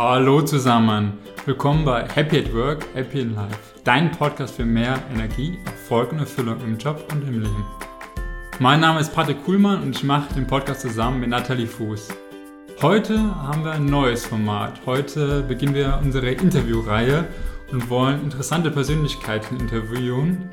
Hallo 0.00 0.40
zusammen, 0.42 1.14
willkommen 1.44 1.84
bei 1.84 2.06
Happy 2.06 2.38
at 2.38 2.54
Work, 2.54 2.86
Happy 2.94 3.18
in 3.18 3.34
Life, 3.34 3.58
dein 3.82 4.12
Podcast 4.12 4.54
für 4.54 4.64
mehr 4.64 5.02
Energie, 5.12 5.58
Erfolg 5.64 6.12
und 6.12 6.20
Erfüllung 6.20 6.60
im 6.62 6.78
Job 6.78 7.04
und 7.10 7.26
im 7.26 7.40
Leben. 7.40 7.66
Mein 8.60 8.78
Name 8.78 9.00
ist 9.00 9.12
Patrick 9.12 9.44
Kuhlmann 9.44 9.82
und 9.82 9.96
ich 9.96 10.04
mache 10.04 10.32
den 10.34 10.46
Podcast 10.46 10.82
zusammen 10.82 11.18
mit 11.18 11.30
Nathalie 11.30 11.66
Fuß. 11.66 12.10
Heute 12.80 13.18
haben 13.42 13.64
wir 13.64 13.72
ein 13.72 13.86
neues 13.86 14.24
Format. 14.24 14.80
Heute 14.86 15.42
beginnen 15.42 15.74
wir 15.74 15.98
unsere 16.00 16.30
Interviewreihe 16.30 17.26
und 17.72 17.90
wollen 17.90 18.22
interessante 18.22 18.70
Persönlichkeiten 18.70 19.58
interviewen, 19.58 20.48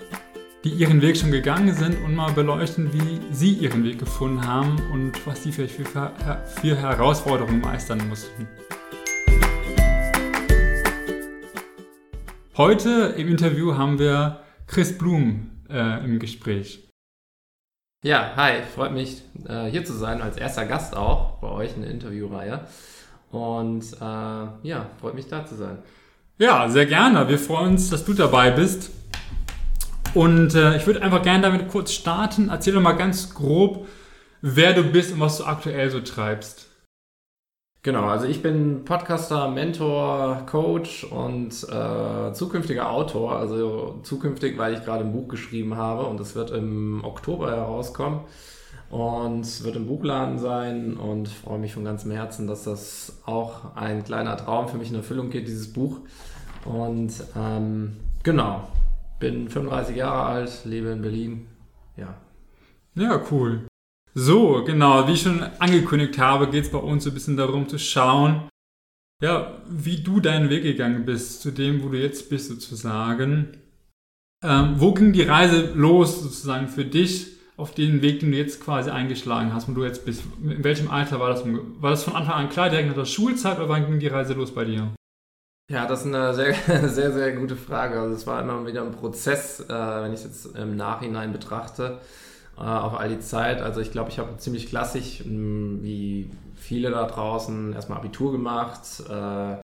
die 0.64 0.70
ihren 0.70 1.04
Weg 1.04 1.18
schon 1.18 1.30
gegangen 1.30 1.76
sind 1.76 2.04
und 2.04 2.16
mal 2.16 2.32
beleuchten, 2.32 2.92
wie 2.94 3.22
sie 3.32 3.54
ihren 3.54 3.84
Weg 3.84 4.00
gefunden 4.00 4.48
haben 4.48 4.82
und 4.92 5.24
was 5.28 5.44
sie 5.44 5.52
vielleicht 5.52 5.76
für, 5.76 5.86
für 6.60 6.76
Herausforderungen 6.76 7.62
meistern 7.62 8.10
mussten. 8.10 8.48
Heute 12.58 13.14
im 13.18 13.28
Interview 13.28 13.76
haben 13.76 14.00
wir 14.00 14.40
Chris 14.66 14.98
Blum 14.98 15.50
äh, 15.70 16.06
im 16.06 16.20
Gespräch. 16.20 16.88
Ja, 18.02 18.32
hi, 18.38 18.62
freut 18.74 18.94
mich 18.94 19.24
äh, 19.46 19.66
hier 19.66 19.84
zu 19.84 19.92
sein, 19.92 20.22
als 20.22 20.38
erster 20.38 20.66
Gast 20.66 20.96
auch 20.96 21.40
bei 21.40 21.50
euch 21.50 21.76
in 21.76 21.82
der 21.82 21.92
Interviewreihe. 21.92 22.66
Und 23.30 23.84
äh, 24.00 24.00
ja, 24.00 24.90
freut 25.02 25.16
mich 25.16 25.28
da 25.28 25.46
zu 25.46 25.56
sein. 25.56 25.80
Ja, 26.38 26.70
sehr 26.70 26.86
gerne. 26.86 27.28
Wir 27.28 27.40
freuen 27.40 27.72
uns, 27.72 27.90
dass 27.90 28.06
du 28.06 28.14
dabei 28.14 28.52
bist. 28.52 28.90
Und 30.14 30.56
äh, 30.56 30.78
ich 30.78 30.88
würde 30.88 31.02
einfach 31.02 31.24
gerne 31.24 31.42
damit 31.42 31.68
kurz 31.68 31.92
starten. 31.92 32.48
Erzähl 32.48 32.74
doch 32.74 32.82
mal 32.82 32.94
ganz 32.94 33.34
grob, 33.34 33.86
wer 34.40 34.72
du 34.72 34.84
bist 34.84 35.12
und 35.12 35.20
was 35.20 35.40
du 35.40 35.44
aktuell 35.44 35.92
so 35.92 36.00
treibst. 36.00 36.65
Genau, 37.86 38.06
also 38.06 38.26
ich 38.26 38.42
bin 38.42 38.84
Podcaster, 38.84 39.48
Mentor, 39.48 40.42
Coach 40.48 41.04
und 41.04 41.52
äh, 41.70 42.34
zukünftiger 42.34 42.90
Autor. 42.90 43.38
Also 43.38 44.00
zukünftig, 44.02 44.58
weil 44.58 44.74
ich 44.74 44.84
gerade 44.84 45.04
ein 45.04 45.12
Buch 45.12 45.28
geschrieben 45.28 45.78
habe 45.78 46.08
und 46.08 46.20
es 46.20 46.34
wird 46.34 46.50
im 46.50 47.04
Oktober 47.06 47.52
herauskommen 47.52 48.22
und 48.90 49.64
wird 49.64 49.76
im 49.76 49.86
Buchladen 49.86 50.40
sein 50.40 50.98
und 50.98 51.28
freue 51.28 51.60
mich 51.60 51.76
von 51.76 51.86
ganzem 51.86 52.10
Herzen, 52.10 52.48
dass 52.48 52.64
das 52.64 53.22
auch 53.28 53.76
ein 53.76 54.04
kleiner 54.04 54.36
Traum 54.36 54.68
für 54.68 54.80
mich 54.80 54.90
in 54.90 54.96
Erfüllung 54.96 55.30
geht, 55.30 55.48
dieses 55.48 55.72
Buch. 55.72 56.00
Und 56.66 57.14
ähm, 57.38 57.98
genau, 58.24 58.68
bin 59.20 59.48
35 59.48 59.96
Jahre 59.96 60.24
alt, 60.24 60.66
lebe 60.66 60.88
in 60.88 61.04
Berlin. 61.04 61.48
Ja. 61.98 62.16
Ja, 62.96 63.22
cool. 63.30 63.68
So, 64.18 64.64
genau, 64.64 65.10
wie 65.10 65.12
ich 65.12 65.24
schon 65.24 65.44
angekündigt 65.60 66.18
habe, 66.18 66.50
geht 66.50 66.64
es 66.64 66.72
bei 66.72 66.78
uns 66.78 67.04
so 67.04 67.10
ein 67.10 67.14
bisschen 67.14 67.36
darum 67.36 67.68
zu 67.68 67.78
schauen, 67.78 68.48
ja, 69.22 69.62
wie 69.68 70.04
du 70.04 70.22
deinen 70.22 70.50
Weg 70.50 70.64
gegangen 70.64 71.04
bist, 71.04 71.42
zu 71.42 71.52
dem, 71.52 71.84
wo 71.84 71.90
du 71.90 72.00
jetzt 72.00 72.30
bist, 72.30 72.48
sozusagen. 72.48 73.58
Ähm, 74.42 74.76
wo 74.78 74.94
ging 74.94 75.12
die 75.12 75.24
Reise 75.24 75.74
los, 75.74 76.22
sozusagen, 76.22 76.70
für 76.70 76.86
dich 76.86 77.28
auf 77.58 77.74
den 77.74 78.02
Weg, 78.02 78.22
den 78.22 78.32
du 78.32 78.38
jetzt 78.38 78.62
quasi 78.64 78.90
eingeschlagen 78.90 79.54
hast, 79.54 79.68
wo 79.68 79.74
du 79.74 79.84
jetzt 79.84 80.06
bist? 80.06 80.24
In 80.42 80.64
welchem 80.64 80.90
Alter 80.90 81.20
war 81.20 81.30
das? 81.30 81.44
War 81.46 81.90
das 81.90 82.06
von 82.06 82.16
Anfang 82.16 82.36
an 82.36 82.50
klar, 82.50 82.70
direkt 82.70 82.88
nach 82.88 82.96
der 82.96 83.06
Schulzeit, 83.06 83.58
oder 83.58 83.68
wann 83.68 83.86
ging 83.86 84.00
die 84.00 84.08
Reise 84.08 84.34
los 84.34 84.54
bei 84.54 84.64
dir? 84.64 84.94
Ja, 85.70 85.88
das 85.88 86.02
ist 86.02 86.14
eine 86.14 86.34
sehr, 86.34 86.54
sehr, 86.88 87.12
sehr 87.12 87.34
gute 87.34 87.58
Frage. 87.58 88.00
Also 88.00 88.16
es 88.16 88.26
war 88.26 88.42
immer 88.42 88.66
wieder 88.66 88.84
ein 88.84 88.92
Prozess, 88.92 89.60
äh, 89.60 89.68
wenn 89.68 90.14
ich 90.14 90.24
es 90.24 90.26
jetzt 90.26 90.56
im 90.56 90.78
Nachhinein 90.78 91.34
betrachte, 91.34 92.00
äh, 92.58 92.62
auf 92.62 92.98
all 93.00 93.10
die 93.10 93.20
Zeit. 93.20 93.62
Also 93.62 93.82
ich 93.82 93.92
glaube, 93.92 94.10
ich 94.10 94.20
habe 94.20 94.38
ziemlich 94.38 94.68
klassisch, 94.68 95.24
wie 95.26 96.30
viele 96.56 96.92
da 96.92 97.06
draußen, 97.06 97.74
erstmal 97.74 98.00
Abitur 98.00 98.32
gemacht 98.32 98.82
äh, 99.10 99.58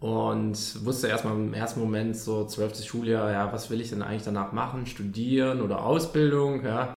und 0.00 0.84
wusste 0.84 1.08
erstmal 1.08 1.34
im 1.34 1.54
ersten 1.54 1.80
Moment 1.80 2.16
so 2.16 2.44
12. 2.44 2.84
Schuljahr, 2.84 3.30
ja, 3.30 3.52
was 3.52 3.70
will 3.70 3.80
ich 3.80 3.90
denn 3.90 4.02
eigentlich 4.02 4.24
danach 4.24 4.52
machen? 4.52 4.86
Studieren 4.86 5.62
oder 5.62 5.84
Ausbildung, 5.84 6.64
ja. 6.64 6.94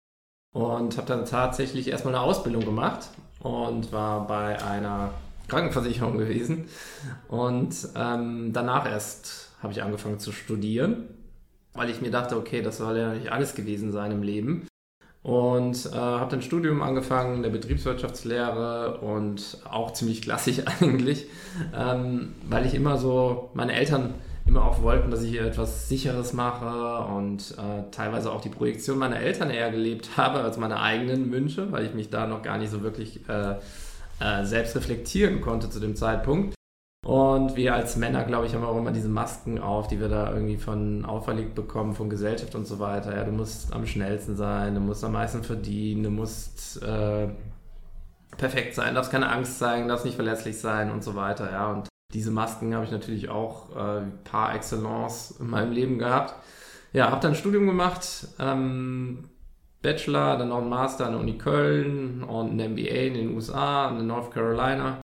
Und 0.54 0.98
habe 0.98 1.08
dann 1.08 1.26
tatsächlich 1.26 1.88
erstmal 1.90 2.16
eine 2.16 2.24
Ausbildung 2.24 2.66
gemacht 2.66 3.10
und 3.42 3.92
war 3.92 4.26
bei 4.28 4.62
einer 4.64 5.12
Krankenversicherung 5.48 6.18
gewesen. 6.18 6.68
Und 7.28 7.76
ähm, 7.96 8.52
danach 8.54 8.90
erst 8.90 9.52
habe 9.62 9.74
ich 9.74 9.84
angefangen 9.84 10.20
zu 10.20 10.32
studieren, 10.32 11.08
weil 11.74 11.90
ich 11.90 12.02
mir 12.02 12.12
dachte, 12.12 12.38
okay, 12.38 12.62
das 12.62 12.78
soll 12.78 12.98
ja 12.98 13.14
nicht 13.14 13.32
alles 13.32 13.56
gewesen 13.56 13.92
sein 13.92 14.12
im 14.12 14.24
Leben. 14.24 14.68
Und 15.24 15.88
äh, 15.88 15.96
habe 15.96 16.32
dann 16.32 16.42
Studium 16.42 16.82
angefangen 16.82 17.44
der 17.44 17.50
Betriebswirtschaftslehre 17.50 19.00
und 19.00 19.58
auch 19.70 19.92
ziemlich 19.92 20.22
klassisch 20.22 20.62
eigentlich, 20.82 21.26
ähm, 21.76 22.36
weil 22.48 22.66
ich 22.66 22.74
immer 22.74 22.98
so, 22.98 23.50
meine 23.54 23.74
Eltern 23.74 24.14
immer 24.48 24.64
auch 24.64 24.82
wollten, 24.82 25.12
dass 25.12 25.24
ich 25.24 25.38
etwas 25.40 25.90
Sicheres 25.90 26.34
mache 26.34 27.06
und 27.14 27.56
äh, 27.58 27.92
teilweise 27.92 28.32
auch 28.32 28.42
die 28.42 28.50
Projektion 28.50 28.98
meiner 28.98 29.20
Eltern 29.20 29.50
eher 29.50 29.70
gelebt 29.72 30.12
habe 30.18 30.40
als 30.40 30.58
meine 30.58 30.80
eigenen 30.80 31.32
Wünsche, 31.32 31.72
weil 31.72 31.86
ich 31.86 31.94
mich 31.94 32.10
da 32.10 32.28
noch 32.28 32.42
gar 32.42 32.58
nicht 32.58 32.72
so 32.72 32.82
wirklich 32.82 33.28
äh, 33.28 33.56
äh, 34.20 34.46
selbst 34.46 34.76
reflektieren 34.76 35.42
konnte 35.42 35.70
zu 35.70 35.80
dem 35.80 35.96
Zeitpunkt. 35.96 36.57
Und 37.06 37.56
wir 37.56 37.74
als 37.74 37.96
Männer, 37.96 38.26
glaube 38.26 38.48
ich, 38.48 38.54
haben 38.54 38.66
auch 38.66 38.78
immer 38.78 38.92
diese 38.92 39.08
Masken 39.08 39.60
auf, 39.60 39.88
die 39.88 40.00
wir 40.00 40.10
da 40.10 40.34
irgendwie 40.34 40.58
von 40.58 41.06
auferlegt 41.06 41.56
bekommen, 41.56 41.94
von 41.94 42.10
Gesellschaft 42.10 42.54
und 42.56 42.66
so 42.66 42.80
weiter. 42.80 43.16
Ja, 43.16 43.24
du 43.24 43.32
musst 43.32 43.74
am 43.74 43.86
schnellsten 43.86 44.36
sein, 44.36 44.76
du 44.76 44.82
musst 44.82 45.04
am 45.04 45.14
meisten 45.14 45.44
verdienen, 45.44 46.04
du 46.04 46.10
musst 46.10 46.82
äh, 46.84 47.30
perfekt 48.36 48.76
sein, 48.76 48.94
darfst 48.94 49.12
keine 49.12 49.30
Angst 49.30 49.60
zeigen, 49.60 49.88
darfst 49.88 50.06
nicht 50.06 50.16
verletzlich 50.16 50.60
sein 50.60 50.92
und 50.92 51.04
so 51.04 51.16
weiter. 51.16 51.52
Ja, 51.52 51.72
und 51.72 51.88
diese 52.14 52.32
Masken 52.32 52.74
habe 52.74 52.86
ich 52.86 52.92
natürlich 52.92 53.30
auch 53.30 53.76
äh, 53.76 54.02
par 54.24 54.56
excellence 54.56 55.36
in 55.40 55.50
meinem 55.50 55.72
Leben 55.72 56.00
gehabt. 56.00 56.36
Ja, 56.94 57.12
habe 57.12 57.22
dann 57.22 57.32
ein 57.32 57.36
Studium 57.36 57.68
gemacht, 57.68 58.28
ähm, 58.40 59.30
Bachelor, 59.82 60.38
dann 60.38 60.50
noch 60.50 60.62
ein 60.62 60.70
Master 60.70 61.06
an 61.06 61.14
der 61.14 61.22
Uni 61.22 61.38
Köln 61.38 62.24
und 62.24 62.60
ein 62.60 62.74
MBA 62.74 63.08
in 63.08 63.14
den 63.14 63.36
USA, 63.36 63.90
in 63.90 64.08
North 64.08 64.32
Carolina. 64.32 65.00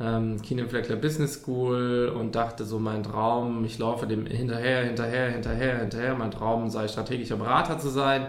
Ähm, 0.00 0.40
Keenan 0.42 0.68
Fleckler 0.68 0.96
Business 0.96 1.34
School 1.34 2.12
und 2.14 2.34
dachte 2.34 2.64
so, 2.64 2.78
mein 2.78 3.02
Traum, 3.02 3.64
ich 3.64 3.78
laufe 3.78 4.06
dem 4.06 4.26
hinterher, 4.26 4.84
hinterher, 4.84 5.30
hinterher, 5.30 5.78
hinterher. 5.78 6.14
Mein 6.14 6.30
Traum 6.30 6.70
sei 6.70 6.86
strategischer 6.86 7.36
Berater 7.36 7.78
zu 7.78 7.88
sein, 7.88 8.22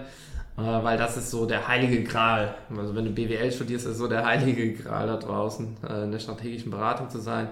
äh, 0.58 0.62
weil 0.62 0.98
das 0.98 1.16
ist 1.18 1.30
so 1.30 1.46
der 1.46 1.68
heilige 1.68 2.04
Gral. 2.04 2.56
Also 2.76 2.96
wenn 2.96 3.06
du 3.06 3.12
BWL 3.12 3.52
studierst, 3.52 3.86
ist 3.86 3.98
so 3.98 4.08
der 4.08 4.26
heilige 4.26 4.74
Gral 4.74 5.08
da 5.08 5.18
draußen, 5.18 5.78
äh, 5.88 6.04
in 6.06 6.12
der 6.12 6.20
strategischen 6.20 6.72
Beratung 6.72 7.10
zu 7.10 7.20
sein. 7.20 7.50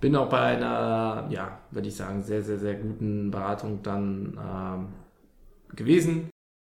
Bin 0.00 0.14
auch 0.16 0.28
bei 0.28 0.40
einer, 0.40 1.26
ja, 1.30 1.58
würde 1.70 1.88
ich 1.88 1.96
sagen, 1.96 2.22
sehr, 2.22 2.42
sehr, 2.42 2.58
sehr 2.58 2.74
guten 2.74 3.30
Beratung 3.30 3.82
dann 3.82 4.38
ähm, 4.38 4.88
gewesen 5.74 6.28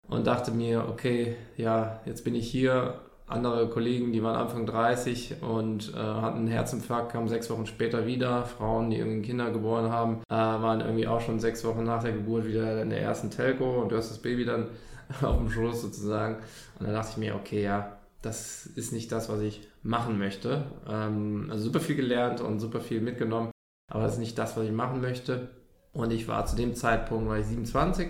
und 0.09 0.26
dachte 0.26 0.50
mir, 0.50 0.88
okay, 0.88 1.37
ja, 1.56 2.00
jetzt 2.04 2.25
bin 2.25 2.34
ich 2.34 2.50
hier. 2.50 3.00
Andere 3.27 3.69
Kollegen, 3.69 4.12
die 4.12 4.22
waren 4.22 4.37
Anfang 4.37 4.66
30 4.66 5.43
und 5.43 5.94
äh, 5.94 5.97
hatten 5.97 6.38
einen 6.38 6.49
Herzinfarkt, 6.49 7.12
kamen 7.12 7.28
sechs 7.28 7.49
Wochen 7.50 7.66
später 7.66 8.06
wieder. 8.06 8.44
Frauen, 8.44 8.91
die 8.91 8.99
irgendwie 8.99 9.28
Kinder 9.28 9.50
geboren 9.50 9.91
haben, 9.91 10.19
äh, 10.28 10.34
waren 10.34 10.81
irgendwie 10.81 11.06
auch 11.06 11.21
schon 11.21 11.41
sechs 11.41 11.65
Wochen 11.65 11.84
nach 11.84 12.03
der 12.03 12.12
Geburt 12.12 12.47
wieder 12.47 12.82
in 12.82 12.91
der 12.91 13.00
ersten 13.00 13.31
Telco 13.31 13.81
und 13.81 13.91
du 13.91 13.97
hast 13.97 14.11
das 14.11 14.19
Baby 14.19 14.44
dann 14.44 14.66
auf 15.22 15.38
dem 15.38 15.50
Schoß 15.50 15.82
sozusagen. 15.82 16.37
Und 16.78 16.87
dann 16.87 16.94
dachte 16.94 17.11
ich 17.12 17.16
mir, 17.16 17.34
okay, 17.34 17.62
ja, 17.62 17.97
das 18.22 18.66
ist 18.66 18.93
nicht 18.93 19.11
das, 19.11 19.28
was 19.28 19.41
ich 19.41 19.66
machen 19.82 20.19
möchte. 20.19 20.65
Ähm, 20.88 21.49
also 21.50 21.65
super 21.65 21.81
viel 21.81 21.97
gelernt 21.97 22.41
und 22.41 22.61
super 22.61 22.81
viel 22.81 23.00
mitgenommen, 23.00 23.50
aber 23.91 24.05
das 24.05 24.15
ist 24.15 24.21
nicht 24.21 24.38
das, 24.38 24.56
was 24.56 24.65
ich 24.65 24.72
machen 24.72 25.00
möchte. 25.00 25.49
Und 25.93 26.12
ich 26.12 26.28
war 26.28 26.47
zu 26.47 26.56
dem 26.56 26.75
Zeitpunkt, 26.75 27.28
war 27.28 27.38
ich 27.38 27.47
27 27.47 28.09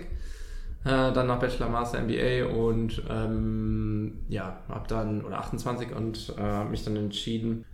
äh, 0.85 1.11
dann 1.13 1.27
nach 1.27 1.39
Bachelor, 1.39 1.69
Master, 1.69 2.01
MBA 2.01 2.45
und 2.45 3.01
ähm, 3.09 4.19
ja, 4.29 4.57
habe 4.69 4.87
dann, 4.87 5.23
oder 5.23 5.39
28 5.39 5.95
und 5.95 6.33
äh, 6.37 6.63
mich 6.65 6.83
dann 6.83 6.95
entschieden, 6.95 7.65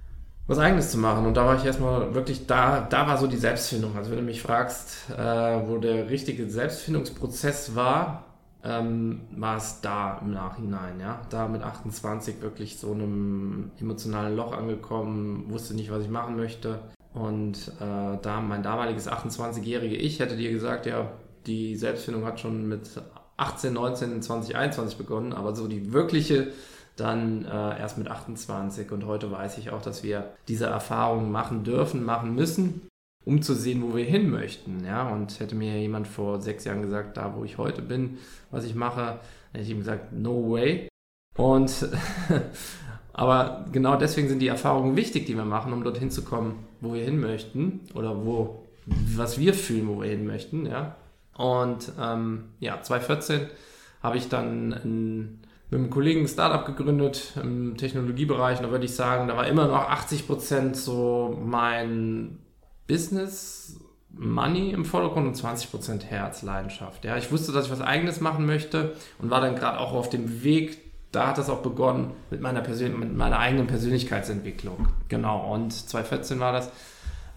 was 0.47 0.59
eigenes 0.59 0.91
zu 0.91 0.97
machen. 0.97 1.25
Und 1.25 1.35
da 1.35 1.45
war 1.45 1.55
ich 1.55 1.65
erstmal 1.65 2.13
wirklich, 2.13 2.47
da, 2.47 2.81
da 2.81 3.07
war 3.07 3.17
so 3.17 3.27
die 3.27 3.37
Selbstfindung. 3.37 3.95
Also 3.95 4.11
wenn 4.11 4.17
du 4.17 4.23
mich 4.23 4.41
fragst, 4.41 5.09
äh, 5.11 5.67
wo 5.67 5.77
der 5.77 6.09
richtige 6.09 6.49
Selbstfindungsprozess 6.49 7.75
war, 7.75 8.25
ähm, 8.63 9.21
war 9.37 9.57
es 9.57 9.79
da 9.81 10.19
im 10.21 10.31
Nachhinein, 10.31 10.99
ja. 10.99 11.21
Da 11.29 11.47
mit 11.47 11.63
28 11.63 12.41
wirklich 12.41 12.77
so 12.77 12.91
einem 12.91 13.71
emotionalen 13.79 14.35
Loch 14.35 14.51
angekommen, 14.51 15.45
wusste 15.49 15.75
nicht, 15.75 15.91
was 15.91 16.03
ich 16.03 16.09
machen 16.09 16.35
möchte. 16.35 16.79
Und 17.13 17.69
äh, 17.79 18.17
da 18.21 18.41
mein 18.41 18.61
damaliges 18.61 19.09
28-jährige 19.09 19.95
Ich 19.95 20.19
hätte 20.19 20.35
dir 20.35 20.51
gesagt, 20.51 20.85
ja, 20.85 21.09
die 21.45 21.75
Selbstfindung 21.75 22.25
hat 22.25 22.39
schon 22.39 22.67
mit 22.67 22.89
18, 23.37 23.73
19, 23.73 24.21
20, 24.21 24.55
21 24.55 24.97
begonnen, 24.97 25.33
aber 25.33 25.55
so 25.55 25.67
die 25.67 25.93
wirkliche 25.93 26.51
dann 26.95 27.45
äh, 27.45 27.79
erst 27.79 27.97
mit 27.97 28.09
28. 28.09 28.91
Und 28.91 29.05
heute 29.05 29.31
weiß 29.31 29.57
ich 29.57 29.69
auch, 29.71 29.81
dass 29.81 30.03
wir 30.03 30.31
diese 30.47 30.65
Erfahrungen 30.65 31.31
machen 31.31 31.63
dürfen, 31.63 32.03
machen 32.03 32.35
müssen, 32.35 32.87
um 33.25 33.41
zu 33.41 33.53
sehen, 33.53 33.81
wo 33.81 33.95
wir 33.95 34.03
hin 34.03 34.29
möchten. 34.29 34.83
Ja? 34.83 35.07
Und 35.07 35.39
hätte 35.39 35.55
mir 35.55 35.79
jemand 35.79 36.07
vor 36.07 36.41
sechs 36.41 36.65
Jahren 36.65 36.81
gesagt, 36.81 37.15
da 37.15 37.35
wo 37.35 37.45
ich 37.45 37.57
heute 37.57 37.81
bin, 37.81 38.17
was 38.51 38.65
ich 38.65 38.75
mache, 38.75 39.19
hätte 39.53 39.63
ich 39.63 39.69
ihm 39.69 39.79
gesagt, 39.79 40.11
no 40.11 40.51
way. 40.51 40.89
Und 41.37 41.71
Aber 43.19 43.65
genau 43.73 43.97
deswegen 43.97 44.29
sind 44.29 44.39
die 44.39 44.47
Erfahrungen 44.47 44.95
wichtig, 44.95 45.25
die 45.25 45.35
wir 45.35 45.43
machen, 45.43 45.73
um 45.73 45.83
dorthin 45.83 46.09
zu 46.09 46.23
kommen, 46.23 46.65
wo 46.79 46.93
wir 46.93 47.03
hin 47.03 47.19
möchten 47.19 47.81
oder 47.93 48.25
wo, 48.25 48.63
was 48.85 49.37
wir 49.37 49.53
fühlen, 49.53 49.89
wo 49.89 50.01
wir 50.01 50.09
hin 50.09 50.25
möchten. 50.25 50.65
Ja? 50.65 50.95
Und 51.39 51.93
ähm, 51.97 52.49
ja, 52.59 52.81
2014 52.81 53.47
habe 54.03 54.17
ich 54.17 54.27
dann 54.27 54.73
ein, 54.73 55.39
mit 55.69 55.79
einem 55.79 55.89
Kollegen 55.89 56.21
ein 56.21 56.27
Startup 56.27 56.65
gegründet 56.65 57.31
im 57.41 57.77
Technologiebereich. 57.77 58.59
Da 58.59 58.69
würde 58.71 58.83
ich 58.83 58.93
sagen, 58.93 59.29
da 59.29 59.37
war 59.37 59.47
immer 59.47 59.67
noch 59.67 59.87
80 59.87 60.27
Prozent 60.27 60.75
so 60.75 61.39
mein 61.41 62.39
Business 62.89 63.79
Money 64.11 64.71
im 64.71 64.83
Vordergrund 64.83 65.27
und 65.27 65.37
20% 65.37 66.03
Herzleidenschaft. 66.03 67.05
Ja, 67.05 67.15
ich 67.15 67.31
wusste, 67.31 67.53
dass 67.53 67.67
ich 67.67 67.71
was 67.71 67.79
eigenes 67.79 68.19
machen 68.19 68.45
möchte 68.45 68.95
und 69.19 69.29
war 69.29 69.39
dann 69.39 69.55
gerade 69.55 69.79
auch 69.79 69.93
auf 69.93 70.09
dem 70.09 70.43
Weg. 70.43 70.77
Da 71.13 71.27
hat 71.27 71.37
das 71.37 71.49
auch 71.49 71.61
begonnen 71.61 72.11
mit 72.31 72.41
meiner, 72.41 72.59
Persön 72.59 72.99
mit 72.99 73.15
meiner 73.15 73.39
eigenen 73.39 73.67
Persönlichkeitsentwicklung. 73.67 74.89
Genau. 75.07 75.53
Und 75.53 75.71
2014 75.71 76.41
war 76.41 76.51
das. 76.51 76.69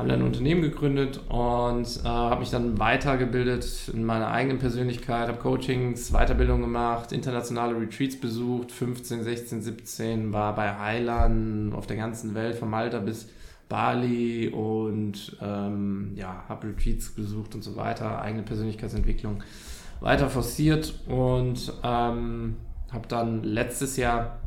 Haben 0.02 0.08
dann 0.08 0.20
ein 0.22 0.26
Unternehmen 0.26 0.62
gegründet 0.62 1.20
und 1.28 2.00
äh, 2.02 2.08
habe 2.08 2.40
mich 2.40 2.50
dann 2.50 2.76
weitergebildet 2.76 3.88
in 3.94 4.04
meiner 4.04 4.32
eigenen 4.32 4.58
Persönlichkeit, 4.58 5.28
habe 5.28 5.38
Coachings, 5.38 6.10
Weiterbildung 6.10 6.60
gemacht, 6.60 7.12
internationale 7.12 7.78
Retreats 7.78 8.18
besucht, 8.18 8.72
15, 8.72 9.22
16, 9.22 9.62
17, 9.62 10.32
war 10.32 10.56
bei 10.56 10.76
Heilern 10.76 11.72
auf 11.72 11.86
der 11.86 11.98
ganzen 11.98 12.34
Welt, 12.34 12.56
von 12.56 12.68
Malta 12.68 12.98
bis 12.98 13.28
Bali 13.68 14.48
und 14.48 15.36
ähm, 15.40 16.14
ja, 16.16 16.46
habe 16.48 16.66
Retreats 16.66 17.10
besucht 17.10 17.54
und 17.54 17.62
so 17.62 17.76
weiter, 17.76 18.20
eigene 18.20 18.42
Persönlichkeitsentwicklung 18.42 19.44
weiter 20.00 20.28
forciert 20.28 20.98
und 21.06 21.72
ähm, 21.84 22.56
habe 22.90 23.06
dann 23.06 23.44
letztes 23.44 23.96
Jahr 23.96 24.40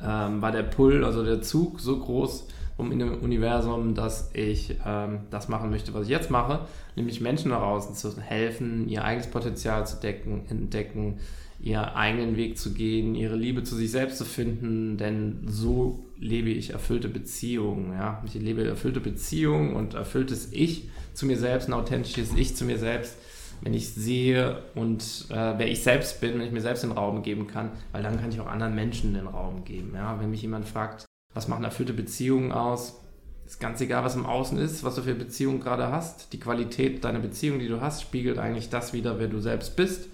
ähm, 0.00 0.40
war 0.40 0.52
der 0.52 0.62
Pull, 0.62 1.04
also 1.04 1.24
der 1.24 1.42
Zug 1.42 1.80
so 1.80 1.98
groß 1.98 2.46
um 2.78 2.92
in 2.92 3.00
dem 3.00 3.18
Universum, 3.18 3.94
dass 3.94 4.30
ich 4.32 4.76
ähm, 4.86 5.20
das 5.30 5.48
machen 5.48 5.68
möchte, 5.68 5.92
was 5.92 6.04
ich 6.04 6.08
jetzt 6.08 6.30
mache, 6.30 6.60
nämlich 6.96 7.20
Menschen 7.20 7.50
nach 7.50 7.60
außen 7.60 7.94
zu 7.94 8.18
helfen, 8.20 8.88
ihr 8.88 9.04
eigenes 9.04 9.26
Potenzial 9.26 9.86
zu 9.86 9.96
decken, 9.96 10.42
entdecken, 10.48 11.18
ihren 11.60 11.84
eigenen 11.84 12.36
Weg 12.36 12.56
zu 12.56 12.72
gehen, 12.72 13.16
ihre 13.16 13.34
Liebe 13.34 13.64
zu 13.64 13.74
sich 13.74 13.90
selbst 13.90 14.18
zu 14.18 14.24
finden, 14.24 14.96
denn 14.96 15.40
so 15.46 16.06
lebe 16.20 16.50
ich 16.50 16.70
erfüllte 16.70 17.08
Beziehungen. 17.08 17.92
Ja? 17.92 18.22
Ich 18.24 18.34
lebe 18.34 18.64
erfüllte 18.64 19.00
Beziehungen 19.00 19.74
und 19.74 19.94
erfülltes 19.94 20.52
Ich 20.52 20.88
zu 21.14 21.26
mir 21.26 21.36
selbst, 21.36 21.68
ein 21.68 21.74
authentisches 21.74 22.32
Ich 22.36 22.54
zu 22.54 22.64
mir 22.64 22.78
selbst, 22.78 23.16
wenn 23.60 23.74
ich 23.74 23.88
sehe 23.88 24.62
und 24.76 25.26
äh, 25.30 25.58
wer 25.58 25.68
ich 25.68 25.82
selbst 25.82 26.20
bin, 26.20 26.34
wenn 26.34 26.46
ich 26.46 26.52
mir 26.52 26.60
selbst 26.60 26.84
den 26.84 26.92
Raum 26.92 27.24
geben 27.24 27.48
kann, 27.48 27.72
weil 27.90 28.04
dann 28.04 28.20
kann 28.20 28.30
ich 28.30 28.38
auch 28.38 28.46
anderen 28.46 28.76
Menschen 28.76 29.14
den 29.14 29.26
Raum 29.26 29.64
geben. 29.64 29.94
Ja? 29.96 30.20
Wenn 30.20 30.30
mich 30.30 30.42
jemand 30.42 30.64
fragt, 30.64 31.07
was 31.38 31.48
machen 31.48 31.64
erfüllte 31.64 31.94
Beziehungen 31.94 32.52
aus, 32.52 33.00
ist 33.46 33.60
ganz 33.60 33.80
egal, 33.80 34.04
was 34.04 34.14
im 34.14 34.26
Außen 34.26 34.58
ist, 34.58 34.84
was 34.84 34.96
du 34.96 35.02
für 35.02 35.14
Beziehungen 35.14 35.60
gerade 35.60 35.90
hast. 35.90 36.32
Die 36.34 36.40
Qualität 36.40 37.02
deiner 37.02 37.20
Beziehung, 37.20 37.58
die 37.58 37.68
du 37.68 37.80
hast, 37.80 38.02
spiegelt 38.02 38.38
eigentlich 38.38 38.68
das 38.68 38.92
wieder, 38.92 39.18
wer 39.18 39.28
du 39.28 39.40
selbst 39.40 39.74
bist 39.74 40.08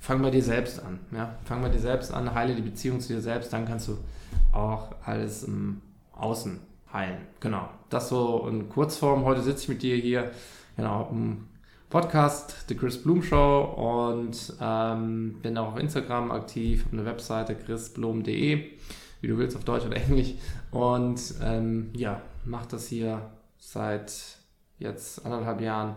fang 0.00 0.22
bei 0.22 0.30
dir 0.30 0.42
selbst 0.42 0.82
an. 0.82 0.98
Ja? 1.12 1.36
Fang 1.44 1.62
bei 1.62 1.68
dir 1.68 1.78
selbst 1.78 2.12
an, 2.12 2.34
heile 2.34 2.54
die 2.54 2.62
Beziehung 2.62 3.00
zu 3.00 3.12
dir 3.12 3.20
selbst, 3.20 3.52
dann 3.52 3.66
kannst 3.66 3.88
du 3.88 3.98
auch 4.52 4.88
alles 5.04 5.44
im 5.44 5.82
Außen 6.12 6.58
heilen. 6.92 7.18
Genau. 7.38 7.68
Das 7.90 8.08
so 8.08 8.46
in 8.48 8.68
Kurzform. 8.68 9.24
Heute 9.24 9.42
sitze 9.42 9.64
ich 9.64 9.68
mit 9.68 9.82
dir 9.82 9.96
hier, 9.96 10.32
genau, 10.76 11.08
im 11.12 11.46
Podcast, 11.90 12.64
The 12.68 12.76
Chris 12.76 13.02
Bloom 13.02 13.22
Show 13.22 13.62
und 13.76 14.54
ähm, 14.60 15.36
bin 15.42 15.58
auch 15.58 15.72
auf 15.72 15.78
Instagram 15.78 16.30
aktiv, 16.30 16.84
habe 16.86 16.98
eine 16.98 17.06
Webseite 17.06 17.54
chrisblom.de, 17.54 18.70
wie 19.20 19.28
du 19.28 19.38
willst, 19.38 19.56
auf 19.56 19.64
Deutsch 19.64 19.86
oder 19.86 19.96
Englisch. 20.08 20.34
Und 20.70 21.20
ähm, 21.42 21.90
ja, 21.96 22.20
mache 22.44 22.68
das 22.70 22.88
hier 22.88 23.30
seit 23.58 24.12
jetzt 24.78 25.24
anderthalb 25.24 25.60
Jahren 25.60 25.96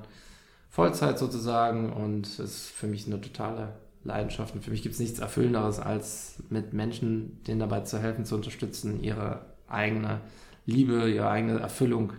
Vollzeit 0.70 1.20
sozusagen 1.20 1.94
und 1.94 2.26
es 2.26 2.40
ist 2.40 2.68
für 2.68 2.88
mich 2.88 3.06
eine 3.06 3.22
totale 3.22 3.74
Leidenschaften. 4.04 4.62
Für 4.62 4.72
mich 4.72 4.82
gibt 4.82 4.94
es 4.94 5.00
nichts 5.00 5.20
Erfüllenderes, 5.20 5.80
als 5.80 6.42
mit 6.50 6.74
Menschen, 6.74 7.42
denen 7.44 7.60
dabei 7.60 7.82
zu 7.82 8.00
helfen, 8.00 8.26
zu 8.26 8.36
unterstützen, 8.36 9.02
ihre 9.04 9.46
eigene 9.68 10.20
Liebe, 10.66 11.10
ihre 11.10 11.30
eigene 11.30 11.60
Erfüllung 11.60 12.14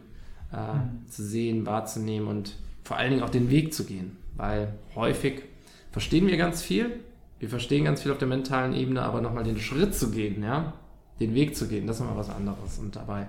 äh, 0.53 0.75
mhm. 0.75 1.09
zu 1.09 1.23
sehen, 1.25 1.67
wahrzunehmen 1.67 2.29
und 2.29 2.55
vor 2.85 2.97
allen 2.97 3.11
Dingen 3.11 3.23
auch 3.23 3.31
den 3.31 3.51
Weg 3.51 3.75
zu 3.75 3.85
gehen. 3.85 4.17
Weil 4.37 4.75
häufig 4.95 5.43
verstehen 5.91 6.27
wir 6.27 6.37
ganz 6.37 6.63
viel, 6.63 7.01
wir 7.39 7.49
verstehen 7.49 7.85
ganz 7.85 8.03
viel 8.03 8.13
auf 8.13 8.19
der 8.19 8.29
mentalen 8.29 8.75
Ebene, 8.75 9.03
aber 9.03 9.21
nochmal 9.21 9.45
den 9.45 9.59
Schritt 9.59 9.95
zu 9.95 10.11
gehen, 10.11 10.43
ja, 10.43 10.75
den 11.21 11.35
Weg 11.35 11.57
zu 11.57 11.69
gehen, 11.69 11.87
das 11.87 11.97
ist 11.97 12.01
nochmal 12.01 12.19
was 12.19 12.31
anderes 12.31 12.79
und 12.79 12.95
dabei 12.95 13.23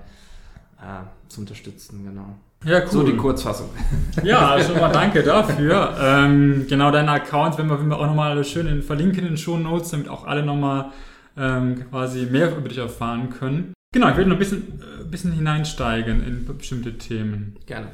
äh, 0.80 1.30
zu 1.30 1.42
unterstützen, 1.42 2.04
genau. 2.06 2.36
Ja, 2.64 2.80
cool. 2.80 2.90
So 2.90 3.04
die 3.04 3.16
Kurzfassung. 3.16 3.70
Ja, 4.24 4.60
schon 4.60 4.80
mal 4.80 4.92
danke 4.92 5.22
dafür. 5.22 5.96
ähm, 6.02 6.66
genau, 6.68 6.90
deine 6.90 7.12
Account 7.12 7.58
wenn 7.58 7.68
wir, 7.68 7.80
wenn 7.80 7.90
wir 7.90 8.00
auch 8.00 8.08
nochmal 8.08 8.44
schön 8.44 8.68
in, 8.68 8.82
verlinken 8.82 9.20
in 9.20 9.26
den 9.26 9.38
Show 9.38 9.58
Notes, 9.58 9.92
damit 9.92 10.10
auch 10.10 10.26
alle 10.26 10.44
nochmal 10.44 10.92
ähm, 11.38 11.88
quasi 11.90 12.26
mehr 12.26 12.56
über 12.56 12.68
dich 12.68 12.78
erfahren 12.78 13.30
können. 13.30 13.74
Genau, 13.94 14.10
ich 14.10 14.18
will 14.18 14.26
noch 14.26 14.36
ein 14.36 14.40
bisschen, 14.40 14.82
äh, 14.82 15.04
bisschen 15.04 15.32
hineinsteigen 15.34 16.26
in 16.26 16.46
bestimmte 16.46 16.98
Themen. 16.98 17.56
Gerne. 17.66 17.88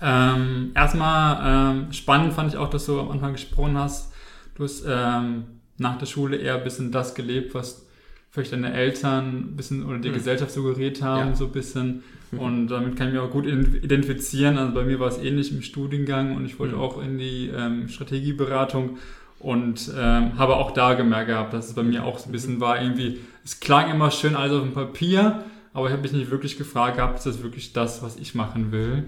Ähm, 0.00 0.72
erstmal 0.74 1.72
ähm, 1.74 1.92
spannend 1.92 2.32
fand 2.34 2.52
ich 2.52 2.58
auch, 2.58 2.70
dass 2.70 2.86
du 2.86 3.00
am 3.00 3.10
Anfang 3.10 3.32
gesprochen 3.32 3.76
hast. 3.78 4.12
Du 4.54 4.64
hast 4.64 4.84
ähm, 4.86 5.44
nach 5.78 5.98
der 5.98 6.06
Schule 6.06 6.36
eher 6.36 6.56
ein 6.56 6.64
bisschen 6.64 6.92
das 6.92 7.14
gelebt, 7.14 7.54
was 7.54 7.86
vielleicht 8.30 8.52
deine 8.52 8.72
Eltern 8.72 9.52
ein 9.52 9.56
bisschen 9.56 9.84
oder 9.84 9.98
die 9.98 10.08
hm. 10.08 10.14
Gesellschaft 10.14 10.50
suggeriert 10.50 11.02
haben, 11.02 11.30
ja. 11.30 11.34
so 11.34 11.46
ein 11.46 11.52
bisschen. 11.52 12.02
Hm. 12.30 12.38
Und 12.38 12.68
damit 12.68 12.96
kann 12.96 13.08
ich 13.08 13.14
mich 13.14 13.22
auch 13.22 13.30
gut 13.30 13.46
identifizieren. 13.46 14.58
Also 14.58 14.74
bei 14.74 14.84
mir 14.84 15.00
war 15.00 15.08
es 15.08 15.18
ähnlich 15.18 15.52
im 15.52 15.62
Studiengang 15.62 16.36
und 16.36 16.44
ich 16.44 16.58
wollte 16.58 16.74
hm. 16.74 16.80
auch 16.80 17.02
in 17.02 17.18
die 17.18 17.50
ähm, 17.54 17.88
Strategieberatung 17.88 18.98
und 19.38 19.92
ähm, 19.96 20.36
habe 20.36 20.56
auch 20.56 20.72
da 20.72 20.94
gemerkt 20.94 21.28
gehabt, 21.28 21.54
dass 21.54 21.68
es 21.68 21.74
bei 21.74 21.82
mir 21.82 22.04
auch 22.04 22.18
so 22.18 22.28
ein 22.28 22.32
bisschen 22.32 22.60
war, 22.60 22.82
irgendwie, 22.82 23.20
es 23.44 23.60
klang 23.60 23.90
immer 23.90 24.10
schön 24.10 24.34
alles 24.34 24.52
auf 24.52 24.62
dem 24.62 24.74
Papier, 24.74 25.44
aber 25.72 25.86
ich 25.86 25.92
habe 25.92 26.02
mich 26.02 26.12
nicht 26.12 26.30
wirklich 26.30 26.58
gefragt 26.58 26.96
gehabt, 26.96 27.18
ist 27.18 27.26
das 27.26 27.42
wirklich 27.42 27.72
das, 27.72 28.02
was 28.02 28.16
ich 28.16 28.34
machen 28.34 28.72
will? 28.72 29.04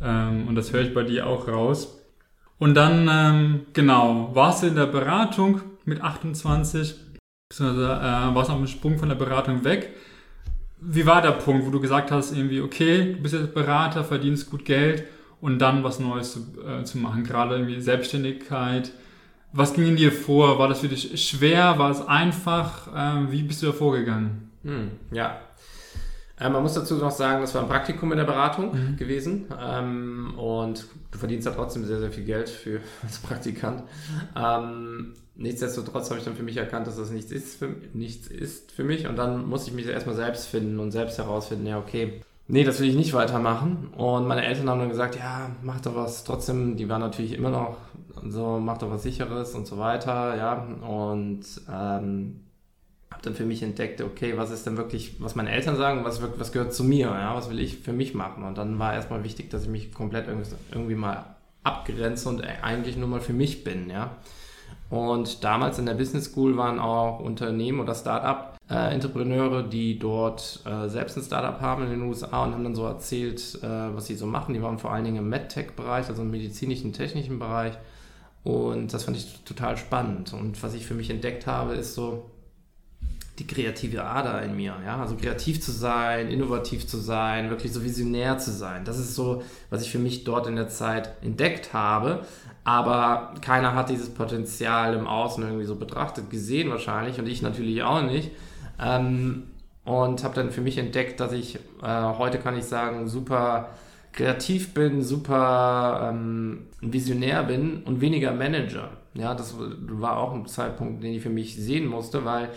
Ähm, 0.00 0.48
und 0.48 0.54
das 0.54 0.72
höre 0.72 0.82
ich 0.82 0.94
bei 0.94 1.02
dir 1.02 1.26
auch 1.26 1.48
raus. 1.48 2.00
Und 2.58 2.74
dann, 2.74 3.08
ähm, 3.10 3.60
genau, 3.72 4.30
warst 4.32 4.62
du 4.62 4.68
in 4.68 4.74
der 4.74 4.86
Beratung 4.86 5.60
mit 5.84 6.00
28 6.00 6.94
beziehungsweise 7.48 7.92
äh, 7.92 8.34
warst 8.34 8.50
auf 8.50 8.56
dem 8.56 8.66
Sprung 8.66 8.98
von 8.98 9.08
der 9.08 9.16
Beratung 9.16 9.64
weg. 9.64 9.94
Wie 10.80 11.06
war 11.06 11.22
der 11.22 11.32
Punkt, 11.32 11.66
wo 11.66 11.70
du 11.70 11.80
gesagt 11.80 12.10
hast, 12.10 12.32
irgendwie, 12.32 12.60
okay, 12.60 13.14
du 13.14 13.22
bist 13.22 13.34
jetzt 13.34 13.54
Berater, 13.54 14.04
verdienst 14.04 14.50
gut 14.50 14.64
Geld 14.64 15.04
und 15.40 15.58
dann 15.58 15.82
was 15.84 15.98
Neues 15.98 16.32
zu, 16.32 16.40
äh, 16.62 16.84
zu 16.84 16.98
machen, 16.98 17.24
gerade 17.24 17.54
irgendwie 17.54 17.80
Selbstständigkeit. 17.80 18.92
Was 19.52 19.72
ging 19.72 19.86
in 19.86 19.96
dir 19.96 20.12
vor? 20.12 20.58
War 20.58 20.68
das 20.68 20.80
für 20.80 20.88
dich 20.88 21.28
schwer? 21.28 21.78
War 21.78 21.90
es 21.90 22.06
einfach? 22.06 22.88
Äh, 22.88 23.30
wie 23.30 23.42
bist 23.42 23.62
du 23.62 23.66
da 23.66 23.72
vorgegangen? 23.72 24.50
Hm, 24.62 24.90
ja, 25.12 25.38
äh, 26.38 26.48
man 26.48 26.62
muss 26.62 26.74
dazu 26.74 26.96
noch 26.96 27.10
sagen, 27.10 27.40
das 27.40 27.54
war 27.54 27.62
ein 27.62 27.68
Praktikum 27.68 28.10
in 28.12 28.18
der 28.18 28.24
Beratung 28.24 28.72
mhm. 28.74 28.96
gewesen 28.96 29.46
ähm, 29.60 30.34
und 30.36 30.86
du 31.10 31.18
verdienst 31.18 31.46
da 31.46 31.52
trotzdem 31.52 31.84
sehr, 31.84 32.00
sehr 32.00 32.10
viel 32.10 32.24
Geld 32.24 32.48
für, 32.48 32.80
als 33.02 33.18
Praktikant. 33.18 33.84
Ähm, 34.36 35.14
nichtsdestotrotz 35.36 36.10
habe 36.10 36.18
ich 36.18 36.24
dann 36.24 36.36
für 36.36 36.42
mich 36.42 36.56
erkannt, 36.56 36.86
dass 36.86 36.96
das 36.96 37.10
nichts 37.10 37.32
ist, 37.32 37.58
für, 37.58 37.74
nichts 37.92 38.28
ist 38.28 38.72
für 38.72 38.84
mich. 38.84 39.06
Und 39.06 39.16
dann 39.16 39.46
musste 39.46 39.70
ich 39.70 39.76
mich 39.76 39.86
erstmal 39.86 40.16
selbst 40.16 40.46
finden 40.46 40.78
und 40.78 40.92
selbst 40.92 41.18
herausfinden, 41.18 41.66
ja 41.66 41.78
okay, 41.78 42.22
nee, 42.46 42.64
das 42.64 42.80
will 42.80 42.88
ich 42.88 42.96
nicht 42.96 43.14
weitermachen. 43.14 43.88
Und 43.96 44.26
meine 44.26 44.44
Eltern 44.44 44.68
haben 44.68 44.80
dann 44.80 44.88
gesagt, 44.88 45.16
ja, 45.16 45.50
mach 45.62 45.80
doch 45.80 45.94
was, 45.94 46.24
trotzdem, 46.24 46.76
die 46.76 46.88
waren 46.88 47.00
natürlich 47.00 47.32
immer 47.32 47.50
noch 47.50 47.76
so, 48.26 48.58
mach 48.60 48.78
doch 48.78 48.90
was 48.90 49.02
Sicheres 49.02 49.54
und 49.54 49.66
so 49.66 49.78
weiter, 49.78 50.36
ja. 50.36 50.66
Und 50.86 51.44
ähm, 51.70 52.40
habe 53.10 53.22
dann 53.22 53.34
für 53.34 53.44
mich 53.44 53.62
entdeckt, 53.62 54.00
okay, 54.00 54.36
was 54.36 54.50
ist 54.50 54.66
denn 54.66 54.76
wirklich, 54.76 55.16
was 55.20 55.34
meine 55.34 55.50
Eltern 55.50 55.76
sagen, 55.76 56.04
was, 56.04 56.20
was 56.38 56.52
gehört 56.52 56.74
zu 56.74 56.84
mir, 56.84 57.06
ja, 57.06 57.34
was 57.34 57.50
will 57.50 57.60
ich 57.60 57.78
für 57.78 57.92
mich 57.92 58.14
machen? 58.14 58.44
Und 58.44 58.58
dann 58.58 58.78
war 58.78 58.94
erstmal 58.94 59.24
wichtig, 59.24 59.50
dass 59.50 59.64
ich 59.64 59.68
mich 59.68 59.92
komplett 59.92 60.26
irgendwie 60.28 60.94
mal 60.94 61.24
abgrenze 61.62 62.28
und 62.28 62.42
eigentlich 62.62 62.96
nur 62.96 63.08
mal 63.08 63.20
für 63.20 63.32
mich 63.32 63.64
bin, 63.64 63.90
ja. 63.90 64.16
Und 64.94 65.42
damals 65.42 65.80
in 65.80 65.86
der 65.86 65.94
Business 65.94 66.26
School 66.26 66.56
waren 66.56 66.78
auch 66.78 67.18
Unternehmen 67.18 67.80
oder 67.80 67.96
Start-up-Entrepreneure, 67.96 69.64
äh, 69.64 69.68
die 69.68 69.98
dort 69.98 70.60
äh, 70.64 70.88
selbst 70.88 71.16
ein 71.16 71.24
Startup 71.24 71.60
haben 71.60 71.82
in 71.82 71.90
den 71.90 72.02
USA 72.02 72.44
und 72.44 72.54
haben 72.54 72.62
dann 72.62 72.76
so 72.76 72.84
erzählt, 72.86 73.58
äh, 73.60 73.66
was 73.66 74.06
sie 74.06 74.14
so 74.14 74.26
machen. 74.26 74.54
Die 74.54 74.62
waren 74.62 74.78
vor 74.78 74.92
allen 74.92 75.04
Dingen 75.04 75.16
im 75.16 75.28
MedTech-Bereich, 75.28 76.06
also 76.06 76.22
im 76.22 76.30
medizinischen, 76.30 76.92
technischen 76.92 77.40
Bereich. 77.40 77.72
Und 78.44 78.94
das 78.94 79.02
fand 79.02 79.16
ich 79.16 79.40
total 79.44 79.76
spannend. 79.76 80.32
Und 80.32 80.62
was 80.62 80.74
ich 80.74 80.86
für 80.86 80.94
mich 80.94 81.10
entdeckt 81.10 81.48
habe, 81.48 81.74
ist 81.74 81.96
so 81.96 82.30
die 83.38 83.46
kreative 83.46 84.04
Ader 84.04 84.42
in 84.42 84.54
mir. 84.54 84.76
Ja? 84.84 85.00
Also 85.00 85.16
kreativ 85.16 85.60
zu 85.60 85.72
sein, 85.72 86.28
innovativ 86.28 86.86
zu 86.86 86.98
sein, 86.98 87.50
wirklich 87.50 87.72
so 87.72 87.82
visionär 87.84 88.38
zu 88.38 88.50
sein. 88.50 88.84
Das 88.84 88.98
ist 88.98 89.14
so, 89.14 89.42
was 89.70 89.82
ich 89.82 89.90
für 89.90 89.98
mich 89.98 90.24
dort 90.24 90.46
in 90.46 90.56
der 90.56 90.68
Zeit 90.68 91.10
entdeckt 91.22 91.72
habe. 91.72 92.24
Aber 92.62 93.34
keiner 93.40 93.74
hat 93.74 93.90
dieses 93.90 94.10
Potenzial 94.10 94.94
im 94.94 95.06
Außen 95.06 95.42
irgendwie 95.42 95.66
so 95.66 95.76
betrachtet, 95.76 96.30
gesehen 96.30 96.70
wahrscheinlich 96.70 97.18
und 97.18 97.26
ich 97.26 97.42
natürlich 97.42 97.82
auch 97.82 98.02
nicht. 98.02 98.30
Ähm, 98.80 99.44
und 99.84 100.24
habe 100.24 100.34
dann 100.34 100.50
für 100.50 100.62
mich 100.62 100.78
entdeckt, 100.78 101.20
dass 101.20 101.32
ich 101.32 101.56
äh, 101.82 102.02
heute 102.18 102.38
kann 102.38 102.56
ich 102.56 102.64
sagen, 102.64 103.08
super 103.08 103.70
kreativ 104.12 104.72
bin, 104.72 105.02
super 105.02 106.08
ähm, 106.10 106.66
visionär 106.80 107.42
bin 107.42 107.82
und 107.82 108.00
weniger 108.00 108.32
Manager. 108.32 108.90
Ja, 109.14 109.34
das 109.34 109.56
war 109.58 110.16
auch 110.16 110.32
ein 110.32 110.46
Zeitpunkt, 110.46 111.02
den 111.02 111.12
ich 111.12 111.22
für 111.22 111.30
mich 111.30 111.56
sehen 111.56 111.86
musste, 111.86 112.24
weil 112.24 112.48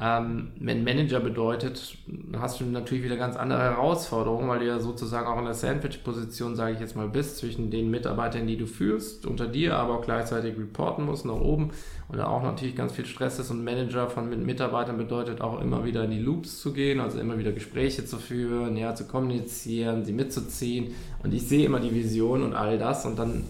ähm, 0.00 0.50
wenn 0.58 0.82
Manager 0.82 1.20
bedeutet, 1.20 1.96
hast 2.36 2.60
du 2.60 2.64
natürlich 2.64 3.04
wieder 3.04 3.16
ganz 3.16 3.36
andere 3.36 3.60
Herausforderungen, 3.60 4.48
weil 4.48 4.58
du 4.58 4.66
ja 4.66 4.80
sozusagen 4.80 5.28
auch 5.28 5.38
in 5.38 5.44
der 5.44 5.54
Sandwich-Position, 5.54 6.56
sage 6.56 6.74
ich 6.74 6.80
jetzt 6.80 6.96
mal, 6.96 7.08
bist, 7.08 7.36
zwischen 7.36 7.70
den 7.70 7.92
Mitarbeitern, 7.92 8.48
die 8.48 8.56
du 8.56 8.66
führst, 8.66 9.24
unter 9.24 9.46
dir, 9.46 9.76
aber 9.76 9.98
auch 9.98 10.02
gleichzeitig 10.02 10.58
reporten 10.58 11.04
musst 11.04 11.24
nach 11.24 11.40
oben. 11.40 11.70
Und 12.08 12.18
da 12.18 12.26
auch 12.26 12.42
natürlich 12.42 12.74
ganz 12.74 12.92
viel 12.92 13.06
Stress 13.06 13.38
ist. 13.38 13.52
Und 13.52 13.62
Manager 13.62 14.10
von 14.10 14.28
Mitarbeitern 14.44 14.98
bedeutet 14.98 15.40
auch 15.40 15.60
immer 15.60 15.84
wieder 15.84 16.04
in 16.04 16.10
die 16.10 16.18
Loops 16.18 16.60
zu 16.60 16.72
gehen, 16.72 16.98
also 16.98 17.20
immer 17.20 17.38
wieder 17.38 17.52
Gespräche 17.52 18.04
zu 18.04 18.18
führen, 18.18 18.76
ja, 18.76 18.96
zu 18.96 19.06
kommunizieren, 19.06 20.04
sie 20.04 20.12
mitzuziehen. 20.12 20.92
Und 21.22 21.32
ich 21.32 21.46
sehe 21.46 21.66
immer 21.66 21.78
die 21.78 21.94
Vision 21.94 22.42
und 22.42 22.54
all 22.54 22.78
das. 22.78 23.06
Und 23.06 23.16
dann 23.16 23.44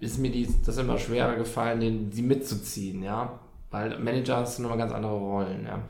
ist 0.00 0.18
mir 0.18 0.30
die, 0.30 0.48
das 0.66 0.76
immer 0.76 0.98
schwerer 0.98 1.36
gefallen, 1.36 1.80
den, 1.80 2.12
sie 2.12 2.22
mitzuziehen, 2.22 3.02
ja, 3.02 3.40
weil 3.70 3.98
Manager 3.98 4.44
du 4.44 4.62
nochmal 4.62 4.78
ganz 4.78 4.92
andere 4.92 5.12
Rollen, 5.12 5.66
ja. 5.66 5.82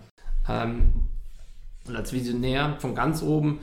Ähm, 0.49 0.92
und 1.87 1.97
als 1.97 2.12
Visionär 2.12 2.76
von 2.78 2.94
ganz 2.94 3.23
oben, 3.23 3.61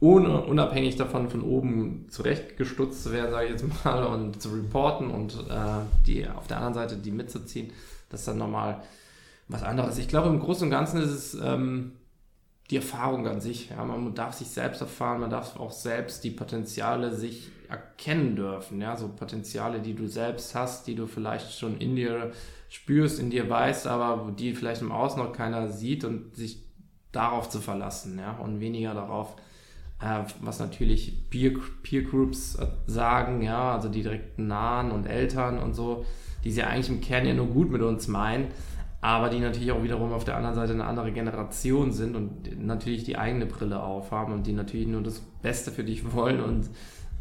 ohne 0.00 0.42
unabhängig 0.42 0.96
davon 0.96 1.30
von 1.30 1.42
oben 1.42 2.06
zurechtgestutzt 2.10 3.02
zu 3.02 3.12
werden, 3.12 3.30
sage 3.30 3.46
ich 3.46 3.52
jetzt 3.52 3.84
mal, 3.84 4.04
und 4.06 4.40
zu 4.40 4.50
reporten 4.50 5.10
und 5.10 5.34
äh, 5.48 5.84
die 6.06 6.26
auf 6.28 6.46
der 6.46 6.58
anderen 6.58 6.74
Seite 6.74 6.96
die 6.96 7.10
mitzuziehen, 7.10 7.72
das 8.10 8.20
ist 8.20 8.28
dann 8.28 8.38
nochmal 8.38 8.82
was 9.48 9.62
anderes. 9.62 9.98
Ich 9.98 10.08
glaube, 10.08 10.28
im 10.28 10.40
Großen 10.40 10.64
und 10.64 10.70
Ganzen 10.70 11.00
ist 11.00 11.10
es 11.10 11.34
ähm, 11.34 11.92
die 12.70 12.76
Erfahrung 12.76 13.26
an 13.26 13.40
sich. 13.40 13.70
Ja, 13.70 13.84
man 13.84 14.14
darf 14.14 14.34
sich 14.34 14.48
selbst 14.48 14.80
erfahren, 14.80 15.20
man 15.20 15.30
darf 15.30 15.58
auch 15.58 15.70
selbst 15.70 16.24
die 16.24 16.30
Potenziale 16.30 17.14
sich 17.14 17.50
erkennen 17.68 18.36
dürfen. 18.36 18.80
Ja, 18.80 18.96
so 18.96 19.08
Potenziale, 19.08 19.80
die 19.80 19.94
du 19.94 20.06
selbst 20.08 20.54
hast, 20.54 20.86
die 20.86 20.94
du 20.94 21.06
vielleicht 21.06 21.58
schon 21.58 21.78
in 21.78 21.96
dir 21.96 22.32
spürst, 22.68 23.20
in 23.20 23.30
dir 23.30 23.48
weißt, 23.48 23.86
aber 23.86 24.32
die 24.32 24.54
vielleicht 24.54 24.82
im 24.82 24.92
Außen 24.92 25.22
noch 25.22 25.32
keiner 25.32 25.68
sieht 25.68 26.04
und 26.04 26.34
sich 26.34 26.62
darauf 27.12 27.48
zu 27.48 27.60
verlassen, 27.60 28.18
ja, 28.18 28.32
und 28.38 28.60
weniger 28.60 28.92
darauf, 28.92 29.36
äh, 30.00 30.24
was 30.40 30.58
natürlich 30.58 31.30
Peer, 31.30 31.52
Peer 31.82 32.02
Groups 32.02 32.58
sagen, 32.86 33.42
ja, 33.42 33.74
also 33.74 33.88
die 33.88 34.02
direkten 34.02 34.48
Nahen 34.48 34.90
und 34.90 35.06
Eltern 35.06 35.58
und 35.58 35.74
so, 35.74 36.04
die 36.44 36.50
sie 36.50 36.62
eigentlich 36.62 36.88
im 36.88 37.00
Kern 37.00 37.26
ja 37.26 37.34
nur 37.34 37.46
gut 37.46 37.70
mit 37.70 37.82
uns 37.82 38.06
meinen, 38.08 38.48
aber 39.00 39.28
die 39.28 39.40
natürlich 39.40 39.72
auch 39.72 39.82
wiederum 39.82 40.12
auf 40.12 40.24
der 40.24 40.36
anderen 40.36 40.56
Seite 40.56 40.72
eine 40.72 40.86
andere 40.86 41.12
Generation 41.12 41.92
sind 41.92 42.16
und 42.16 42.64
natürlich 42.64 43.04
die 43.04 43.18
eigene 43.18 43.46
Brille 43.46 43.82
aufhaben 43.82 44.32
und 44.32 44.46
die 44.46 44.52
natürlich 44.52 44.86
nur 44.86 45.02
das 45.02 45.20
Beste 45.42 45.70
für 45.70 45.84
dich 45.84 46.12
wollen 46.12 46.40
und 46.40 46.70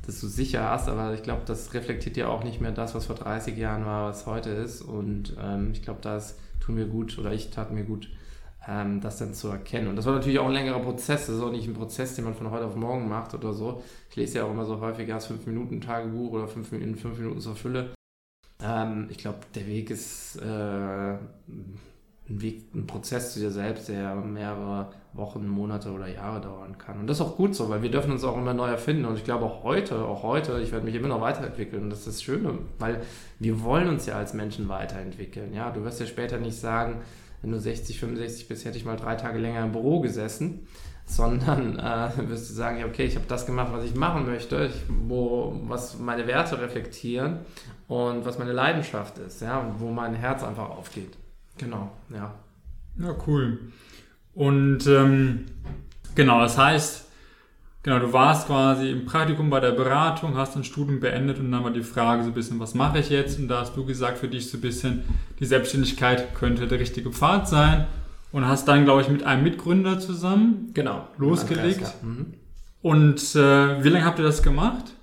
dass 0.05 0.21
du 0.21 0.27
sicher 0.27 0.69
hast, 0.69 0.87
aber 0.87 1.13
ich 1.13 1.23
glaube, 1.23 1.41
das 1.45 1.73
reflektiert 1.73 2.17
ja 2.17 2.27
auch 2.27 2.43
nicht 2.43 2.61
mehr 2.61 2.71
das, 2.71 2.93
was 2.93 3.05
vor 3.05 3.15
30 3.15 3.57
Jahren 3.57 3.85
war, 3.85 4.09
was 4.09 4.25
heute 4.25 4.51
ist. 4.51 4.81
Und 4.81 5.35
ähm, 5.41 5.71
ich 5.73 5.81
glaube, 5.81 5.99
das 6.01 6.37
tun 6.59 6.77
wir 6.77 6.85
gut 6.85 7.17
oder 7.17 7.33
ich 7.33 7.49
tat 7.49 7.71
mir 7.71 7.83
gut, 7.83 8.09
ähm, 8.67 9.01
das 9.01 9.17
dann 9.17 9.33
zu 9.33 9.47
erkennen. 9.47 9.87
Und 9.87 9.95
das 9.95 10.05
war 10.05 10.13
natürlich 10.13 10.39
auch 10.39 10.47
ein 10.47 10.53
längerer 10.53 10.79
Prozess. 10.79 11.27
Das 11.27 11.35
ist 11.35 11.41
auch 11.41 11.51
nicht 11.51 11.67
ein 11.67 11.73
Prozess, 11.73 12.15
den 12.15 12.25
man 12.25 12.35
von 12.35 12.51
heute 12.51 12.65
auf 12.65 12.75
morgen 12.75 13.09
macht 13.09 13.33
oder 13.33 13.53
so. 13.53 13.81
Ich 14.09 14.15
lese 14.15 14.39
ja 14.39 14.45
auch 14.45 14.51
immer 14.51 14.65
so 14.65 14.79
häufig 14.79 15.11
als 15.11 15.29
5-Minuten-Tagebuch 15.29 16.31
oder 16.31 16.47
5 16.47 16.71
Minuten, 16.71 16.95
5 16.95 17.17
Minuten 17.17 17.41
zur 17.41 17.55
Fülle. 17.55 17.94
Ähm, 18.61 19.07
ich 19.09 19.17
glaube, 19.17 19.39
der 19.53 19.67
Weg 19.67 19.89
ist 19.89 20.37
äh, 20.37 20.45
ein 22.27 22.41
Weg, 22.41 22.73
ein 22.73 22.87
Prozess 22.87 23.33
zu 23.33 23.39
dir 23.39 23.51
selbst, 23.51 23.89
der 23.89 24.15
mehrere 24.15 24.89
Wochen, 25.13 25.47
Monate 25.47 25.91
oder 25.91 26.07
Jahre 26.07 26.41
dauern 26.41 26.77
kann. 26.77 26.99
Und 26.99 27.07
das 27.07 27.19
ist 27.19 27.25
auch 27.25 27.35
gut 27.35 27.55
so, 27.55 27.69
weil 27.69 27.81
wir 27.83 27.91
dürfen 27.91 28.11
uns 28.11 28.23
auch 28.23 28.37
immer 28.37 28.53
neu 28.53 28.67
erfinden. 28.67 29.05
Und 29.05 29.17
ich 29.17 29.23
glaube 29.23 29.45
auch 29.45 29.63
heute, 29.63 30.03
auch 30.03 30.23
heute, 30.23 30.59
ich 30.61 30.71
werde 30.71 30.85
mich 30.85 30.95
immer 30.95 31.07
noch 31.07 31.21
weiterentwickeln. 31.21 31.83
Und 31.83 31.89
das 31.89 31.99
ist 31.99 32.07
das 32.07 32.23
Schöne, 32.23 32.57
weil 32.79 33.01
wir 33.39 33.61
wollen 33.61 33.87
uns 33.87 34.05
ja 34.07 34.17
als 34.17 34.33
Menschen 34.33 34.69
weiterentwickeln. 34.69 35.53
Ja, 35.53 35.71
du 35.71 35.83
wirst 35.83 35.99
ja 35.99 36.05
später 36.05 36.39
nicht 36.39 36.59
sagen, 36.59 37.01
wenn 37.41 37.51
du 37.51 37.59
60, 37.59 37.99
65 37.99 38.47
bist, 38.47 38.65
hätte 38.65 38.77
ich 38.77 38.85
mal 38.85 38.97
drei 38.97 39.15
Tage 39.15 39.37
länger 39.37 39.63
im 39.63 39.71
Büro 39.71 39.99
gesessen, 39.99 40.67
sondern 41.05 41.77
äh, 41.77 42.09
wirst 42.27 42.49
du 42.49 42.53
sagen, 42.55 42.79
ja, 42.79 42.87
okay, 42.87 43.05
ich 43.05 43.15
habe 43.15 43.27
das 43.27 43.45
gemacht, 43.45 43.71
was 43.71 43.83
ich 43.83 43.93
machen 43.93 44.25
möchte, 44.25 44.65
ich, 44.65 44.81
wo, 45.07 45.55
was 45.65 45.99
meine 45.99 46.25
Werte 46.25 46.59
reflektieren 46.59 47.41
und 47.87 48.25
was 48.25 48.39
meine 48.39 48.51
Leidenschaft 48.51 49.17
ist, 49.19 49.41
ja, 49.41 49.59
und 49.59 49.79
wo 49.79 49.91
mein 49.91 50.15
Herz 50.15 50.43
einfach 50.43 50.69
aufgeht. 50.69 51.17
Genau, 51.57 51.91
ja. 52.13 52.33
Ja, 52.97 53.15
cool. 53.27 53.59
Und 54.33 54.87
ähm, 54.87 55.45
genau, 56.15 56.41
das 56.41 56.57
heißt, 56.57 57.05
genau, 57.83 57.99
du 57.99 58.11
warst 58.11 58.47
quasi 58.47 58.89
im 58.89 59.05
Praktikum 59.05 59.49
bei 59.49 59.59
der 59.59 59.71
Beratung, 59.71 60.35
hast 60.35 60.55
ein 60.55 60.63
Studium 60.63 60.99
beendet 60.99 61.39
und 61.39 61.51
dann 61.51 61.63
war 61.63 61.71
die 61.71 61.83
Frage 61.83 62.23
so 62.23 62.29
ein 62.29 62.33
bisschen, 62.33 62.59
was 62.59 62.73
mache 62.73 62.99
ich 62.99 63.09
jetzt? 63.09 63.39
Und 63.39 63.47
da 63.47 63.61
hast 63.61 63.75
du 63.75 63.85
gesagt, 63.85 64.17
für 64.17 64.27
dich 64.27 64.49
so 64.49 64.57
ein 64.57 64.61
bisschen, 64.61 65.03
die 65.39 65.45
Selbstständigkeit 65.45 66.35
könnte 66.35 66.67
der 66.67 66.79
richtige 66.79 67.11
Pfad 67.11 67.47
sein. 67.47 67.87
Und 68.31 68.45
hast 68.45 68.67
dann, 68.67 68.83
glaube 68.83 69.01
ich, 69.01 69.07
mit 69.07 69.23
einem 69.23 69.43
Mitgründer 69.43 69.97
zusammen 69.97 70.71
genau, 70.73 71.07
losgelegt. 71.17 71.93
Mhm. 72.01 72.33
Und 72.81 73.35
äh, 73.35 73.81
wie 73.81 73.87
lange 73.87 74.03
habt 74.03 74.19
ihr 74.19 74.25
das 74.25 74.43
gemacht? 74.43 74.94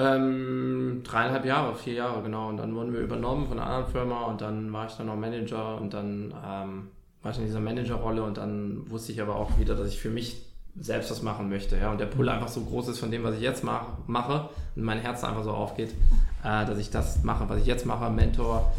Ähm, 0.00 1.02
dreieinhalb 1.04 1.44
Jahre, 1.44 1.74
vier 1.74 1.92
Jahre, 1.92 2.22
genau. 2.22 2.48
Und 2.48 2.56
dann 2.56 2.74
wurden 2.74 2.92
wir 2.94 3.00
übernommen 3.00 3.46
von 3.46 3.58
einer 3.58 3.68
anderen 3.68 3.92
Firma 3.92 4.24
und 4.24 4.40
dann 4.40 4.72
war 4.72 4.86
ich 4.86 4.92
dann 4.94 5.06
noch 5.06 5.16
Manager 5.16 5.78
und 5.78 5.92
dann 5.92 6.32
ähm, 6.42 6.88
war 7.22 7.32
ich 7.32 7.38
in 7.38 7.44
dieser 7.44 7.60
Managerrolle 7.60 8.22
und 8.22 8.38
dann 8.38 8.88
wusste 8.90 9.12
ich 9.12 9.20
aber 9.20 9.36
auch 9.36 9.58
wieder, 9.58 9.74
dass 9.74 9.88
ich 9.88 9.98
für 9.98 10.08
mich 10.08 10.40
selbst 10.78 11.10
was 11.10 11.20
machen 11.22 11.50
möchte. 11.50 11.76
Ja? 11.76 11.90
Und 11.90 12.00
der 12.00 12.06
Pull 12.06 12.30
einfach 12.30 12.48
so 12.48 12.62
groß 12.62 12.88
ist 12.88 12.98
von 12.98 13.10
dem, 13.10 13.24
was 13.24 13.34
ich 13.34 13.42
jetzt 13.42 13.62
mach, 13.62 13.88
mache 14.06 14.48
und 14.74 14.84
mein 14.84 15.00
Herz 15.00 15.22
einfach 15.22 15.44
so 15.44 15.50
aufgeht, 15.50 15.90
äh, 16.44 16.64
dass 16.64 16.78
ich 16.78 16.88
das 16.88 17.22
mache, 17.22 17.46
was 17.50 17.60
ich 17.60 17.66
jetzt 17.66 17.84
mache, 17.84 18.08
Mentor, 18.08 18.72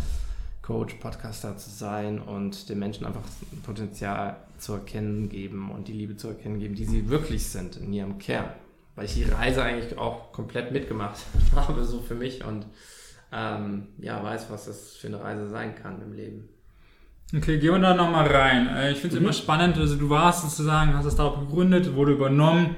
Coach, 0.63 0.95
Podcaster 0.95 1.55
zu 1.57 1.69
sein 1.69 2.19
und 2.19 2.67
den 2.67 2.79
Menschen 2.79 3.05
einfach 3.05 3.21
Potenzial 3.63 4.37
zu 4.57 4.73
erkennen 4.73 5.29
geben 5.29 5.69
und 5.69 5.87
die 5.87 5.93
Liebe 5.93 6.17
zu 6.17 6.29
erkennen 6.29 6.59
geben, 6.59 6.73
die 6.73 6.85
sie 6.85 7.09
wirklich 7.09 7.47
sind 7.47 7.77
in 7.77 7.93
ihrem 7.93 8.17
Kern 8.17 8.45
weil 8.95 9.05
ich 9.05 9.13
die 9.13 9.23
Reise 9.23 9.63
eigentlich 9.63 9.97
auch 9.97 10.31
komplett 10.31 10.71
mitgemacht 10.71 11.19
habe, 11.55 11.83
so 11.83 11.99
für 11.99 12.15
mich 12.15 12.43
und 12.43 12.65
ähm, 13.31 13.87
ja, 13.99 14.21
weiß, 14.21 14.47
was 14.49 14.65
das 14.65 14.95
für 14.95 15.07
eine 15.07 15.21
Reise 15.21 15.49
sein 15.49 15.75
kann 15.75 16.01
im 16.01 16.13
Leben. 16.13 16.49
Okay, 17.33 17.59
gehen 17.59 17.71
wir 17.71 17.79
da 17.79 17.93
nochmal 17.93 18.27
rein. 18.27 18.67
Äh, 18.67 18.91
ich 18.91 18.97
finde 18.99 19.15
es 19.15 19.19
mhm. 19.19 19.27
immer 19.27 19.33
spannend, 19.33 19.77
also 19.77 19.95
du 19.95 20.09
warst 20.09 20.43
sozusagen, 20.43 20.93
hast 20.93 21.05
das 21.05 21.15
darauf 21.15 21.39
gegründet, 21.39 21.95
wurde 21.95 22.11
übernommen. 22.11 22.75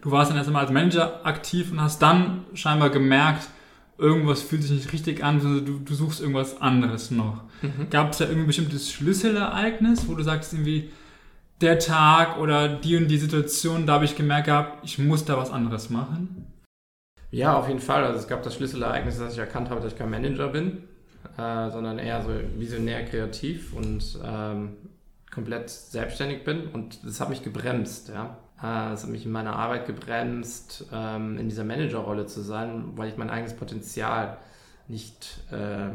Du 0.00 0.12
warst 0.12 0.30
dann 0.30 0.38
erst 0.38 0.48
einmal 0.48 0.62
als 0.62 0.72
Manager 0.72 1.26
aktiv 1.26 1.72
und 1.72 1.82
hast 1.82 2.00
dann 2.00 2.44
scheinbar 2.54 2.90
gemerkt, 2.90 3.48
irgendwas 3.98 4.42
fühlt 4.42 4.62
sich 4.62 4.70
nicht 4.70 4.92
richtig 4.92 5.24
an, 5.24 5.40
sondern 5.40 5.66
du, 5.66 5.78
du 5.80 5.94
suchst 5.94 6.20
irgendwas 6.20 6.60
anderes 6.62 7.10
noch. 7.10 7.42
Mhm. 7.62 7.90
Gab 7.90 8.12
es 8.12 8.18
da 8.18 8.24
irgendwie 8.24 8.44
ein 8.44 8.46
bestimmtes 8.46 8.92
Schlüsselereignis, 8.92 10.06
wo 10.06 10.14
du 10.14 10.22
sagst 10.22 10.52
irgendwie, 10.52 10.90
der 11.60 11.78
Tag 11.78 12.38
oder 12.38 12.68
die 12.68 12.96
und 12.96 13.08
die 13.08 13.18
Situation, 13.18 13.86
da 13.86 13.94
habe 13.94 14.04
ich 14.04 14.16
gemerkt 14.16 14.46
gehabt, 14.46 14.84
ich 14.84 14.98
muss 14.98 15.24
da 15.24 15.36
was 15.36 15.50
anderes 15.50 15.90
machen? 15.90 16.46
Ja, 17.30 17.56
auf 17.56 17.68
jeden 17.68 17.80
Fall. 17.80 18.04
Also 18.04 18.18
es 18.18 18.28
gab 18.28 18.42
das 18.42 18.54
Schlüsselereignis, 18.54 19.18
dass 19.18 19.32
ich 19.32 19.38
erkannt 19.38 19.70
habe, 19.70 19.80
dass 19.80 19.92
ich 19.92 19.98
kein 19.98 20.10
Manager 20.10 20.48
bin, 20.48 20.84
äh, 21.36 21.70
sondern 21.70 21.98
eher 21.98 22.22
so 22.22 22.30
visionär 22.56 23.04
kreativ 23.04 23.74
und 23.74 24.18
ähm, 24.24 24.76
komplett 25.30 25.68
selbstständig 25.68 26.44
bin. 26.44 26.68
Und 26.68 27.04
das 27.04 27.20
hat 27.20 27.28
mich 27.28 27.42
gebremst, 27.42 28.08
ja. 28.08 28.38
Äh, 28.58 28.90
das 28.90 29.02
hat 29.02 29.10
mich 29.10 29.26
in 29.26 29.32
meiner 29.32 29.56
Arbeit 29.56 29.86
gebremst, 29.86 30.86
ähm, 30.92 31.38
in 31.38 31.48
dieser 31.48 31.64
Managerrolle 31.64 32.26
zu 32.26 32.40
sein, 32.40 32.92
weil 32.96 33.08
ich 33.08 33.16
mein 33.16 33.30
eigenes 33.30 33.54
Potenzial 33.54 34.38
nicht 34.86 35.40
äh, 35.50 35.90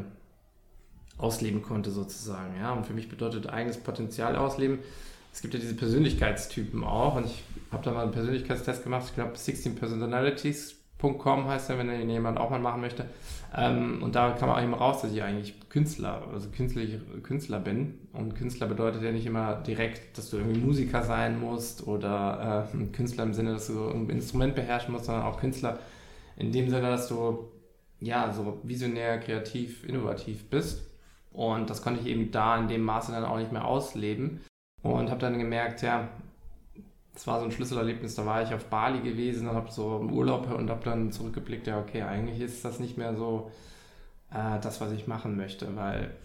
ausleben 1.18 1.64
konnte, 1.64 1.90
sozusagen. 1.90 2.56
Ja. 2.60 2.74
Und 2.74 2.86
für 2.86 2.94
mich 2.94 3.10
bedeutet 3.10 3.50
eigenes 3.50 3.78
Potenzial 3.78 4.36
ausleben, 4.36 4.80
es 5.34 5.42
gibt 5.42 5.56
ja 5.56 5.60
diese 5.60 5.74
Persönlichkeitstypen 5.74 6.84
auch 6.84 7.16
und 7.16 7.26
ich 7.26 7.44
habe 7.72 7.84
da 7.84 7.92
mal 7.92 8.04
einen 8.04 8.12
Persönlichkeitstest 8.12 8.84
gemacht, 8.84 9.06
ich 9.08 9.16
glaube 9.16 9.36
16personalities.com 9.36 11.48
heißt 11.48 11.70
der, 11.70 11.80
wenn 11.80 11.88
den 11.88 12.08
jemand 12.08 12.38
auch 12.38 12.52
mal 12.52 12.60
machen 12.60 12.82
möchte. 12.82 13.06
Ähm, 13.56 14.04
und 14.04 14.16
da 14.16 14.38
man 14.40 14.50
auch 14.52 14.62
immer 14.62 14.78
raus, 14.78 15.02
dass 15.02 15.12
ich 15.12 15.24
eigentlich 15.24 15.60
Künstler, 15.70 16.28
also 16.32 16.50
künstlich, 16.50 17.00
Künstler 17.24 17.60
bin. 17.60 18.00
Und 18.14 18.36
Künstler 18.36 18.68
bedeutet 18.68 19.02
ja 19.02 19.12
nicht 19.12 19.26
immer 19.26 19.56
direkt, 19.56 20.18
dass 20.18 20.30
du 20.30 20.38
irgendwie 20.38 20.60
Musiker 20.60 21.02
sein 21.02 21.40
musst 21.40 21.88
oder 21.88 22.70
äh, 22.72 22.86
Künstler 22.96 23.24
im 23.24 23.34
Sinne, 23.34 23.54
dass 23.54 23.68
du 23.68 23.90
ein 23.90 24.10
Instrument 24.10 24.54
beherrschen 24.54 24.94
musst, 24.94 25.06
sondern 25.06 25.26
auch 25.26 25.40
Künstler 25.40 25.80
in 26.38 26.52
dem 26.52 26.70
Sinne, 26.70 26.90
dass 26.90 27.08
du 27.08 27.50
ja 28.00 28.32
so 28.32 28.60
visionär, 28.64 29.20
kreativ, 29.20 29.84
innovativ 29.84 30.48
bist. 30.50 30.84
Und 31.32 31.72
das 31.72 31.82
konnte 31.82 32.02
ich 32.02 32.08
eben 32.08 32.30
da 32.30 32.60
in 32.60 32.68
dem 32.68 32.84
Maße 32.84 33.12
dann 33.12 33.26
auch 33.26 33.38
nicht 33.38 33.52
mehr 33.52 33.66
ausleben. 33.66 34.42
Und 34.84 35.10
habe 35.10 35.20
dann 35.20 35.40
gemerkt, 35.40 35.82
ja, 35.82 36.10
das 37.14 37.26
war 37.28 37.40
so 37.40 37.46
ein 37.46 37.52
Schlüsselerlebnis, 37.52 38.16
da 38.16 38.26
war 38.26 38.44
ich 38.44 38.54
auf 38.54 38.66
Bali 38.66 39.00
gewesen 39.00 39.48
und 39.48 39.56
habe 39.56 39.72
so 39.72 40.00
im 40.00 40.12
Urlaub 40.12 40.52
und 40.52 40.70
habe 40.70 40.84
dann 40.84 41.12
zurückgeblickt, 41.12 41.68
ja, 41.68 41.80
okay, 41.80 42.02
eigentlich 42.02 42.42
ist 42.42 42.66
das 42.66 42.80
nicht 42.80 42.98
mehr 42.98 43.16
so 43.16 43.52
äh, 44.32 44.60
das, 44.60 44.82
was 44.82 44.92
ich 44.92 45.08
machen 45.08 45.38
möchte, 45.38 45.76
weil 45.76 46.16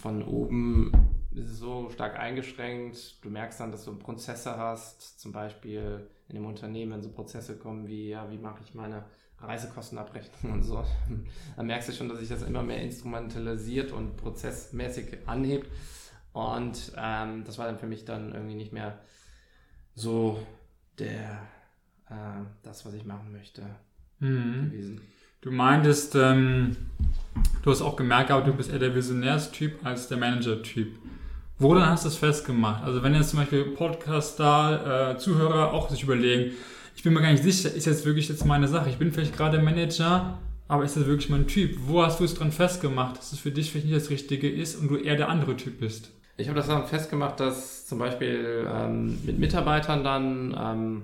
von 0.00 0.22
oben 0.22 0.92
ist 1.32 1.50
es 1.50 1.58
so 1.58 1.88
stark 1.90 2.18
eingeschränkt. 2.18 3.24
Du 3.24 3.30
merkst 3.30 3.60
dann, 3.60 3.72
dass 3.72 3.84
du 3.84 3.96
Prozesse 3.96 4.56
hast, 4.56 5.20
zum 5.20 5.32
Beispiel 5.32 6.06
in 6.28 6.36
dem 6.36 6.46
Unternehmen, 6.46 6.92
wenn 6.92 7.02
so 7.02 7.10
Prozesse 7.10 7.56
kommen 7.56 7.88
wie, 7.88 8.10
ja, 8.10 8.30
wie 8.30 8.38
mache 8.38 8.62
ich 8.64 8.74
meine 8.74 9.04
Reisekostenabrechnung 9.40 10.52
und 10.52 10.62
so, 10.62 10.84
dann 11.56 11.66
merkst 11.66 11.88
du 11.88 11.92
schon, 11.92 12.08
dass 12.08 12.18
sich 12.18 12.28
das 12.28 12.42
immer 12.42 12.62
mehr 12.62 12.82
instrumentalisiert 12.82 13.90
und 13.90 14.16
prozessmäßig 14.16 15.18
anhebt. 15.26 15.68
Und 16.32 16.92
ähm, 16.96 17.44
das 17.44 17.58
war 17.58 17.66
dann 17.66 17.78
für 17.78 17.86
mich 17.86 18.04
dann 18.04 18.32
irgendwie 18.32 18.54
nicht 18.54 18.72
mehr 18.72 18.98
so 19.94 20.40
der, 20.98 21.42
äh, 22.08 22.44
das, 22.62 22.86
was 22.86 22.94
ich 22.94 23.04
machen 23.04 23.32
möchte, 23.32 23.62
mhm. 24.20 24.70
gewesen. 24.70 25.00
Du 25.40 25.50
meintest, 25.50 26.14
ähm, 26.16 26.76
du 27.62 27.70
hast 27.70 27.82
auch 27.82 27.96
gemerkt, 27.96 28.30
aber 28.30 28.44
du 28.44 28.52
bist 28.52 28.70
eher 28.70 28.78
der 28.78 28.94
Visionärstyp 28.94 29.84
als 29.84 30.08
der 30.08 30.18
Manager-Typ. 30.18 30.98
Woran 31.58 31.86
hast 31.86 32.04
du 32.04 32.08
es 32.08 32.16
festgemacht? 32.16 32.84
Also 32.84 33.02
wenn 33.02 33.14
jetzt 33.14 33.30
zum 33.30 33.40
Beispiel 33.40 33.64
Podcaster, 33.64 35.12
äh, 35.12 35.18
Zuhörer 35.18 35.72
auch 35.72 35.90
sich 35.90 36.02
überlegen, 36.02 36.52
ich 36.94 37.02
bin 37.02 37.14
mir 37.14 37.22
gar 37.22 37.32
nicht 37.32 37.42
sicher, 37.42 37.72
ist 37.72 37.86
jetzt 37.86 38.04
wirklich 38.04 38.28
jetzt 38.28 38.44
meine 38.44 38.68
Sache. 38.68 38.90
Ich 38.90 38.98
bin 38.98 39.12
vielleicht 39.12 39.36
gerade 39.36 39.58
Manager, 39.62 40.38
aber 40.68 40.84
ist 40.84 40.96
das 40.96 41.06
wirklich 41.06 41.30
mein 41.30 41.46
Typ? 41.46 41.78
Wo 41.86 42.02
hast 42.02 42.20
du 42.20 42.24
es 42.24 42.34
dran 42.34 42.52
festgemacht, 42.52 43.18
dass 43.18 43.32
es 43.32 43.38
für 43.38 43.50
dich 43.50 43.70
vielleicht 43.70 43.86
nicht 43.86 43.96
das 43.96 44.10
Richtige 44.10 44.50
ist 44.50 44.76
und 44.76 44.88
du 44.88 44.96
eher 44.96 45.16
der 45.16 45.28
andere 45.28 45.56
Typ 45.56 45.80
bist? 45.80 46.10
Ich 46.40 46.48
habe 46.48 46.56
das 46.56 46.68
daran 46.68 46.86
festgemacht, 46.86 47.38
dass 47.38 47.86
zum 47.86 47.98
Beispiel 47.98 48.66
ähm, 48.72 49.18
mit 49.24 49.38
Mitarbeitern 49.38 50.02
dann, 50.02 50.56
ähm, 50.58 51.02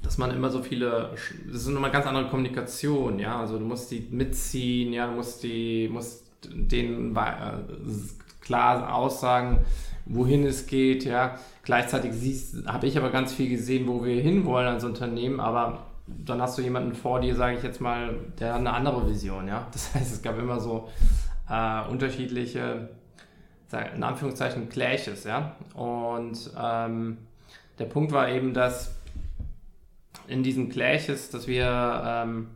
dass 0.00 0.16
man 0.16 0.30
immer 0.30 0.48
so 0.48 0.62
viele, 0.62 1.10
das 1.50 1.62
ist 1.62 1.68
eine 1.68 1.90
ganz 1.90 2.06
andere 2.06 2.28
Kommunikation, 2.28 3.18
ja, 3.18 3.40
also 3.40 3.58
du 3.58 3.64
musst 3.64 3.90
die 3.90 4.06
mitziehen, 4.10 4.92
ja, 4.92 5.08
du 5.08 5.14
musst 5.14 5.42
die, 5.42 5.88
musst 5.92 6.24
denen 6.44 7.16
äh, 7.16 7.20
klar 8.40 8.94
aussagen, 8.94 9.64
wohin 10.04 10.46
es 10.46 10.66
geht, 10.66 11.04
ja. 11.04 11.36
Gleichzeitig 11.64 12.12
habe 12.66 12.86
ich 12.86 12.96
aber 12.96 13.10
ganz 13.10 13.32
viel 13.32 13.48
gesehen, 13.48 13.88
wo 13.88 14.04
wir 14.04 14.20
hinwollen 14.22 14.68
als 14.68 14.84
Unternehmen, 14.84 15.40
aber 15.40 15.86
dann 16.06 16.40
hast 16.40 16.58
du 16.58 16.62
jemanden 16.62 16.94
vor 16.94 17.20
dir, 17.20 17.34
sage 17.34 17.56
ich 17.56 17.62
jetzt 17.64 17.80
mal, 17.80 18.14
der 18.38 18.52
hat 18.52 18.60
eine 18.60 18.72
andere 18.72 19.08
Vision, 19.08 19.48
ja. 19.48 19.66
Das 19.72 19.94
heißt, 19.94 20.12
es 20.12 20.22
gab 20.22 20.38
immer 20.38 20.60
so 20.60 20.88
äh, 21.50 21.88
unterschiedliche 21.88 22.88
in 23.80 24.02
Anführungszeichen 24.02 24.68
Clashes, 24.68 25.24
ja. 25.24 25.56
Und 25.74 26.50
ähm, 26.60 27.18
der 27.78 27.86
Punkt 27.86 28.12
war 28.12 28.28
eben, 28.28 28.54
dass 28.54 28.94
in 30.26 30.42
diesen 30.42 30.70
Clashes, 30.70 31.30
dass 31.30 31.46
wir, 31.46 32.02
ähm, 32.06 32.48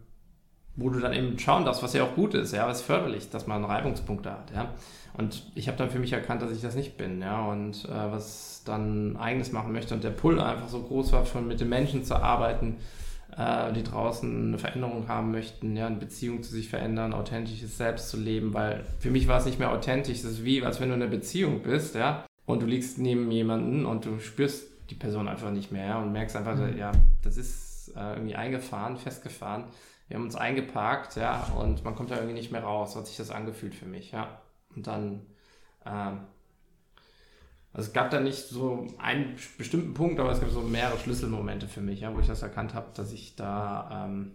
wo 0.77 0.91
du 0.91 1.01
dann 1.01 1.13
eben 1.13 1.39
schauen 1.39 1.65
darfst, 1.65 1.83
was 1.83 1.93
ja 1.93 2.05
auch 2.05 2.15
gut 2.15 2.35
ist, 2.35 2.53
ja, 2.53 2.67
was 2.67 2.83
förderlich, 2.83 3.31
dass 3.31 3.47
man 3.47 3.65
Reibungspunkte 3.65 4.31
hat, 4.31 4.51
ja. 4.55 4.73
Und 5.15 5.43
ich 5.57 5.67
habe 5.67 5.77
dann 5.77 5.91
für 5.91 5.99
mich 5.99 6.13
erkannt, 6.13 6.43
dass 6.43 6.53
ich 6.53 6.63
das 6.63 6.77
nicht 6.77 6.97
bin, 6.97 7.21
ja, 7.21 7.45
und 7.47 7.85
äh, 7.87 8.13
was 8.13 8.63
dann 8.65 9.17
eigenes 9.17 9.51
machen 9.51 9.73
möchte. 9.73 9.95
Und 9.95 10.05
der 10.05 10.11
Pull 10.11 10.41
einfach 10.41 10.69
so 10.69 10.81
groß 10.81 11.13
war, 11.13 11.25
von 11.25 11.49
mit 11.49 11.61
den 11.61 11.69
Menschen 11.69 12.05
zu 12.05 12.15
arbeiten, 12.15 12.77
äh, 13.39 13.73
die 13.73 13.85
draußen 13.85 14.49
eine 14.49 14.59
Veränderung 14.59 15.09
haben 15.09 15.31
möchten, 15.31 15.77
ja, 15.77 15.87
eine 15.87 15.97
Beziehung 15.97 16.43
zu 16.43 16.51
sich 16.51 16.69
verändern, 16.69 17.13
authentisches 17.13 17.79
Selbst 17.79 18.09
zu 18.11 18.19
leben, 18.19 18.53
weil 18.53 18.85
für 18.99 19.11
mich 19.11 19.29
war 19.29 19.39
es 19.39 19.47
nicht 19.47 19.59
mehr 19.59 19.71
authentisch. 19.71 20.19
Es 20.19 20.25
ist 20.25 20.45
wie, 20.45 20.63
als 20.63 20.81
wenn 20.81 20.89
du 20.89 20.97
in 20.97 21.03
einer 21.03 21.11
Beziehung 21.11 21.63
bist, 21.63 21.95
ja, 21.95 22.27
und 22.47 22.63
du 22.63 22.67
liegst 22.67 22.99
neben 22.99 23.31
jemanden 23.31 23.87
und 23.87 24.05
du 24.05 24.19
spürst 24.19 24.67
die 24.91 24.95
Person 24.95 25.29
einfach 25.29 25.51
nicht 25.51 25.71
mehr, 25.71 25.87
ja, 25.87 26.03
und 26.03 26.13
merkst 26.13 26.35
einfach, 26.35 26.57
mhm. 26.57 26.77
ja, 26.77 26.93
das 27.23 27.37
ist 27.37 27.93
äh, 27.97 28.15
irgendwie 28.15 28.35
eingefahren, 28.35 28.97
festgefahren. 28.97 29.65
Wir 30.09 30.17
haben 30.17 30.25
uns 30.25 30.37
eingeparkt, 30.37 31.17
ja, 31.17 31.45
und 31.59 31.85
man 31.85 31.95
kommt 31.95 32.11
da 32.11 32.17
irgendwie 32.17 32.35
nicht 32.35 32.51
mehr 32.51 32.65
raus. 32.65 32.95
So 32.95 33.01
hat 33.01 33.07
sich 33.07 33.19
das 33.19 33.31
angefühlt 33.31 33.75
für 33.75 33.87
mich, 33.87 34.11
ja. 34.11 34.41
Und 34.75 34.87
dann 34.87 35.21
ähm, 35.87 36.21
also 37.73 37.89
es 37.89 37.93
gab 37.93 38.11
da 38.11 38.21
nicht 38.21 38.49
so 38.49 38.87
einen 38.99 39.37
bestimmten 39.57 39.95
Punkt, 39.95 40.19
aber 40.21 40.33
es 40.33 40.41
gab 40.41 40.51
so 40.51 40.61
mehrere 40.63 40.99
Schlüsselmomente 40.99 41.69
für 41.69 41.81
mich, 41.81 42.01
ja, 42.01 42.15
wo 42.15 42.21
ich 42.21 42.27
das 42.27 42.43
erkannt 42.43 42.75
habe, 42.75 42.89
dass 42.95 43.13
ich 43.13 43.37
da 43.37 44.07
ähm, 44.07 44.33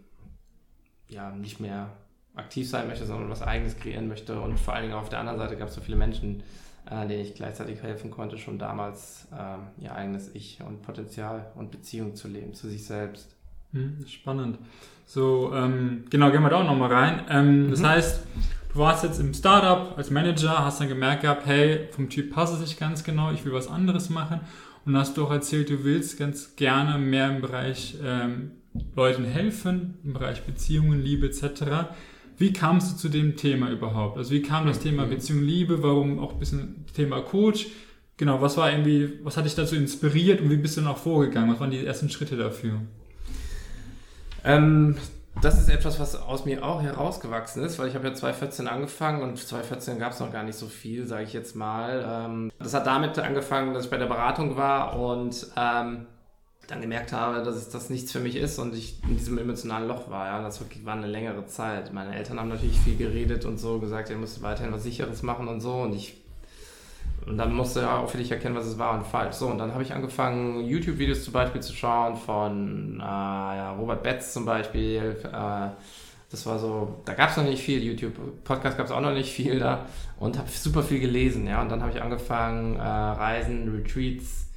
ja 1.07 1.31
nicht 1.31 1.59
mehr 1.59 1.89
aktiv 2.35 2.69
sein 2.69 2.87
möchte, 2.87 3.05
sondern 3.05 3.29
was 3.29 3.41
Eigenes 3.41 3.77
kreieren 3.77 4.07
möchte. 4.07 4.39
Und 4.39 4.59
vor 4.59 4.73
allen 4.73 4.83
Dingen 4.83 4.95
auf 4.95 5.09
der 5.09 5.19
anderen 5.19 5.39
Seite 5.39 5.57
gab 5.57 5.69
es 5.69 5.75
so 5.75 5.81
viele 5.81 5.97
Menschen, 5.97 6.43
äh, 6.89 7.07
denen 7.07 7.21
ich 7.21 7.35
gleichzeitig 7.35 7.81
helfen 7.81 8.11
konnte, 8.11 8.37
schon 8.37 8.57
damals 8.57 9.27
äh, 9.31 9.83
ihr 9.83 9.93
eigenes 9.93 10.33
Ich 10.33 10.59
und 10.65 10.81
Potenzial 10.81 11.51
und 11.55 11.71
Beziehung 11.71 12.15
zu 12.15 12.27
leben, 12.27 12.53
zu 12.53 12.69
sich 12.69 12.85
selbst. 12.85 13.35
Hm, 13.71 14.05
spannend. 14.07 14.59
So, 15.05 15.53
ähm, 15.53 16.05
genau, 16.09 16.31
gehen 16.31 16.41
wir 16.41 16.49
da 16.49 16.61
auch 16.61 16.65
nochmal 16.65 16.93
rein. 16.93 17.21
Ähm, 17.29 17.65
mhm. 17.65 17.71
Das 17.71 17.83
heißt, 17.83 18.23
Du 18.73 18.79
warst 18.79 19.03
jetzt 19.03 19.19
im 19.19 19.35
Startup 19.35 19.95
als 19.95 20.09
Manager, 20.09 20.65
hast 20.65 20.81
dann 20.81 20.87
gemerkt 20.87 21.21
gehabt, 21.21 21.45
hey, 21.45 21.87
vom 21.91 22.09
Typ 22.09 22.33
passt 22.33 22.55
es 22.55 22.59
nicht 22.59 22.79
ganz 22.79 23.03
genau, 23.03 23.31
ich 23.31 23.45
will 23.45 23.53
was 23.53 23.67
anderes 23.67 24.09
machen. 24.09 24.39
Und 24.83 24.97
hast 24.97 25.15
du 25.15 25.25
auch 25.25 25.31
erzählt, 25.31 25.69
du 25.69 25.83
willst 25.83 26.17
ganz 26.17 26.55
gerne 26.55 26.97
mehr 26.97 27.29
im 27.29 27.41
Bereich 27.41 27.95
ähm, 28.03 28.53
Leuten 28.95 29.25
helfen, 29.25 29.99
im 30.03 30.13
Bereich 30.13 30.41
Beziehungen, 30.41 31.03
Liebe 31.03 31.27
etc. 31.27 31.93
Wie 32.39 32.51
kamst 32.51 32.91
du 32.91 32.97
zu 32.97 33.09
dem 33.09 33.35
Thema 33.35 33.69
überhaupt? 33.69 34.17
Also 34.17 34.31
wie 34.31 34.41
kam 34.41 34.65
das 34.65 34.79
Thema 34.79 35.05
Beziehung, 35.05 35.43
Liebe? 35.43 35.83
Warum 35.83 36.17
auch 36.17 36.33
ein 36.33 36.39
bisschen 36.39 36.85
Thema 36.95 37.21
Coach? 37.21 37.67
Genau, 38.17 38.41
was 38.41 38.57
war 38.57 38.71
irgendwie, 38.71 39.19
was 39.23 39.37
hat 39.37 39.45
dich 39.45 39.53
dazu 39.53 39.75
inspiriert 39.75 40.41
und 40.41 40.49
wie 40.49 40.57
bist 40.57 40.77
du 40.77 40.81
dann 40.81 40.89
auch 40.89 40.97
vorgegangen? 40.97 41.51
Was 41.51 41.59
waren 41.59 41.69
die 41.69 41.85
ersten 41.85 42.09
Schritte 42.09 42.37
dafür? 42.37 42.81
Ähm, 44.43 44.97
das 45.41 45.59
ist 45.59 45.69
etwas, 45.69 45.99
was 45.99 46.15
aus 46.15 46.45
mir 46.45 46.63
auch 46.63 46.81
herausgewachsen 46.81 47.63
ist, 47.63 47.79
weil 47.79 47.87
ich 47.87 47.95
habe 47.95 48.07
ja 48.07 48.13
2014 48.13 48.67
angefangen 48.67 49.21
und 49.21 49.37
2014 49.37 49.99
gab 49.99 50.13
es 50.13 50.19
noch 50.19 50.31
gar 50.31 50.43
nicht 50.43 50.57
so 50.57 50.67
viel, 50.67 51.05
sage 51.05 51.23
ich 51.23 51.33
jetzt 51.33 51.55
mal. 51.55 52.05
Ähm, 52.07 52.51
das 52.59 52.73
hat 52.73 52.87
damit 52.87 53.17
angefangen, 53.19 53.73
dass 53.73 53.85
ich 53.85 53.91
bei 53.91 53.97
der 53.97 54.05
Beratung 54.05 54.55
war 54.55 54.99
und 54.99 55.47
ähm, 55.57 56.05
dann 56.67 56.81
gemerkt 56.81 57.11
habe, 57.11 57.43
dass 57.43 57.69
das 57.69 57.89
nichts 57.89 58.11
für 58.11 58.19
mich 58.19 58.35
ist 58.35 58.57
und 58.57 58.73
ich 58.73 59.01
in 59.03 59.17
diesem 59.17 59.37
emotionalen 59.37 59.87
Loch 59.87 60.09
war. 60.09 60.27
Ja, 60.27 60.41
das 60.41 60.61
war 60.83 60.93
eine 60.93 61.07
längere 61.07 61.45
Zeit. 61.45 61.91
Meine 61.93 62.15
Eltern 62.15 62.39
haben 62.39 62.49
natürlich 62.49 62.79
viel 62.79 62.95
geredet 62.95 63.45
und 63.45 63.57
so 63.57 63.79
gesagt, 63.79 64.09
ihr 64.09 64.15
müsst 64.15 64.41
weiterhin 64.41 64.71
was 64.71 64.83
Sicheres 64.83 65.23
machen 65.23 65.47
und 65.47 65.59
so 65.59 65.81
und 65.81 65.93
ich 65.93 66.22
und 67.25 67.37
dann 67.37 67.53
musste 67.53 67.81
er 67.81 67.99
auch 67.99 68.09
für 68.09 68.17
dich 68.17 68.31
erkennen, 68.31 68.55
was 68.55 68.65
es 68.65 68.77
war 68.77 68.93
und 68.97 69.05
falsch. 69.05 69.35
So, 69.35 69.47
und 69.47 69.57
dann 69.57 69.73
habe 69.73 69.83
ich 69.83 69.93
angefangen, 69.93 70.65
YouTube-Videos 70.65 71.23
zum 71.23 71.33
Beispiel 71.33 71.61
zu 71.61 71.73
schauen 71.73 72.15
von 72.15 72.99
äh, 72.99 73.03
ja, 73.03 73.73
Robert 73.73 74.03
Betz 74.03 74.33
zum 74.33 74.45
Beispiel. 74.45 75.17
Äh, 75.23 75.69
das 76.31 76.45
war 76.45 76.57
so, 76.57 77.01
da 77.05 77.13
gab 77.13 77.29
es 77.29 77.37
noch 77.37 77.43
nicht 77.43 77.61
viel 77.61 77.81
YouTube, 77.83 78.43
Podcast 78.43 78.77
gab 78.77 78.87
es 78.87 78.91
auch 78.91 79.01
noch 79.01 79.13
nicht 79.13 79.31
viel 79.31 79.59
da 79.59 79.85
und 80.19 80.37
habe 80.37 80.49
super 80.49 80.81
viel 80.81 80.99
gelesen, 80.99 81.45
ja. 81.47 81.61
Und 81.61 81.69
dann 81.69 81.81
habe 81.81 81.91
ich 81.91 82.01
angefangen, 82.01 82.75
äh, 82.75 82.81
Reisen, 82.81 83.71
Retreats 83.73 84.49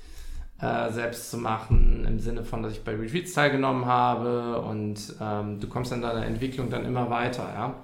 äh, 0.61 0.91
selbst 0.91 1.31
zu 1.31 1.37
machen, 1.37 2.07
im 2.09 2.19
Sinne 2.19 2.45
von, 2.45 2.63
dass 2.63 2.73
ich 2.73 2.83
bei 2.83 2.95
Retreats 2.95 3.35
teilgenommen 3.35 3.85
habe 3.85 4.61
und 4.63 4.97
ähm, 5.21 5.61
du 5.61 5.69
kommst 5.69 5.93
in 5.93 6.01
deiner 6.01 6.25
Entwicklung 6.25 6.71
dann 6.71 6.87
immer 6.87 7.11
weiter, 7.11 7.49
ja 7.55 7.75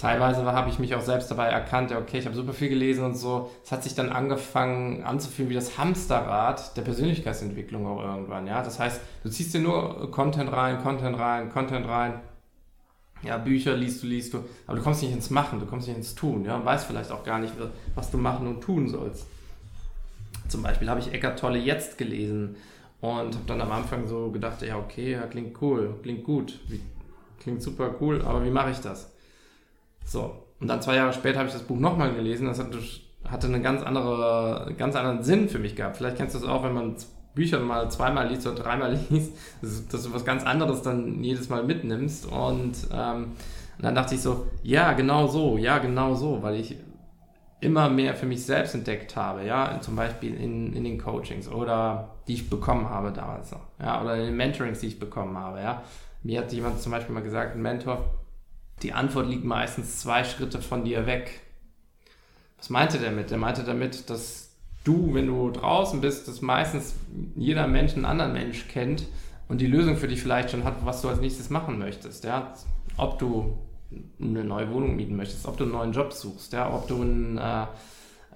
teilweise 0.00 0.44
habe 0.44 0.70
ich 0.70 0.78
mich 0.78 0.94
auch 0.94 1.02
selbst 1.02 1.30
dabei 1.30 1.48
erkannt, 1.48 1.92
okay, 1.92 2.18
ich 2.18 2.24
habe 2.24 2.34
super 2.34 2.54
viel 2.54 2.70
gelesen 2.70 3.04
und 3.04 3.16
so. 3.16 3.50
Es 3.62 3.70
hat 3.70 3.82
sich 3.82 3.94
dann 3.94 4.08
angefangen 4.08 5.04
anzufühlen 5.04 5.50
wie 5.50 5.54
das 5.54 5.76
Hamsterrad 5.76 6.74
der 6.76 6.82
Persönlichkeitsentwicklung 6.82 7.86
auch 7.86 8.02
irgendwann. 8.02 8.46
Ja, 8.46 8.62
das 8.62 8.78
heißt, 8.78 9.00
du 9.22 9.28
ziehst 9.28 9.52
dir 9.52 9.60
nur 9.60 10.10
Content 10.10 10.50
rein, 10.50 10.82
Content 10.82 11.18
rein, 11.18 11.50
Content 11.50 11.86
rein. 11.86 12.20
Ja, 13.22 13.36
Bücher 13.36 13.76
liest 13.76 14.02
du, 14.02 14.06
liest 14.06 14.32
du, 14.32 14.44
aber 14.66 14.78
du 14.78 14.82
kommst 14.82 15.02
nicht 15.02 15.12
ins 15.12 15.28
Machen, 15.28 15.60
du 15.60 15.66
kommst 15.66 15.86
nicht 15.86 15.98
ins 15.98 16.14
Tun, 16.14 16.46
ja, 16.46 16.56
und 16.56 16.64
weißt 16.64 16.86
vielleicht 16.86 17.10
auch 17.10 17.22
gar 17.22 17.38
nicht, 17.38 17.52
was 17.94 18.10
du 18.10 18.16
machen 18.16 18.46
und 18.46 18.62
tun 18.62 18.88
sollst. 18.88 19.26
Zum 20.48 20.62
Beispiel 20.62 20.88
habe 20.88 21.00
ich 21.00 21.12
Eckart 21.12 21.38
Tolle 21.38 21.58
jetzt 21.58 21.98
gelesen 21.98 22.56
und 23.02 23.34
habe 23.34 23.44
dann 23.46 23.60
am 23.60 23.70
Anfang 23.72 24.08
so 24.08 24.30
gedacht, 24.30 24.62
ja, 24.62 24.78
okay, 24.78 25.12
ja, 25.12 25.26
klingt 25.26 25.60
cool, 25.60 25.96
klingt 26.02 26.24
gut, 26.24 26.58
klingt 27.40 27.60
super 27.60 27.94
cool, 28.00 28.22
aber 28.22 28.42
wie 28.42 28.50
mache 28.50 28.70
ich 28.70 28.80
das? 28.80 29.12
So. 30.04 30.46
Und 30.60 30.68
dann 30.68 30.82
zwei 30.82 30.96
Jahre 30.96 31.12
später 31.12 31.38
habe 31.38 31.48
ich 31.48 31.54
das 31.54 31.62
Buch 31.62 31.78
nochmal 31.78 32.12
gelesen. 32.14 32.46
Das 32.46 32.58
hatte, 32.58 32.78
hatte 33.24 33.46
einen 33.46 33.62
ganz, 33.62 33.82
andere, 33.82 34.74
ganz 34.76 34.94
anderen 34.96 35.22
Sinn 35.22 35.48
für 35.48 35.58
mich 35.58 35.76
gehabt. 35.76 35.96
Vielleicht 35.96 36.16
kennst 36.16 36.34
du 36.34 36.40
das 36.40 36.48
auch, 36.48 36.62
wenn 36.62 36.74
man 36.74 36.96
Bücher 37.34 37.60
mal 37.60 37.90
zweimal 37.90 38.28
liest 38.28 38.46
oder 38.46 38.62
dreimal 38.62 38.98
liest, 39.10 39.32
dass, 39.62 39.88
dass 39.88 40.02
du 40.04 40.12
was 40.12 40.24
ganz 40.24 40.44
anderes 40.44 40.82
dann 40.82 41.22
jedes 41.22 41.48
Mal 41.48 41.64
mitnimmst. 41.64 42.26
Und, 42.26 42.88
ähm, 42.92 43.32
und 43.78 43.84
dann 43.84 43.94
dachte 43.94 44.14
ich 44.14 44.20
so, 44.20 44.46
ja, 44.62 44.92
genau 44.92 45.26
so, 45.26 45.56
ja, 45.56 45.78
genau 45.78 46.14
so, 46.14 46.42
weil 46.42 46.56
ich 46.56 46.76
immer 47.60 47.90
mehr 47.90 48.14
für 48.14 48.26
mich 48.26 48.44
selbst 48.44 48.74
entdeckt 48.74 49.16
habe, 49.16 49.44
ja, 49.44 49.78
zum 49.80 49.94
Beispiel 49.94 50.34
in, 50.34 50.72
in 50.72 50.84
den 50.84 50.98
Coachings 50.98 51.48
oder 51.48 52.16
die 52.26 52.34
ich 52.34 52.48
bekommen 52.48 52.88
habe 52.88 53.12
damals 53.12 53.52
noch, 53.52 53.60
ja, 53.78 54.00
oder 54.02 54.16
in 54.16 54.26
den 54.26 54.36
Mentorings, 54.36 54.80
die 54.80 54.86
ich 54.86 54.98
bekommen 54.98 55.36
habe, 55.36 55.60
ja. 55.60 55.82
Mir 56.22 56.40
hat 56.40 56.52
jemand 56.52 56.80
zum 56.80 56.92
Beispiel 56.92 57.14
mal 57.14 57.22
gesagt, 57.22 57.54
ein 57.54 57.62
Mentor, 57.62 58.04
die 58.82 58.92
Antwort 58.92 59.28
liegt 59.28 59.44
meistens 59.44 59.98
zwei 59.98 60.24
Schritte 60.24 60.60
von 60.62 60.84
dir 60.84 61.06
weg. 61.06 61.40
Was 62.58 62.70
meinte 62.70 62.98
der 62.98 63.10
damit? 63.10 63.30
Der 63.30 63.38
meinte 63.38 63.64
damit, 63.64 64.10
dass 64.10 64.50
du, 64.84 65.14
wenn 65.14 65.26
du 65.26 65.50
draußen 65.50 66.00
bist, 66.00 66.28
dass 66.28 66.40
meistens 66.40 66.94
jeder 67.36 67.66
Mensch 67.66 67.94
einen 67.94 68.04
anderen 68.04 68.32
Mensch 68.32 68.68
kennt 68.68 69.06
und 69.48 69.60
die 69.60 69.66
Lösung 69.66 69.96
für 69.96 70.08
dich 70.08 70.22
vielleicht 70.22 70.50
schon 70.50 70.64
hat, 70.64 70.84
was 70.84 71.02
du 71.02 71.08
als 71.08 71.20
nächstes 71.20 71.50
machen 71.50 71.78
möchtest. 71.78 72.24
Ja? 72.24 72.54
Ob 72.96 73.18
du 73.18 73.58
eine 74.20 74.44
neue 74.44 74.70
Wohnung 74.72 74.96
mieten 74.96 75.16
möchtest, 75.16 75.46
ob 75.46 75.56
du 75.56 75.64
einen 75.64 75.72
neuen 75.72 75.92
Job 75.92 76.12
suchst, 76.12 76.52
ja? 76.52 76.72
ob 76.72 76.86
du 76.88 77.02
ein, 77.02 77.38
äh, 77.38 77.66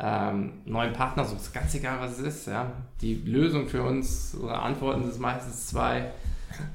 ähm, 0.01 0.55
neuen 0.65 0.93
Partner 0.93 1.25
suchst, 1.25 1.55
ganz 1.55 1.75
egal 1.75 2.01
was 2.01 2.19
es 2.19 2.19
ist, 2.19 2.47
ja. 2.49 2.73
Die 3.01 3.15
Lösung 3.15 3.69
für 3.69 3.83
uns 3.83 4.37
oder 4.41 4.63
Antworten 4.63 5.09
ist 5.09 5.21
meistens 5.21 5.69
zwei 5.69 6.11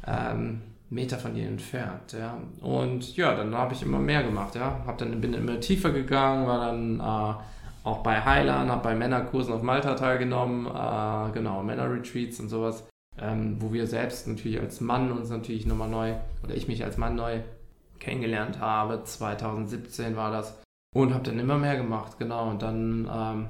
ähm, 0.08 0.62
Meter 0.90 1.18
von 1.18 1.36
dir 1.36 1.48
entfernt, 1.48 2.14
ja. 2.14 2.38
Und 2.62 3.16
ja, 3.16 3.36
dann 3.36 3.54
habe 3.56 3.74
ich 3.74 3.84
immer 3.84 4.00
mehr 4.00 4.24
gemacht, 4.24 4.56
ja. 4.56 4.82
Hab 4.86 4.98
dann, 4.98 5.22
bin 5.22 5.34
immer 5.34 5.60
tiefer 5.60 5.92
gegangen, 5.92 6.48
war 6.48 6.66
dann 6.66 7.00
äh, 7.00 7.88
auch 7.88 8.04
bei 8.04 8.24
Highland, 8.24 8.72
habe 8.72 8.84
bei 8.84 8.96
Männerkursen 8.96 9.54
auf 9.54 9.62
Malta 9.62 9.94
teilgenommen, 9.96 10.66
äh, 10.66 11.32
genau, 11.32 11.62
Männerretreats 11.62 12.40
und 12.40 12.50
sowas, 12.50 12.88
ähm, 13.20 13.58
wo 13.60 13.72
wir 13.72 13.86
selbst 13.86 14.28
natürlich 14.28 14.60
als 14.60 14.82
Mann 14.82 15.12
uns 15.12 15.30
natürlich 15.30 15.66
nochmal 15.66 15.90
neu, 15.90 16.16
oder 16.44 16.56
ich 16.56 16.68
mich 16.68 16.84
als 16.84 16.98
Mann 16.98 17.16
neu 17.16 17.40
kennengelernt 18.00 18.60
habe. 18.60 19.04
2017 19.04 20.16
war 20.16 20.32
das. 20.32 20.60
Und 20.96 21.14
habe 21.14 21.24
dann 21.24 21.38
immer 21.38 21.58
mehr 21.58 21.78
gemacht, 21.78 22.18
genau. 22.18 22.50
Und 22.50 22.64
dann 22.64 23.10
ähm, 23.14 23.46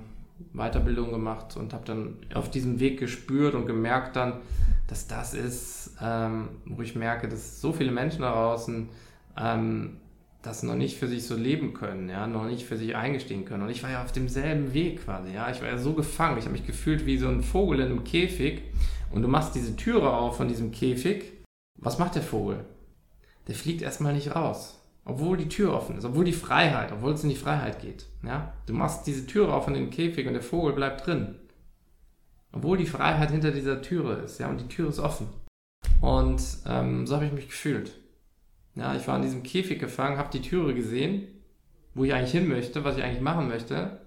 Weiterbildung 0.54 1.12
gemacht 1.12 1.56
und 1.58 1.74
habe 1.74 1.86
dann 1.86 2.18
auf 2.34 2.50
diesem 2.50 2.80
Weg 2.80 3.00
gespürt 3.00 3.56
und 3.56 3.66
gemerkt 3.66 4.16
dann, 4.16 4.34
dass 4.90 5.08
das 5.08 5.36
ist, 5.36 5.92
ähm, 6.02 6.50
wo 6.66 6.82
ich 6.82 6.96
merke, 6.96 7.28
dass 7.28 7.62
so 7.62 7.72
viele 7.72 7.92
Menschen 7.92 8.22
da 8.22 8.32
draußen 8.32 8.90
ähm, 9.38 9.98
das 10.42 10.64
noch 10.64 10.76
nicht 10.76 10.98
für 10.98 11.08
sich 11.08 11.28
so 11.28 11.36
leben 11.36 11.74
können, 11.74 12.10
ja, 12.10 12.26
noch 12.26 12.46
nicht 12.46 12.66
für 12.66 12.78
sich 12.78 12.96
eingestehen 12.96 13.46
können. 13.46 13.64
Und 13.64 13.70
ich 13.70 13.84
war 13.84 13.92
ja 13.92 14.04
auf 14.04 14.12
demselben 14.12 14.74
Weg 14.74 15.06
quasi, 15.06 15.34
ja. 15.34 15.52
Ich 15.52 15.62
war 15.62 15.68
ja 15.68 15.78
so 15.78 15.94
gefangen. 15.94 16.38
Ich 16.38 16.46
habe 16.46 16.54
mich 16.54 16.66
gefühlt 16.66 17.06
wie 17.06 17.18
so 17.18 17.28
ein 17.28 17.44
Vogel 17.44 17.82
in 17.82 17.88
einem 17.88 18.04
Käfig. 18.04 18.64
Und 19.12 19.22
du 19.22 19.28
machst 19.28 19.54
diese 19.54 19.76
Türe 19.76 20.12
auf 20.12 20.38
von 20.38 20.48
diesem 20.48 20.72
Käfig. 20.72 21.34
Was 21.78 22.00
macht 22.00 22.16
der 22.16 22.24
Vogel? 22.24 22.66
Der 23.48 23.56
fliegt 23.56 23.82
erstmal 23.82 24.14
nicht 24.14 24.36
raus. 24.36 24.76
Obwohl 25.06 25.38
die 25.38 25.50
Tür 25.50 25.74
offen 25.74 25.98
ist, 25.98 26.06
obwohl 26.06 26.26
die 26.26 26.34
Freiheit, 26.34 26.92
obwohl 26.92 27.14
es 27.14 27.24
in 27.24 27.30
die 27.30 27.36
Freiheit 27.36 27.82
geht. 27.82 28.06
Ja? 28.24 28.54
Du 28.66 28.74
machst 28.74 29.08
diese 29.08 29.26
Türe 29.26 29.54
auf 29.54 29.66
von 29.66 29.74
dem 29.74 29.90
Käfig 29.90 30.28
und 30.28 30.34
der 30.34 30.42
Vogel 30.42 30.74
bleibt 30.74 31.06
drin. 31.06 31.36
Obwohl 32.52 32.78
die 32.78 32.86
Freiheit 32.86 33.32
hinter 33.32 33.52
dieser 33.52 33.82
Türe 33.82 34.16
ist, 34.16 34.40
ja, 34.40 34.50
und 34.50 34.60
die 34.60 34.68
Tür 34.68 34.90
ist 34.90 35.00
offen. 35.00 35.28
Und 36.02 36.42
ähm, 36.66 37.06
so 37.06 37.16
habe 37.16 37.26
ich 37.26 37.32
mich 37.32 37.48
gefühlt. 37.48 37.92
Ja, 38.76 38.96
ich 38.96 39.08
war 39.08 39.18
in 39.18 39.22
diesem 39.22 39.44
Käfig 39.44 39.80
gefangen, 39.80 40.18
habe 40.18 40.32
die 40.32 40.42
Türe 40.42 40.74
gesehen, 40.74 41.28
wo 41.94 42.04
ich 42.06 42.14
eigentlich 42.14 42.32
hin 42.32 42.48
möchte, 42.48 42.84
was 42.84 42.98
ich 42.98 43.04
eigentlich 43.04 43.22
machen 43.22 43.48
möchte, 43.48 44.00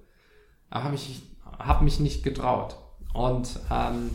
aber 0.70 0.84
habe 0.84 0.92
mich, 0.92 1.22
hab 1.58 1.82
mich 1.82 2.00
nicht 2.00 2.22
getraut. 2.22 2.76
Und 3.12 3.60
ähm, 3.70 4.10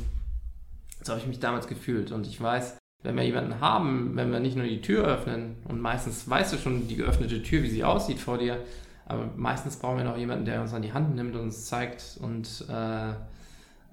so 1.04 1.13
habe 1.13 1.22
ich 1.22 1.28
mich 1.28 1.40
damals 1.40 1.68
gefühlt. 1.68 2.12
Und 2.12 2.26
ich 2.28 2.42
weiß, 2.42 2.78
wenn 3.04 3.16
wir 3.16 3.24
jemanden 3.24 3.60
haben, 3.60 4.16
wenn 4.16 4.32
wir 4.32 4.40
nicht 4.40 4.58
nur 4.58 4.66
die 4.66 4.82
Tür 4.82 5.06
öffnen, 5.06 5.58
und 5.66 5.80
meistens 5.80 6.28
weißt 6.28 6.54
du 6.54 6.58
schon 6.58 6.88
die 6.88 6.96
geöffnete 6.96 7.44
Tür, 7.44 7.63
wie 7.63 7.70
sie 7.70 7.84
aussieht 7.84 8.20
vor 8.20 8.38
dir, 8.38 8.60
aber 9.06 9.30
meistens 9.36 9.78
brauchen 9.78 9.98
wir 9.98 10.04
noch 10.04 10.18
jemanden, 10.18 10.46
der 10.46 10.62
uns 10.62 10.74
an 10.74 10.82
die 10.82 10.92
Hand 10.92 11.16
nimmt 11.16 11.36
und 11.36 11.42
uns 11.42 11.66
zeigt 11.66 12.18
und 12.22 12.66
äh, 12.68 13.13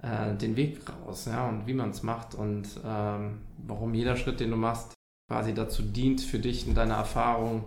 äh, 0.01 0.35
den 0.35 0.55
Weg 0.55 0.81
raus, 0.89 1.25
ja, 1.25 1.47
und 1.47 1.67
wie 1.67 1.73
man 1.73 1.89
es 1.89 2.03
macht 2.03 2.35
und 2.35 2.67
ähm, 2.85 3.41
warum 3.65 3.93
jeder 3.93 4.15
Schritt, 4.15 4.39
den 4.39 4.51
du 4.51 4.57
machst, 4.57 4.93
quasi 5.31 5.53
dazu 5.53 5.81
dient, 5.81 6.21
für 6.21 6.39
dich 6.39 6.67
und 6.67 6.75
deine 6.75 6.93
Erfahrung 6.93 7.63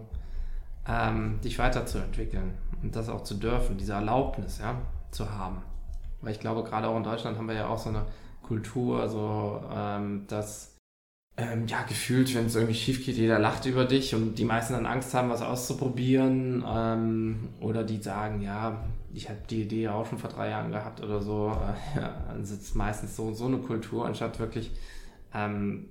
ähm, 0.86 1.40
dich 1.42 1.58
weiterzuentwickeln 1.58 2.54
und 2.82 2.94
das 2.94 3.08
auch 3.08 3.24
zu 3.24 3.34
dürfen, 3.34 3.76
diese 3.76 3.92
Erlaubnis, 3.92 4.58
ja, 4.58 4.80
zu 5.10 5.30
haben. 5.30 5.62
Weil 6.20 6.32
ich 6.32 6.40
glaube, 6.40 6.64
gerade 6.64 6.88
auch 6.88 6.96
in 6.96 7.04
Deutschland 7.04 7.36
haben 7.36 7.48
wir 7.48 7.54
ja 7.54 7.68
auch 7.68 7.78
so 7.78 7.90
eine 7.90 8.06
Kultur, 8.42 9.08
so 9.08 9.62
ähm, 9.74 10.24
dass 10.26 10.77
ähm, 11.38 11.68
ja, 11.68 11.82
gefühlt, 11.82 12.34
wenn 12.34 12.46
es 12.46 12.56
irgendwie 12.56 12.74
schief 12.74 13.06
geht, 13.06 13.16
jeder 13.16 13.38
lacht 13.38 13.64
über 13.64 13.84
dich 13.84 14.12
und 14.12 14.34
die 14.34 14.44
meisten 14.44 14.72
dann 14.72 14.86
Angst 14.86 15.14
haben, 15.14 15.30
was 15.30 15.40
auszuprobieren. 15.40 16.64
Ähm, 16.66 17.48
oder 17.60 17.84
die 17.84 18.02
sagen, 18.02 18.42
ja, 18.42 18.84
ich 19.14 19.28
habe 19.28 19.38
die 19.48 19.62
Idee 19.62 19.88
auch 19.88 20.04
schon 20.04 20.18
vor 20.18 20.30
drei 20.30 20.50
Jahren 20.50 20.72
gehabt 20.72 21.00
oder 21.00 21.22
so. 21.22 21.52
Äh, 21.94 22.00
ja, 22.00 22.24
dann 22.28 22.44
sitzt 22.44 22.74
meistens 22.74 23.14
so, 23.14 23.32
so 23.32 23.46
eine 23.46 23.58
Kultur, 23.58 24.04
anstatt 24.04 24.40
wirklich 24.40 24.72
ähm, 25.32 25.86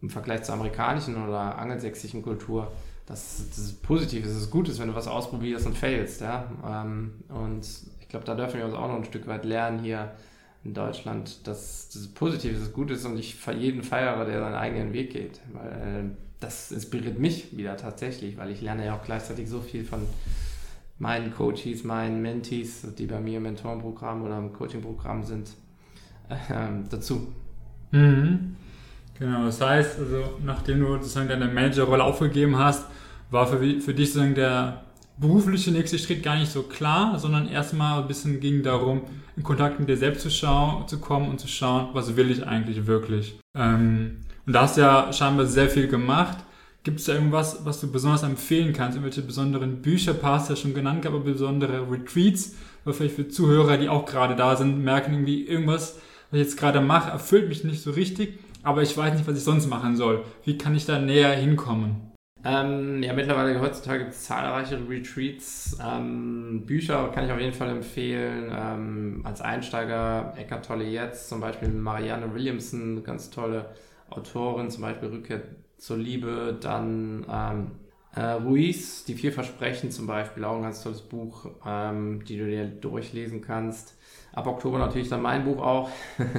im 0.00 0.08
Vergleich 0.08 0.44
zur 0.44 0.54
amerikanischen 0.54 1.22
oder 1.22 1.58
angelsächsischen 1.58 2.22
Kultur, 2.22 2.72
dass 3.04 3.48
das 3.50 3.58
ist 3.58 3.82
positiv 3.82 4.24
ist, 4.24 4.32
es 4.32 4.50
gut 4.50 4.66
ist, 4.70 4.80
wenn 4.80 4.88
du 4.88 4.94
was 4.94 5.08
ausprobierst 5.08 5.66
und 5.66 5.76
failst. 5.76 6.22
Ja? 6.22 6.50
Ähm, 6.66 7.22
und 7.28 7.68
ich 8.00 8.08
glaube, 8.08 8.24
da 8.24 8.34
dürfen 8.34 8.58
wir 8.58 8.64
uns 8.64 8.74
auch 8.74 8.88
noch 8.88 8.96
ein 8.96 9.04
Stück 9.04 9.26
weit 9.26 9.44
lernen 9.44 9.80
hier 9.80 10.12
in 10.64 10.74
Deutschland, 10.74 11.46
dass 11.46 11.88
das 11.90 12.08
positiv 12.08 12.52
ist, 12.52 12.72
gut 12.72 12.90
ist 12.90 13.04
und 13.04 13.18
ich 13.18 13.36
jeden 13.56 13.82
feiere, 13.82 14.24
der 14.24 14.40
seinen 14.40 14.54
eigenen 14.54 14.92
Weg 14.92 15.12
geht. 15.12 15.40
Weil 15.52 15.70
äh, 15.70 16.16
das 16.40 16.72
inspiriert 16.72 17.18
mich 17.18 17.56
wieder 17.56 17.76
tatsächlich, 17.76 18.36
weil 18.36 18.50
ich 18.50 18.60
lerne 18.60 18.86
ja 18.86 18.96
auch 18.96 19.02
gleichzeitig 19.02 19.48
so 19.48 19.60
viel 19.60 19.84
von 19.84 20.00
meinen 20.98 21.32
Coaches, 21.32 21.84
meinen 21.84 22.22
Mentees, 22.22 22.86
die 22.98 23.06
bei 23.06 23.20
mir 23.20 23.38
im 23.38 23.44
Mentorenprogramm 23.44 24.22
oder 24.22 24.38
im 24.38 24.52
Coachingprogramm 24.52 25.24
sind, 25.24 25.50
äh, 26.28 26.34
dazu. 26.90 27.32
Mhm. 27.92 28.56
Genau, 29.18 29.44
das 29.44 29.60
heißt, 29.60 29.98
also 29.98 30.38
nachdem 30.44 30.80
du 30.80 30.88
sozusagen 30.94 31.28
deine 31.28 31.46
Managerrolle 31.46 32.04
aufgegeben 32.04 32.58
hast, 32.58 32.86
war 33.30 33.46
für, 33.46 33.58
für 33.80 33.94
dich 33.94 34.12
sozusagen 34.12 34.34
der 34.34 34.85
berufliche 35.18 35.70
nächste 35.70 35.98
Schritt 35.98 36.22
gar 36.22 36.36
nicht 36.36 36.50
so 36.50 36.62
klar, 36.62 37.18
sondern 37.18 37.48
erstmal 37.48 38.02
ein 38.02 38.08
bisschen 38.08 38.40
ging 38.40 38.62
darum, 38.62 39.02
in 39.36 39.42
Kontakt 39.42 39.78
mit 39.80 39.88
dir 39.88 39.96
selbst 39.96 40.22
zu, 40.22 40.30
schauen, 40.30 40.86
zu 40.88 40.98
kommen 40.98 41.28
und 41.28 41.40
zu 41.40 41.48
schauen, 41.48 41.88
was 41.92 42.16
will 42.16 42.30
ich 42.30 42.46
eigentlich 42.46 42.86
wirklich. 42.86 43.38
Ähm, 43.54 44.18
und 44.46 44.52
da 44.52 44.62
hast 44.62 44.76
du 44.76 44.82
ja 44.82 45.12
scheinbar 45.12 45.46
sehr 45.46 45.68
viel 45.68 45.88
gemacht. 45.88 46.38
Gibt 46.84 47.00
es 47.00 47.06
da 47.06 47.14
irgendwas, 47.14 47.64
was 47.64 47.80
du 47.80 47.90
besonders 47.90 48.22
empfehlen 48.22 48.72
kannst? 48.72 48.96
Irgendwelche 48.96 49.22
besonderen 49.22 49.82
Bücher, 49.82 50.14
hast 50.22 50.48
du 50.48 50.54
ja 50.54 50.56
schon 50.56 50.74
genannt, 50.74 51.04
aber 51.04 51.18
besondere 51.20 51.90
Retreats, 51.90 52.54
oder 52.84 52.94
vielleicht 52.94 53.16
für 53.16 53.28
Zuhörer, 53.28 53.76
die 53.76 53.88
auch 53.88 54.06
gerade 54.06 54.36
da 54.36 54.54
sind, 54.54 54.84
merken 54.84 55.12
irgendwie 55.12 55.44
irgendwas, 55.46 55.98
was 56.30 56.40
ich 56.40 56.46
jetzt 56.46 56.56
gerade 56.56 56.80
mache, 56.80 57.10
erfüllt 57.10 57.48
mich 57.48 57.64
nicht 57.64 57.82
so 57.82 57.90
richtig, 57.90 58.38
aber 58.62 58.82
ich 58.82 58.96
weiß 58.96 59.14
nicht, 59.14 59.26
was 59.26 59.36
ich 59.36 59.42
sonst 59.42 59.68
machen 59.68 59.96
soll. 59.96 60.24
Wie 60.44 60.56
kann 60.56 60.76
ich 60.76 60.86
da 60.86 61.00
näher 61.00 61.32
hinkommen? 61.32 62.12
Ähm, 62.48 63.02
ja, 63.02 63.12
mittlerweile 63.12 63.60
heutzutage 63.60 64.04
gibt 64.04 64.12
es 64.12 64.22
zahlreiche 64.22 64.78
Retreats. 64.88 65.76
Ähm, 65.84 66.64
Bücher 66.64 67.08
kann 67.08 67.24
ich 67.24 67.32
auf 67.32 67.40
jeden 67.40 67.52
Fall 67.52 67.70
empfehlen. 67.70 68.52
Ähm, 68.56 69.22
als 69.24 69.40
Einsteiger 69.40 70.32
Eckart 70.36 70.64
Tolle 70.64 70.84
jetzt, 70.84 71.28
zum 71.28 71.40
Beispiel 71.40 71.68
Marianne 71.68 72.32
Williamson, 72.32 73.02
ganz 73.02 73.30
tolle 73.30 73.74
Autorin, 74.10 74.70
zum 74.70 74.82
Beispiel 74.82 75.08
Rückkehr 75.08 75.42
zur 75.76 75.96
Liebe. 75.96 76.56
Dann 76.60 77.26
ähm, 77.28 77.72
äh, 78.14 78.20
Ruiz, 78.34 79.04
Die 79.04 79.14
vier 79.14 79.32
Versprechen 79.32 79.90
zum 79.90 80.06
Beispiel, 80.06 80.44
auch 80.44 80.54
ein 80.54 80.62
ganz 80.62 80.84
tolles 80.84 81.02
Buch, 81.02 81.50
ähm, 81.66 82.24
die 82.26 82.38
du 82.38 82.46
dir 82.46 82.66
durchlesen 82.66 83.40
kannst. 83.40 83.96
Ab 84.32 84.46
Oktober 84.46 84.78
natürlich 84.78 85.08
dann 85.08 85.22
mein 85.22 85.44
Buch 85.44 85.60
auch. 85.60 85.90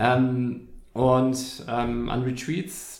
Ähm, 0.00 0.68
und 0.92 1.64
an 1.66 2.22
Retreats 2.22 2.97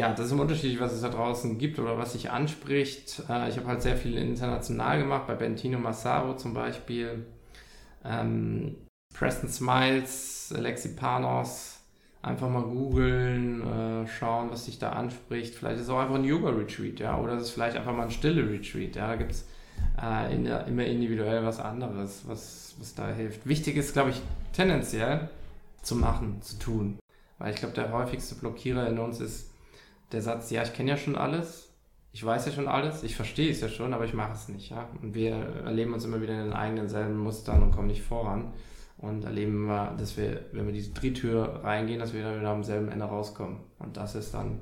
ja, 0.00 0.14
das 0.14 0.26
ist 0.26 0.32
immer 0.32 0.42
unterschiedlich, 0.42 0.80
was 0.80 0.94
es 0.94 1.02
da 1.02 1.10
draußen 1.10 1.58
gibt 1.58 1.78
oder 1.78 1.98
was 1.98 2.14
sich 2.14 2.30
anspricht. 2.30 3.22
Äh, 3.28 3.50
ich 3.50 3.58
habe 3.58 3.66
halt 3.66 3.82
sehr 3.82 3.98
viel 3.98 4.16
international 4.16 4.98
gemacht, 4.98 5.26
bei 5.26 5.34
Bentino 5.34 5.78
Massaro 5.78 6.36
zum 6.36 6.54
Beispiel. 6.54 7.26
Ähm, 8.02 8.76
Preston 9.14 9.50
Smiles, 9.50 10.54
Alexi 10.56 10.96
Panos. 10.96 11.80
Einfach 12.22 12.48
mal 12.48 12.62
googeln, 12.62 13.60
äh, 13.62 14.06
schauen, 14.06 14.50
was 14.50 14.64
sich 14.64 14.78
da 14.78 14.92
anspricht. 14.92 15.54
Vielleicht 15.54 15.76
ist 15.76 15.82
es 15.82 15.90
auch 15.90 15.98
einfach 15.98 16.14
ein 16.14 16.24
Yoga-Retreat, 16.24 16.98
ja, 17.00 17.18
oder 17.18 17.34
es 17.34 17.42
ist 17.42 17.50
vielleicht 17.50 17.76
einfach 17.76 17.94
mal 17.94 18.04
ein 18.04 18.10
stille 18.10 18.48
Retreat, 18.50 18.96
ja. 18.96 19.08
Da 19.08 19.16
gibt 19.16 19.32
es 19.32 19.46
äh, 20.02 20.34
in 20.34 20.46
immer 20.46 20.84
individuell 20.84 21.44
was 21.44 21.60
anderes, 21.60 22.22
was, 22.26 22.74
was 22.78 22.94
da 22.94 23.08
hilft. 23.08 23.46
Wichtig 23.46 23.76
ist, 23.76 23.92
glaube 23.92 24.10
ich, 24.10 24.22
tendenziell 24.54 25.28
zu 25.82 25.94
machen, 25.94 26.40
zu 26.40 26.58
tun. 26.58 26.98
Weil 27.38 27.52
ich 27.52 27.60
glaube, 27.60 27.74
der 27.74 27.92
häufigste 27.92 28.34
Blockierer 28.36 28.88
in 28.88 28.98
uns 28.98 29.20
ist, 29.20 29.50
der 30.12 30.22
Satz, 30.22 30.50
ja, 30.50 30.62
ich 30.62 30.72
kenne 30.72 30.90
ja 30.90 30.96
schon 30.96 31.16
alles, 31.16 31.70
ich 32.12 32.24
weiß 32.24 32.46
ja 32.46 32.52
schon 32.52 32.68
alles, 32.68 33.02
ich 33.02 33.14
verstehe 33.14 33.50
es 33.50 33.60
ja 33.60 33.68
schon, 33.68 33.94
aber 33.94 34.04
ich 34.04 34.14
mache 34.14 34.32
es 34.32 34.48
nicht. 34.48 34.70
Ja? 34.70 34.88
Und 35.00 35.14
wir 35.14 35.32
erleben 35.64 35.94
uns 35.94 36.04
immer 36.04 36.20
wieder 36.20 36.34
in 36.34 36.44
den 36.46 36.52
eigenen 36.52 36.88
selben 36.88 37.18
Mustern 37.18 37.62
und 37.62 37.70
kommen 37.70 37.86
nicht 37.86 38.02
voran. 38.02 38.52
Und 38.98 39.24
erleben 39.24 39.66
wir, 39.66 39.94
dass 39.96 40.16
wir, 40.16 40.44
wenn 40.52 40.66
wir 40.66 40.74
diese 40.74 40.92
Drehtür 40.92 41.60
reingehen, 41.62 42.00
dass 42.00 42.12
wir 42.12 42.22
dann 42.22 42.38
wieder 42.38 42.50
am 42.50 42.64
selben 42.64 42.88
Ende 42.88 43.04
rauskommen. 43.04 43.60
Und 43.78 43.96
das 43.96 44.14
ist 44.14 44.34
dann 44.34 44.60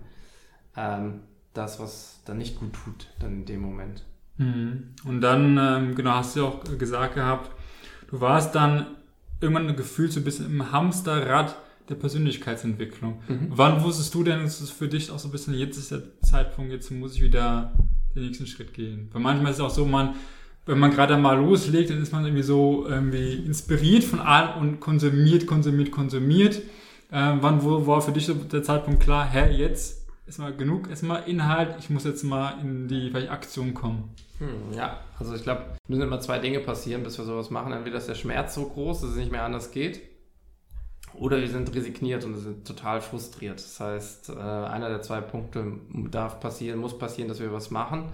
ähm, 0.76 1.20
das, 1.54 1.80
was 1.80 2.20
dann 2.24 2.38
nicht 2.38 2.60
gut 2.60 2.72
tut, 2.72 3.08
dann 3.18 3.32
in 3.32 3.44
dem 3.46 3.60
Moment. 3.60 4.04
Mhm. 4.36 4.94
Und 5.04 5.20
dann, 5.22 5.58
ähm, 5.58 5.94
genau, 5.96 6.12
hast 6.12 6.36
du 6.36 6.46
auch 6.46 6.62
gesagt 6.78 7.14
gehabt, 7.14 7.50
du 8.10 8.20
warst 8.20 8.54
dann 8.54 8.86
irgendwann 9.40 9.74
gefühlt 9.74 10.12
so 10.12 10.20
ein 10.20 10.24
bisschen 10.24 10.46
im 10.46 10.70
Hamsterrad 10.70 11.56
der 11.88 11.94
Persönlichkeitsentwicklung. 11.96 13.20
Mhm. 13.28 13.48
Wann 13.50 13.82
wusstest 13.82 14.14
du 14.14 14.24
denn, 14.24 14.42
dass 14.42 14.60
es 14.60 14.70
für 14.70 14.88
dich 14.88 15.10
auch 15.10 15.18
so 15.18 15.28
ein 15.28 15.32
bisschen, 15.32 15.54
jetzt 15.54 15.76
ist 15.76 15.90
der 15.90 16.02
Zeitpunkt, 16.22 16.72
jetzt 16.72 16.90
muss 16.90 17.14
ich 17.14 17.22
wieder 17.22 17.72
den 18.14 18.24
nächsten 18.24 18.46
Schritt 18.46 18.74
gehen? 18.74 19.08
Weil 19.12 19.22
manchmal 19.22 19.52
ist 19.52 19.58
es 19.58 19.64
auch 19.64 19.70
so, 19.70 19.84
man, 19.84 20.14
wenn 20.66 20.78
man 20.78 20.90
gerade 20.90 21.16
mal 21.16 21.38
loslegt, 21.38 21.90
dann 21.90 22.02
ist 22.02 22.12
man 22.12 22.24
irgendwie 22.24 22.42
so 22.42 22.86
irgendwie 22.86 23.34
inspiriert 23.34 24.04
von 24.04 24.20
allem 24.20 24.60
und 24.60 24.80
konsumiert, 24.80 25.46
konsumiert, 25.46 25.90
konsumiert. 25.90 26.60
Ähm, 27.10 27.38
wann 27.40 27.62
wo, 27.62 27.86
war 27.86 28.02
für 28.02 28.12
dich 28.12 28.30
der 28.52 28.62
Zeitpunkt 28.62 29.00
klar, 29.00 29.26
hä, 29.26 29.50
jetzt 29.56 30.06
erstmal 30.26 30.54
genug, 30.54 30.90
erstmal 30.90 31.26
Inhalt, 31.26 31.76
ich 31.78 31.88
muss 31.88 32.04
jetzt 32.04 32.22
mal 32.22 32.60
in 32.60 32.86
die 32.86 33.08
vielleicht 33.10 33.30
Aktion 33.30 33.72
kommen. 33.72 34.10
Hm, 34.38 34.76
ja, 34.76 35.00
also 35.18 35.34
ich 35.34 35.42
glaube, 35.42 35.64
müssen 35.88 36.02
immer 36.02 36.20
zwei 36.20 36.38
Dinge 36.38 36.60
passieren, 36.60 37.02
bis 37.02 37.18
wir 37.18 37.24
sowas 37.24 37.50
machen. 37.50 37.72
Entweder 37.72 37.96
ist 37.96 38.08
der 38.08 38.14
Schmerz 38.14 38.54
so 38.54 38.66
groß, 38.66 39.00
dass 39.00 39.10
es 39.10 39.16
nicht 39.16 39.32
mehr 39.32 39.42
anders 39.42 39.70
geht, 39.70 40.00
oder 41.20 41.40
wir 41.40 41.48
sind 41.48 41.74
resigniert 41.74 42.24
und 42.24 42.36
sind 42.36 42.66
total 42.66 43.00
frustriert. 43.00 43.58
Das 43.58 43.80
heißt, 43.80 44.30
äh, 44.30 44.32
einer 44.32 44.88
der 44.88 45.02
zwei 45.02 45.20
Punkte 45.20 45.64
darf 46.10 46.40
passieren, 46.40 46.78
muss 46.78 46.96
passieren, 46.96 47.28
dass 47.28 47.40
wir 47.40 47.52
was 47.52 47.70
machen. 47.70 48.04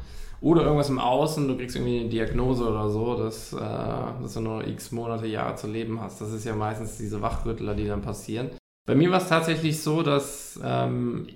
Oder 0.40 0.62
irgendwas 0.62 0.90
im 0.90 0.98
Außen, 0.98 1.48
du 1.48 1.56
kriegst 1.56 1.76
irgendwie 1.76 2.00
eine 2.00 2.08
Diagnose 2.08 2.68
oder 2.68 2.90
so, 2.90 3.16
dass, 3.16 3.52
äh, 3.52 3.58
dass 3.58 4.34
du 4.34 4.40
nur 4.40 4.66
x 4.66 4.92
Monate, 4.92 5.26
Jahre 5.26 5.56
zu 5.56 5.66
leben 5.66 6.00
hast. 6.00 6.20
Das 6.20 6.32
ist 6.32 6.44
ja 6.44 6.54
meistens 6.54 6.98
diese 6.98 7.22
Wachrüttler, 7.22 7.74
die 7.74 7.86
dann 7.86 8.02
passieren. 8.02 8.50
Bei 8.86 8.94
mir 8.94 9.10
war 9.10 9.22
es 9.22 9.28
tatsächlich 9.28 9.80
so, 9.80 10.02
dass 10.02 10.60
ähm, 10.62 11.28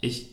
ich 0.00 0.32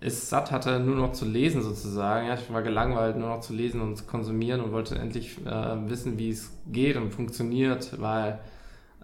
es 0.00 0.30
satt 0.30 0.52
hatte, 0.52 0.78
nur 0.78 0.94
noch 0.94 1.12
zu 1.12 1.24
lesen 1.24 1.62
sozusagen. 1.62 2.28
Ja, 2.28 2.34
ich 2.34 2.52
war 2.52 2.62
gelangweilt, 2.62 3.16
nur 3.16 3.30
noch 3.30 3.40
zu 3.40 3.52
lesen 3.52 3.80
und 3.80 3.96
zu 3.96 4.04
konsumieren 4.04 4.60
und 4.60 4.72
wollte 4.72 4.96
endlich 4.96 5.38
äh, 5.44 5.88
wissen, 5.88 6.18
wie 6.18 6.30
es 6.30 6.52
geht 6.70 6.96
und 6.96 7.10
funktioniert, 7.10 8.00
weil 8.00 8.38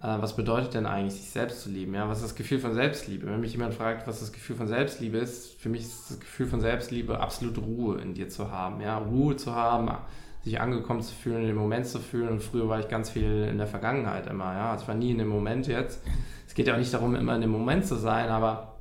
was 0.06 0.36
bedeutet 0.36 0.74
denn 0.74 0.84
eigentlich, 0.84 1.14
sich 1.14 1.30
selbst 1.30 1.62
zu 1.62 1.70
lieben? 1.70 1.94
Ja, 1.94 2.08
was 2.08 2.18
ist 2.18 2.24
das 2.24 2.34
Gefühl 2.34 2.58
von 2.58 2.74
Selbstliebe? 2.74 3.26
Wenn 3.26 3.40
mich 3.40 3.52
jemand 3.52 3.72
fragt, 3.72 4.06
was 4.06 4.20
das 4.20 4.32
Gefühl 4.32 4.54
von 4.54 4.68
Selbstliebe 4.68 5.16
ist, 5.16 5.54
für 5.54 5.70
mich 5.70 5.82
ist 5.82 6.10
das 6.10 6.20
Gefühl 6.20 6.46
von 6.46 6.60
Selbstliebe 6.60 7.20
absolute 7.20 7.60
Ruhe 7.60 8.00
in 8.02 8.12
dir 8.12 8.28
zu 8.28 8.50
haben. 8.50 8.82
Ja, 8.82 8.98
Ruhe 8.98 9.36
zu 9.36 9.54
haben, 9.54 9.90
sich 10.42 10.60
angekommen 10.60 11.00
zu 11.00 11.14
fühlen, 11.14 11.46
dem 11.46 11.56
Moment 11.56 11.86
zu 11.86 12.00
fühlen. 12.00 12.28
Und 12.28 12.42
früher 12.42 12.68
war 12.68 12.80
ich 12.80 12.88
ganz 12.88 13.08
viel 13.08 13.48
in 13.50 13.56
der 13.56 13.66
Vergangenheit 13.66 14.26
immer. 14.26 14.52
Ja, 14.52 14.72
also 14.72 14.86
war 14.86 14.94
nie 14.94 15.10
in 15.10 15.18
dem 15.18 15.28
Moment 15.28 15.68
jetzt. 15.68 16.02
Es 16.46 16.52
geht 16.52 16.66
ja 16.66 16.74
auch 16.74 16.78
nicht 16.78 16.92
darum, 16.92 17.14
immer 17.14 17.34
in 17.34 17.40
dem 17.40 17.50
Moment 17.50 17.86
zu 17.86 17.96
sein, 17.96 18.28
aber 18.28 18.74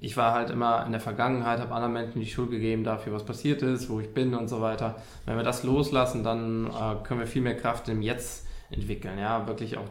ich 0.00 0.16
war 0.16 0.34
halt 0.34 0.50
immer 0.50 0.84
in 0.84 0.90
der 0.90 1.00
Vergangenheit, 1.00 1.60
habe 1.60 1.72
anderen 1.72 1.92
Menschen 1.92 2.20
die 2.20 2.26
Schuld 2.26 2.50
gegeben 2.50 2.82
dafür, 2.82 3.12
was 3.12 3.24
passiert 3.24 3.62
ist, 3.62 3.88
wo 3.88 4.00
ich 4.00 4.12
bin 4.12 4.34
und 4.34 4.48
so 4.48 4.60
weiter. 4.60 4.96
Wenn 5.26 5.36
wir 5.36 5.44
das 5.44 5.62
loslassen, 5.62 6.24
dann 6.24 6.66
äh, 6.66 7.04
können 7.04 7.20
wir 7.20 7.28
viel 7.28 7.42
mehr 7.42 7.56
Kraft 7.56 7.88
im 7.88 8.02
Jetzt 8.02 8.46
entwickeln. 8.70 9.16
Ja, 9.16 9.46
wirklich 9.46 9.78
auch 9.78 9.88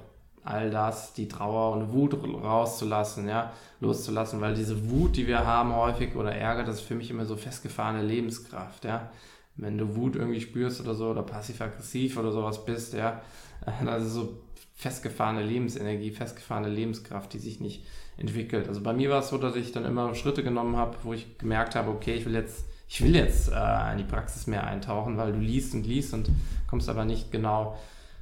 all 0.50 0.72
das, 0.72 1.14
die 1.14 1.28
Trauer 1.28 1.76
und 1.76 1.94
Wut 1.94 2.16
rauszulassen, 2.24 3.28
ja, 3.28 3.54
loszulassen, 3.80 4.42
weil 4.42 4.56
diese 4.56 4.90
Wut, 4.90 5.16
die 5.16 5.28
wir 5.28 5.46
haben 5.46 5.76
häufig 5.76 6.16
oder 6.16 6.34
Ärger, 6.34 6.64
das 6.64 6.78
ist 6.78 6.82
für 6.82 6.96
mich 6.96 7.10
immer 7.12 7.26
so 7.26 7.36
festgefahrene 7.36 8.04
Lebenskraft, 8.04 8.86
ja. 8.86 9.10
Wenn 9.56 9.78
du 9.78 9.96
Wut 9.96 10.16
irgendwie 10.16 10.42
spürst 10.42 10.82
oder 10.82 10.96
so 10.96 11.10
oder 11.10 11.22
passiv-aggressiv 11.22 12.18
oder 12.18 12.32
sowas 12.32 12.66
bist, 12.66 12.94
ja, 12.94 13.22
das 13.86 14.06
ist 14.06 14.14
so 14.14 14.38
festgefahrene 14.76 15.44
Lebensenergie, 15.44 16.12
festgefahrene 16.12 16.70
Lebenskraft, 16.70 17.34
die 17.34 17.40
sich 17.40 17.60
nicht 17.60 17.86
entwickelt. 18.18 18.68
Also 18.68 18.82
bei 18.82 18.94
mir 18.94 19.10
war 19.10 19.20
es 19.20 19.30
so, 19.30 19.38
dass 19.38 19.56
ich 19.56 19.72
dann 19.72 19.86
immer 19.86 20.16
Schritte 20.16 20.44
genommen 20.44 20.78
habe, 20.78 20.98
wo 21.04 21.14
ich 21.14 21.38
gemerkt 21.38 21.76
habe, 21.76 21.92
okay, 21.92 22.16
ich 22.16 22.26
will 22.26 22.34
jetzt, 22.34 22.66
ich 22.88 23.02
will 23.02 23.16
jetzt 23.16 23.52
äh, 23.52 23.92
in 23.92 23.98
die 23.98 24.04
Praxis 24.04 24.48
mehr 24.48 24.66
eintauchen, 24.66 25.18
weil 25.18 25.34
du 25.34 25.40
liest 25.40 25.74
und 25.74 25.86
liest 25.86 26.14
und 26.14 26.30
kommst 26.68 26.90
aber 26.90 27.06
nicht 27.06 27.32
genau 27.32 27.78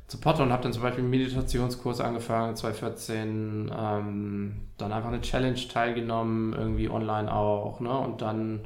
zu 0.08 0.20
Potter 0.20 0.44
und 0.44 0.54
habe 0.54 0.64
dann 0.64 0.72
zum 0.72 0.84
Beispiel 0.84 1.04
einen 1.04 1.10
Meditationskurs 1.10 2.00
angefangen, 2.00 2.56
2014, 2.56 3.72
ähm, 3.78 4.56
dann 4.78 4.94
einfach 4.94 5.10
eine 5.10 5.22
Challenge 5.22 5.60
teilgenommen, 5.68 6.54
irgendwie 6.54 6.90
online 6.90 7.32
auch, 7.32 7.82
ne? 7.82 7.96
Und 7.98 8.22
dann, 8.22 8.62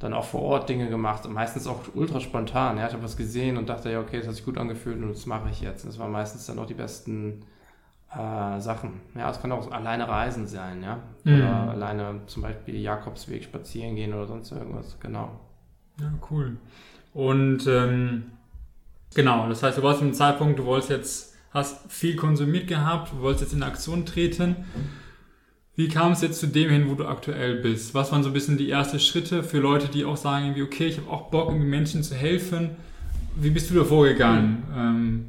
dann 0.00 0.12
auch 0.12 0.26
vor 0.26 0.42
Ort 0.42 0.68
Dinge 0.68 0.90
gemacht, 0.90 1.26
meistens 1.30 1.66
auch 1.66 1.80
ultra 1.94 2.20
spontan. 2.20 2.76
Ja? 2.76 2.86
Ich 2.86 2.92
habe 2.92 3.02
was 3.02 3.16
gesehen 3.16 3.56
und 3.56 3.70
dachte, 3.70 3.90
ja, 3.90 4.00
okay, 4.00 4.18
das 4.18 4.28
hat 4.28 4.34
sich 4.34 4.44
gut 4.44 4.58
angefühlt 4.58 5.02
und 5.02 5.08
das 5.08 5.24
mache 5.24 5.48
ich 5.50 5.62
jetzt. 5.62 5.84
Und 5.84 5.92
das 5.92 5.98
waren 5.98 6.12
meistens 6.12 6.44
dann 6.44 6.58
auch 6.58 6.66
die 6.66 6.74
besten 6.74 7.46
äh, 8.12 8.60
Sachen. 8.60 9.00
Ja, 9.14 9.30
es 9.30 9.40
kann 9.40 9.52
auch 9.52 9.70
alleine 9.70 10.06
reisen 10.06 10.46
sein, 10.46 10.82
ja. 10.82 10.98
Oder 11.24 11.62
mhm. 11.62 11.68
alleine 11.70 12.20
zum 12.26 12.42
Beispiel 12.42 12.76
Jakobsweg 12.76 13.44
spazieren 13.44 13.96
gehen 13.96 14.12
oder 14.12 14.26
sonst 14.26 14.52
irgendwas, 14.52 15.00
genau. 15.00 15.40
Ja, 15.98 16.12
cool. 16.30 16.58
Und 17.14 17.66
ähm 17.66 18.32
Genau, 19.16 19.48
das 19.48 19.62
heißt, 19.62 19.78
du 19.78 19.82
warst 19.82 20.02
im 20.02 20.12
Zeitpunkt, 20.12 20.58
du 20.58 20.66
wolltest 20.66 20.90
jetzt, 20.90 21.34
hast 21.50 21.90
viel 21.90 22.16
konsumiert 22.16 22.66
gehabt, 22.66 23.12
du 23.12 23.22
wolltest 23.22 23.44
jetzt 23.44 23.54
in 23.54 23.62
Aktion 23.62 24.04
treten. 24.04 24.56
Wie 25.74 25.88
kam 25.88 26.12
es 26.12 26.20
jetzt 26.20 26.38
zu 26.38 26.48
dem 26.48 26.68
hin, 26.68 26.90
wo 26.90 26.94
du 26.96 27.06
aktuell 27.06 27.62
bist? 27.62 27.94
Was 27.94 28.12
waren 28.12 28.22
so 28.22 28.28
ein 28.28 28.34
bisschen 28.34 28.58
die 28.58 28.70
ersten 28.70 29.00
Schritte 29.00 29.42
für 29.42 29.56
Leute, 29.56 29.88
die 29.88 30.04
auch 30.04 30.18
sagen, 30.18 30.44
irgendwie, 30.44 30.64
okay, 30.64 30.86
ich 30.88 30.98
habe 30.98 31.10
auch 31.10 31.30
Bock, 31.30 31.48
irgendwie 31.48 31.66
Menschen 31.66 32.02
zu 32.02 32.14
helfen? 32.14 32.76
Wie 33.36 33.48
bist 33.48 33.70
du 33.70 33.74
da 33.74 33.84
vorgegangen? 33.84 34.64
Ähm, 34.76 35.26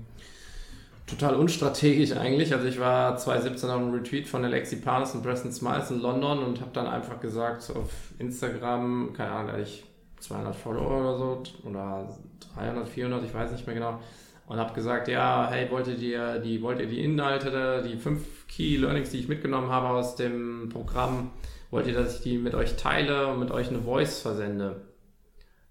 Total 1.06 1.36
unstrategisch 1.36 2.12
eigentlich. 2.12 2.54
Also 2.54 2.68
ich 2.68 2.82
war 2.82 3.16
2017 3.16 3.70
auf 3.70 3.78
einem 3.78 3.94
Retreat 3.94 4.28
von 4.28 4.44
Alexi 4.44 4.82
Panis 4.82 5.16
und 5.16 5.24
Preston 5.24 5.54
Smiles 5.54 5.92
in 5.92 6.02
London 6.02 6.40
und 6.40 6.60
habe 6.60 6.72
dann 6.74 6.88
einfach 6.88 7.22
gesagt 7.22 7.72
auf 7.74 7.90
Instagram, 8.20 9.14
keine 9.14 9.32
Ahnung, 9.32 9.56
ich 9.64 9.86
200 10.20 10.56
Follower 10.56 11.00
oder 11.00 11.18
so 11.18 11.44
oder 11.64 12.18
300, 12.56 12.88
400, 12.88 13.24
ich 13.24 13.34
weiß 13.34 13.52
nicht 13.52 13.66
mehr 13.66 13.76
genau. 13.76 14.00
Und 14.48 14.58
habe 14.58 14.74
gesagt, 14.74 15.10
ja, 15.10 15.50
hey, 15.52 15.70
wollt 15.70 15.88
ihr 15.88 15.96
die, 15.96 16.42
die, 16.42 16.62
wollt 16.62 16.80
ihr 16.80 16.88
die 16.88 17.04
Inhalte, 17.04 17.84
die 17.86 17.98
fünf 17.98 18.48
Key 18.48 18.78
Learnings, 18.78 19.10
die 19.10 19.20
ich 19.20 19.28
mitgenommen 19.28 19.70
habe 19.70 19.90
aus 19.90 20.16
dem 20.16 20.70
Programm, 20.70 21.32
wollt 21.70 21.88
ihr, 21.88 21.94
dass 21.94 22.18
ich 22.18 22.24
die 22.24 22.38
mit 22.38 22.56
euch 22.56 22.78
teile 22.78 23.28
und 23.28 23.40
mit 23.40 23.52
euch 23.52 23.68
eine 23.68 23.82
Voice 23.82 24.22
versende? 24.22 24.88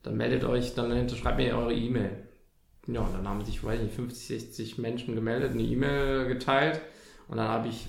Dann 0.03 0.17
meldet 0.17 0.45
euch, 0.45 0.75
dann 0.75 1.09
schreibt 1.09 1.39
mir 1.39 1.57
eure 1.57 1.75
E-Mail. 1.75 2.29
Ja, 2.87 3.01
und 3.01 3.15
dann 3.15 3.27
haben 3.27 3.45
sich, 3.45 3.65
weiß 3.65 3.81
nicht, 3.81 3.95
50, 3.95 4.27
60 4.27 4.79
Menschen 4.79 5.15
gemeldet, 5.15 5.53
eine 5.53 5.63
E-Mail 5.63 6.29
geteilt. 6.29 6.81
Und 7.29 7.39
dann 7.39 7.49
habe 7.49 7.69
ich 7.69 7.87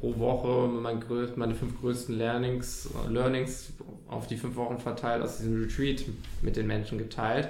pro 0.00 0.18
Woche 0.18 0.68
mein 0.68 1.00
größ 1.00 1.36
meine 1.36 1.54
fünf 1.54 1.80
größten 1.80 2.16
Learnings, 2.16 2.88
Learnings 3.08 3.72
auf 4.08 4.26
die 4.26 4.36
fünf 4.36 4.56
Wochen 4.56 4.78
verteilt 4.78 5.22
aus 5.22 5.38
diesem 5.38 5.62
Retreat 5.62 6.04
mit 6.42 6.56
den 6.56 6.66
Menschen 6.66 6.98
geteilt. 6.98 7.48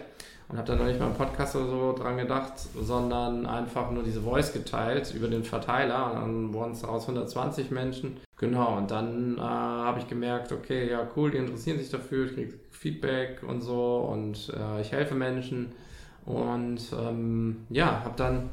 Und 0.49 0.59
habe 0.59 0.69
dann 0.69 0.79
noch 0.79 0.87
nicht 0.87 1.01
mal 1.01 1.07
einen 1.07 1.17
Podcast 1.17 1.57
oder 1.57 1.67
so 1.67 1.95
dran 1.95 2.19
gedacht, 2.19 2.53
sondern 2.79 3.47
einfach 3.47 3.91
nur 3.91 4.03
diese 4.03 4.21
Voice 4.21 4.53
geteilt 4.53 5.15
über 5.15 5.29
den 5.29 5.43
Verteiler. 5.43 6.11
Und 6.11 6.21
dann 6.21 6.53
wurden 6.53 6.73
es 6.73 6.83
daraus 6.83 7.09
120 7.09 7.71
Menschen. 7.71 8.19
Genau, 8.37 8.77
und 8.77 8.91
dann 8.91 9.39
äh, 9.39 9.41
habe 9.41 10.01
ich 10.01 10.07
gemerkt, 10.07 10.53
okay, 10.53 10.91
ja 10.91 11.09
cool, 11.17 11.31
die 11.31 11.39
interessieren 11.39 11.79
sich 11.79 11.89
dafür, 11.89 12.27
ich 12.27 12.35
kriege 12.35 12.55
Feedback 12.71 13.43
und 13.43 13.63
so 13.63 14.09
und 14.13 14.53
äh, 14.55 14.83
ich 14.83 14.93
helfe 14.93 15.15
Menschen. 15.15 15.73
Und 16.27 16.81
ähm, 16.93 17.65
ja, 17.71 18.03
habe 18.05 18.15
dann 18.17 18.51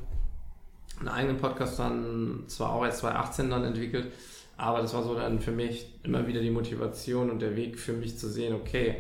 einen 1.02 1.10
eigenen 1.10 1.38
Podcast 1.38 1.78
dann 1.80 2.44
zwar 2.48 2.74
auch 2.74 2.86
erst 2.86 3.00
2018 3.00 3.50
dann 3.50 3.64
entwickelt, 3.64 4.12
aber 4.58 4.82
das 4.82 4.94
war 4.94 5.04
so 5.04 5.16
dann 5.16 5.40
für 5.40 5.52
mich 5.52 5.88
immer 6.04 6.28
wieder 6.28 6.42
die 6.42 6.52
Motivation 6.52 7.30
und 7.30 7.42
der 7.42 7.56
Weg 7.56 7.80
für 7.80 7.94
mich 7.94 8.18
zu 8.18 8.30
sehen, 8.30 8.54
okay, 8.54 8.98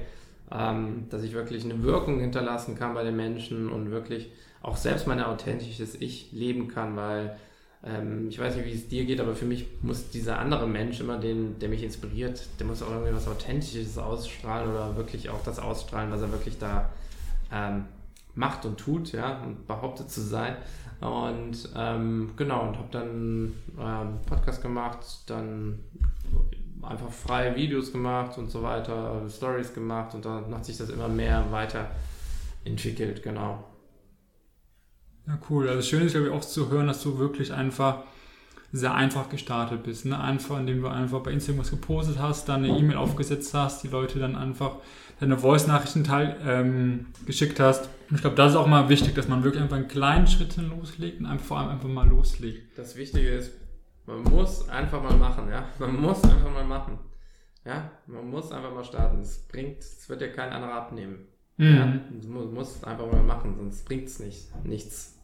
ähm, 0.51 1.05
dass 1.09 1.23
ich 1.23 1.33
wirklich 1.33 1.63
eine 1.63 1.83
Wirkung 1.83 2.19
hinterlassen 2.19 2.77
kann 2.77 2.93
bei 2.93 3.03
den 3.03 3.15
Menschen 3.15 3.69
und 3.69 3.91
wirklich 3.91 4.31
auch 4.61 4.75
selbst 4.75 5.07
mein 5.07 5.21
authentisches 5.21 5.99
Ich 6.01 6.31
leben 6.31 6.67
kann, 6.67 6.95
weil 6.95 7.37
ähm, 7.83 8.27
ich 8.29 8.37
weiß 8.37 8.55
nicht, 8.55 8.65
wie 8.65 8.73
es 8.73 8.87
dir 8.87 9.05
geht, 9.05 9.19
aber 9.19 9.35
für 9.35 9.45
mich 9.45 9.65
muss 9.81 10.09
dieser 10.09 10.39
andere 10.39 10.67
Mensch 10.67 10.99
immer, 10.99 11.17
den, 11.17 11.57
der 11.59 11.69
mich 11.69 11.83
inspiriert, 11.83 12.41
der 12.59 12.67
muss 12.67 12.83
auch 12.83 12.91
irgendwie 12.91 13.13
was 13.13 13.27
Authentisches 13.27 13.97
ausstrahlen 13.97 14.69
oder 14.69 14.95
wirklich 14.97 15.29
auch 15.29 15.43
das 15.43 15.59
ausstrahlen, 15.59 16.11
was 16.11 16.21
er 16.21 16.31
wirklich 16.31 16.57
da 16.59 16.89
ähm, 17.51 17.85
macht 18.35 18.65
und 18.65 18.79
tut, 18.79 19.11
ja, 19.11 19.41
und 19.41 19.67
behauptet 19.67 20.09
zu 20.09 20.21
sein. 20.21 20.55
Und 21.01 21.69
ähm, 21.75 22.31
genau, 22.37 22.67
und 22.67 22.77
habe 22.77 22.89
dann 22.91 23.53
ähm, 23.79 24.19
Podcast 24.27 24.61
gemacht, 24.61 24.99
dann 25.25 25.79
einfach 26.83 27.11
freie 27.11 27.55
Videos 27.55 27.91
gemacht 27.91 28.37
und 28.37 28.51
so 28.51 28.61
weiter, 28.61 29.27
Stories 29.29 29.73
gemacht 29.73 30.13
und 30.13 30.25
dann 30.25 30.53
hat 30.53 30.65
sich 30.65 30.77
das 30.77 30.89
immer 30.89 31.07
mehr 31.07 31.45
weiterentwickelt, 31.51 33.23
genau. 33.23 33.63
Ja, 35.27 35.39
cool. 35.49 35.69
Also 35.69 35.81
schön 35.81 36.05
ist, 36.05 36.13
glaube 36.13 36.27
ich, 36.27 36.33
auch 36.33 36.41
zu 36.41 36.69
hören, 36.69 36.87
dass 36.87 37.01
du 37.01 37.17
wirklich 37.17 37.53
einfach 37.53 38.03
sehr 38.71 38.93
einfach 38.93 39.29
gestartet 39.29 39.83
bist. 39.83 40.05
Ne? 40.05 40.19
Einfach, 40.19 40.59
indem 40.59 40.81
du 40.81 40.87
einfach 40.87 41.19
bei 41.21 41.31
Instagram 41.31 41.61
was 41.61 41.71
gepostet 41.71 42.19
hast, 42.19 42.47
dann 42.47 42.63
eine 42.63 42.77
E-Mail 42.77 42.97
aufgesetzt 42.97 43.53
hast, 43.53 43.83
die 43.83 43.87
Leute 43.87 44.19
dann 44.19 44.35
einfach 44.35 44.77
deine 45.19 45.37
Voice-Nachrichten 45.37 46.07
ähm, 46.45 47.07
geschickt 47.25 47.59
hast. 47.59 47.89
Und 48.09 48.15
ich 48.15 48.21
glaube, 48.21 48.35
das 48.35 48.53
ist 48.53 48.57
auch 48.57 48.67
mal 48.67 48.89
wichtig, 48.89 49.13
dass 49.15 49.27
man 49.27 49.43
wirklich 49.43 49.61
einfach 49.61 49.77
in 49.77 49.87
kleinen 49.87 50.27
Schritten 50.27 50.69
loslegt 50.69 51.19
und 51.19 51.25
einfach, 51.25 51.45
vor 51.45 51.59
allem 51.59 51.69
einfach 51.69 51.89
mal 51.89 52.07
loslegt. 52.07 52.77
Das 52.77 52.95
Wichtige 52.95 53.29
ist, 53.29 53.51
man 54.05 54.23
muss 54.23 54.67
einfach 54.67 55.01
mal 55.01 55.15
machen, 55.15 55.49
ja. 55.49 55.65
Man 55.79 55.99
muss 55.99 56.23
einfach 56.23 56.51
mal 56.51 56.65
machen. 56.65 56.97
Ja, 57.65 57.91
man 58.07 58.29
muss 58.29 58.51
einfach 58.51 58.73
mal 58.73 58.83
starten. 58.83 59.19
Es 59.21 59.47
bringt, 59.47 59.79
es 59.79 60.09
wird 60.09 60.21
dir 60.21 60.31
kein 60.31 60.51
anderer 60.51 60.73
abnehmen. 60.73 61.27
Mhm. 61.57 61.75
Ja, 61.75 61.93
du 62.21 62.27
musst 62.27 62.83
einfach 62.85 63.11
mal 63.11 63.21
machen, 63.21 63.55
sonst 63.55 63.85
bringt 63.85 64.07
es 64.07 64.19
nicht, 64.19 64.65
nichts. 64.65 65.19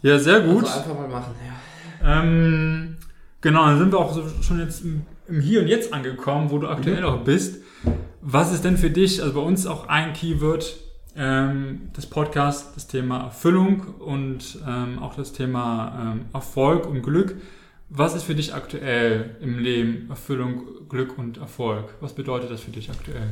Ja, 0.00 0.18
sehr 0.18 0.40
gut. 0.40 0.64
Also 0.64 0.78
einfach 0.78 0.94
mal 0.94 1.08
machen, 1.08 1.34
ja. 1.46 1.52
Ähm, 2.02 2.96
genau, 3.40 3.66
dann 3.66 3.78
sind 3.78 3.92
wir 3.92 3.98
auch 3.98 4.12
so 4.12 4.24
schon 4.42 4.60
jetzt 4.60 4.84
im, 4.84 5.02
im, 5.28 5.40
Hier 5.40 5.60
und 5.60 5.68
Jetzt 5.68 5.92
angekommen, 5.92 6.50
wo 6.50 6.58
du 6.58 6.68
aktuell 6.68 7.00
mhm. 7.00 7.06
auch 7.06 7.24
bist. 7.24 7.62
Was 8.20 8.52
ist 8.52 8.64
denn 8.64 8.76
für 8.76 8.90
dich, 8.90 9.22
also 9.22 9.34
bei 9.34 9.40
uns 9.40 9.66
auch 9.66 9.88
ein 9.88 10.12
Keyword 10.12 10.76
ähm, 11.16 11.90
des 11.96 12.06
Podcasts, 12.06 12.74
das 12.74 12.86
Thema 12.86 13.24
Erfüllung 13.24 13.94
und 13.98 14.58
ähm, 14.66 14.98
auch 14.98 15.14
das 15.14 15.32
Thema 15.32 16.14
ähm, 16.14 16.26
Erfolg 16.32 16.86
und 16.86 17.02
Glück. 17.02 17.36
Was 17.88 18.14
ist 18.14 18.22
für 18.22 18.36
dich 18.36 18.54
aktuell 18.54 19.36
im 19.40 19.58
Leben 19.58 20.08
Erfüllung, 20.08 20.88
Glück 20.88 21.18
und 21.18 21.38
Erfolg? 21.38 21.94
Was 22.00 22.14
bedeutet 22.14 22.50
das 22.50 22.60
für 22.60 22.70
dich 22.70 22.88
aktuell? 22.88 23.30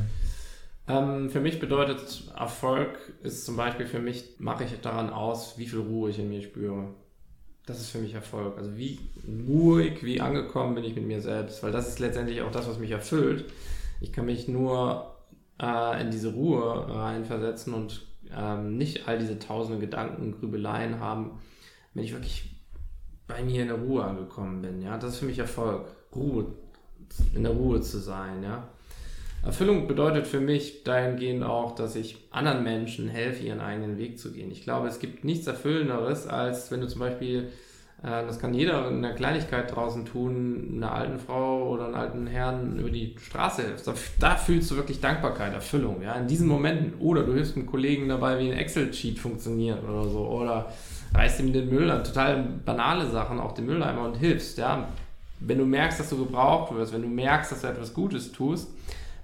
Ähm, 0.89 1.29
für 1.29 1.39
mich 1.39 1.59
bedeutet 1.59 2.23
Erfolg 2.37 2.97
ist 3.23 3.45
zum 3.45 3.55
Beispiel 3.55 3.85
für 3.85 3.99
mich, 3.99 4.35
mache 4.39 4.65
ich 4.65 4.71
daran 4.81 5.11
aus, 5.11 5.57
wie 5.57 5.67
viel 5.67 5.79
Ruhe 5.79 6.09
ich 6.09 6.19
in 6.19 6.29
mir 6.29 6.41
spüre. 6.41 6.89
Das 7.69 7.79
ist 7.79 7.91
für 7.91 7.99
mich 7.99 8.15
Erfolg. 8.15 8.57
Also 8.57 8.75
wie 8.77 8.97
ruhig, 9.47 10.03
wie 10.03 10.19
angekommen 10.19 10.73
bin 10.73 10.83
ich 10.83 10.95
mit 10.95 11.05
mir 11.05 11.21
selbst, 11.21 11.61
weil 11.61 11.71
das 11.71 11.87
ist 11.87 11.99
letztendlich 11.99 12.41
auch 12.41 12.49
das, 12.49 12.67
was 12.67 12.79
mich 12.79 12.89
erfüllt. 12.89 13.45
Ich 14.01 14.11
kann 14.11 14.25
mich 14.25 14.47
nur 14.47 15.13
äh, 15.61 16.01
in 16.01 16.09
diese 16.09 16.33
Ruhe 16.33 16.89
reinversetzen 16.89 17.75
und 17.75 18.07
ähm, 18.35 18.75
nicht 18.75 19.07
all 19.07 19.19
diese 19.19 19.37
tausende 19.37 19.79
Gedanken, 19.79 20.31
Grübeleien 20.39 20.99
haben, 20.99 21.39
wenn 21.93 22.03
ich 22.03 22.11
wirklich 22.11 22.49
bei 23.27 23.43
mir 23.43 23.61
in 23.61 23.67
der 23.67 23.77
Ruhe 23.77 24.03
angekommen 24.03 24.63
bin. 24.63 24.81
Ja, 24.81 24.97
das 24.97 25.13
ist 25.13 25.19
für 25.19 25.25
mich 25.25 25.37
Erfolg. 25.37 25.85
Ruhe, 26.15 26.47
in 27.35 27.43
der 27.43 27.51
Ruhe 27.51 27.81
zu 27.81 27.99
sein. 27.99 28.41
Ja. 28.41 28.67
Erfüllung 29.43 29.87
bedeutet 29.87 30.27
für 30.27 30.41
mich 30.41 30.83
dahingehend 30.83 31.43
auch, 31.43 31.73
dass 31.73 31.95
ich 31.95 32.17
anderen 32.31 32.63
Menschen 32.63 33.07
helfe, 33.07 33.43
ihren 33.43 33.61
eigenen 33.61 33.97
Weg 33.97 34.19
zu 34.19 34.33
gehen. 34.33 34.51
Ich 34.51 34.63
glaube, 34.63 34.87
es 34.87 34.99
gibt 34.99 35.23
nichts 35.23 35.47
Erfüllenderes, 35.47 36.27
als 36.27 36.71
wenn 36.71 36.81
du 36.81 36.87
zum 36.87 36.99
Beispiel, 36.99 37.47
äh, 38.03 38.25
das 38.25 38.39
kann 38.39 38.53
jeder 38.53 38.89
in 38.89 38.97
einer 38.97 39.13
Kleinigkeit 39.13 39.73
draußen 39.73 40.05
tun, 40.05 40.73
einer 40.75 40.91
alten 40.91 41.19
Frau 41.19 41.69
oder 41.69 41.85
einen 41.85 41.95
alten 41.95 42.27
Herrn 42.27 42.79
über 42.79 42.89
die 42.89 43.15
Straße 43.17 43.61
hilfst. 43.61 43.87
Da, 43.87 43.93
da 44.19 44.35
fühlst 44.35 44.71
du 44.71 44.75
wirklich 44.75 44.99
Dankbarkeit, 44.99 45.53
Erfüllung. 45.53 46.01
Ja? 46.01 46.15
In 46.15 46.27
diesen 46.27 46.47
Momenten. 46.47 46.99
Oder 46.99 47.23
du 47.23 47.33
hilfst 47.33 47.55
einem 47.55 47.65
Kollegen 47.65 48.09
dabei, 48.09 48.39
wie 48.39 48.51
ein 48.51 48.57
Excel-Sheet 48.57 49.19
funktioniert 49.19 49.81
oder 49.87 50.03
so. 50.03 50.27
Oder 50.27 50.69
reißt 51.13 51.39
ihm 51.39 51.53
den 51.53 51.69
Müll 51.69 51.89
an. 51.89 52.03
Total 52.03 52.43
banale 52.65 53.09
Sachen, 53.09 53.39
auch 53.39 53.53
den 53.53 53.67
Mülleimer 53.67 54.03
und 54.03 54.15
hilfst. 54.15 54.57
Ja? 54.57 54.89
Wenn 55.39 55.59
du 55.59 55.65
merkst, 55.65 56.01
dass 56.01 56.09
du 56.09 56.17
gebraucht 56.17 56.75
wirst, 56.75 56.91
wenn 56.91 57.03
du 57.03 57.07
merkst, 57.07 57.53
dass 57.53 57.61
du 57.61 57.67
etwas 57.67 57.93
Gutes 57.93 58.33
tust, 58.33 58.67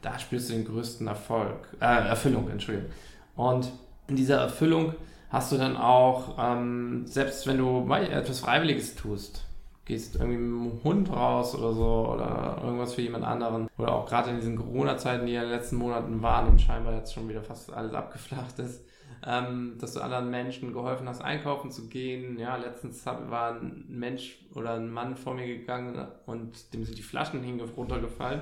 da 0.06 0.20
spürst 0.20 0.50
du 0.50 0.54
den 0.54 0.66
größten 0.66 1.08
Erfolg, 1.08 1.68
äh, 1.80 1.86
Erfüllung, 1.86 2.48
Entschuldigung. 2.50 2.92
Und 3.36 3.72
in 4.08 4.16
dieser 4.16 4.38
Erfüllung 4.38 4.94
hast 5.30 5.52
du 5.52 5.58
dann 5.58 5.76
auch, 5.76 6.38
ähm, 6.40 7.08
selbst 7.08 7.48
wenn 7.48 7.58
du 7.58 7.92
etwas 7.92 8.40
Freiwilliges 8.40 8.96
tust, 8.96 9.44
gehst 9.84 10.16
irgendwie 10.16 10.38
mit 10.38 10.74
dem 10.74 10.84
Hund 10.84 11.12
raus 11.12 11.56
oder 11.56 11.74
so 11.74 12.12
oder 12.14 12.60
irgendwas 12.64 12.94
für 12.94 13.02
jemand 13.02 13.24
anderen 13.24 13.68
oder 13.78 13.94
auch 13.94 14.08
gerade 14.08 14.30
in 14.30 14.38
diesen 14.38 14.58
Corona-Zeiten, 14.58 15.26
die 15.26 15.34
ja 15.34 15.42
in 15.42 15.50
den 15.50 15.58
letzten 15.58 15.78
Monaten 15.78 16.22
waren 16.22 16.50
und 16.50 16.62
scheinbar 16.62 16.94
jetzt 16.94 17.14
schon 17.14 17.28
wieder 17.28 17.42
fast 17.42 17.74
alles 17.74 17.94
abgeflacht 17.94 18.60
ist, 18.60 18.84
ähm, 19.26 19.78
dass 19.80 19.94
du 19.94 20.02
anderen 20.02 20.30
Menschen 20.30 20.72
geholfen 20.72 21.10
hast, 21.10 21.22
einkaufen 21.22 21.72
zu 21.72 21.88
gehen. 21.88 22.38
Ja, 22.38 22.58
letztens 22.58 23.06
war 23.06 23.56
ein 23.56 23.86
Mensch 23.88 24.40
oder 24.54 24.76
ein 24.76 24.92
Mann 24.92 25.16
vor 25.16 25.34
mir 25.34 25.48
gegangen 25.48 26.08
und 26.28 26.74
dem 26.74 26.84
sind 26.86 26.98
die 26.98 27.04
Flaschen 27.04 27.44
runtergefallen 27.76 28.42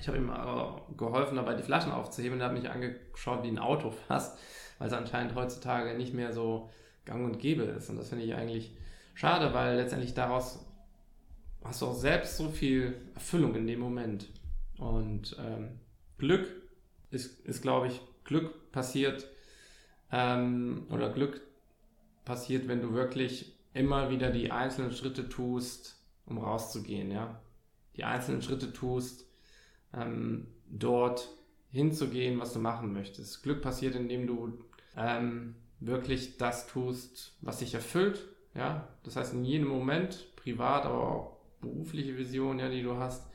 ich 0.00 0.08
habe 0.08 0.16
ihm 0.16 0.32
geholfen, 0.96 1.36
dabei 1.36 1.54
die 1.54 1.62
Flaschen 1.62 1.92
aufzuheben 1.92 2.34
und 2.34 2.40
er 2.40 2.46
hat 2.46 2.54
mich 2.54 2.70
angeschaut 2.70 3.42
wie 3.42 3.48
ein 3.48 3.58
Auto 3.58 3.90
fast, 3.90 4.38
weil 4.78 4.88
es 4.88 4.94
anscheinend 4.94 5.34
heutzutage 5.34 5.96
nicht 5.96 6.14
mehr 6.14 6.32
so 6.32 6.70
gang 7.04 7.24
und 7.24 7.38
gäbe 7.38 7.64
ist. 7.64 7.90
Und 7.90 7.96
das 7.96 8.08
finde 8.08 8.24
ich 8.24 8.34
eigentlich 8.34 8.74
schade, 9.14 9.52
weil 9.52 9.76
letztendlich 9.76 10.14
daraus 10.14 10.64
hast 11.62 11.82
du 11.82 11.86
auch 11.86 11.94
selbst 11.94 12.38
so 12.38 12.48
viel 12.48 12.94
Erfüllung 13.14 13.54
in 13.54 13.66
dem 13.66 13.80
Moment. 13.80 14.28
Und 14.78 15.36
ähm, 15.38 15.78
Glück 16.16 16.48
ist, 17.10 17.44
ist 17.46 17.60
glaube 17.60 17.88
ich, 17.88 18.00
Glück 18.24 18.72
passiert 18.72 19.26
ähm, 20.10 20.86
oder 20.90 21.10
Glück 21.10 21.42
passiert, 22.24 22.68
wenn 22.68 22.80
du 22.80 22.94
wirklich 22.94 23.52
immer 23.74 24.10
wieder 24.10 24.30
die 24.30 24.50
einzelnen 24.50 24.92
Schritte 24.92 25.28
tust, 25.28 26.00
um 26.24 26.38
rauszugehen, 26.38 27.10
ja. 27.10 27.40
Die 27.96 28.04
einzelnen 28.04 28.40
Schritte 28.40 28.72
tust, 28.72 29.26
ähm, 29.94 30.46
dort 30.68 31.28
hinzugehen, 31.72 32.40
was 32.40 32.52
du 32.52 32.58
machen 32.58 32.92
möchtest. 32.92 33.42
Glück 33.42 33.62
passiert, 33.62 33.94
indem 33.94 34.26
du 34.26 34.58
ähm, 34.96 35.54
wirklich 35.78 36.36
das 36.36 36.66
tust, 36.66 37.36
was 37.40 37.58
dich 37.58 37.74
erfüllt. 37.74 38.26
Ja, 38.54 38.88
das 39.04 39.16
heißt 39.16 39.34
in 39.34 39.44
jedem 39.44 39.68
Moment, 39.68 40.34
privat, 40.36 40.84
aber 40.84 41.08
auch 41.08 41.36
berufliche 41.60 42.16
Vision, 42.16 42.58
ja, 42.58 42.68
die 42.68 42.82
du 42.82 42.96
hast. 42.96 43.28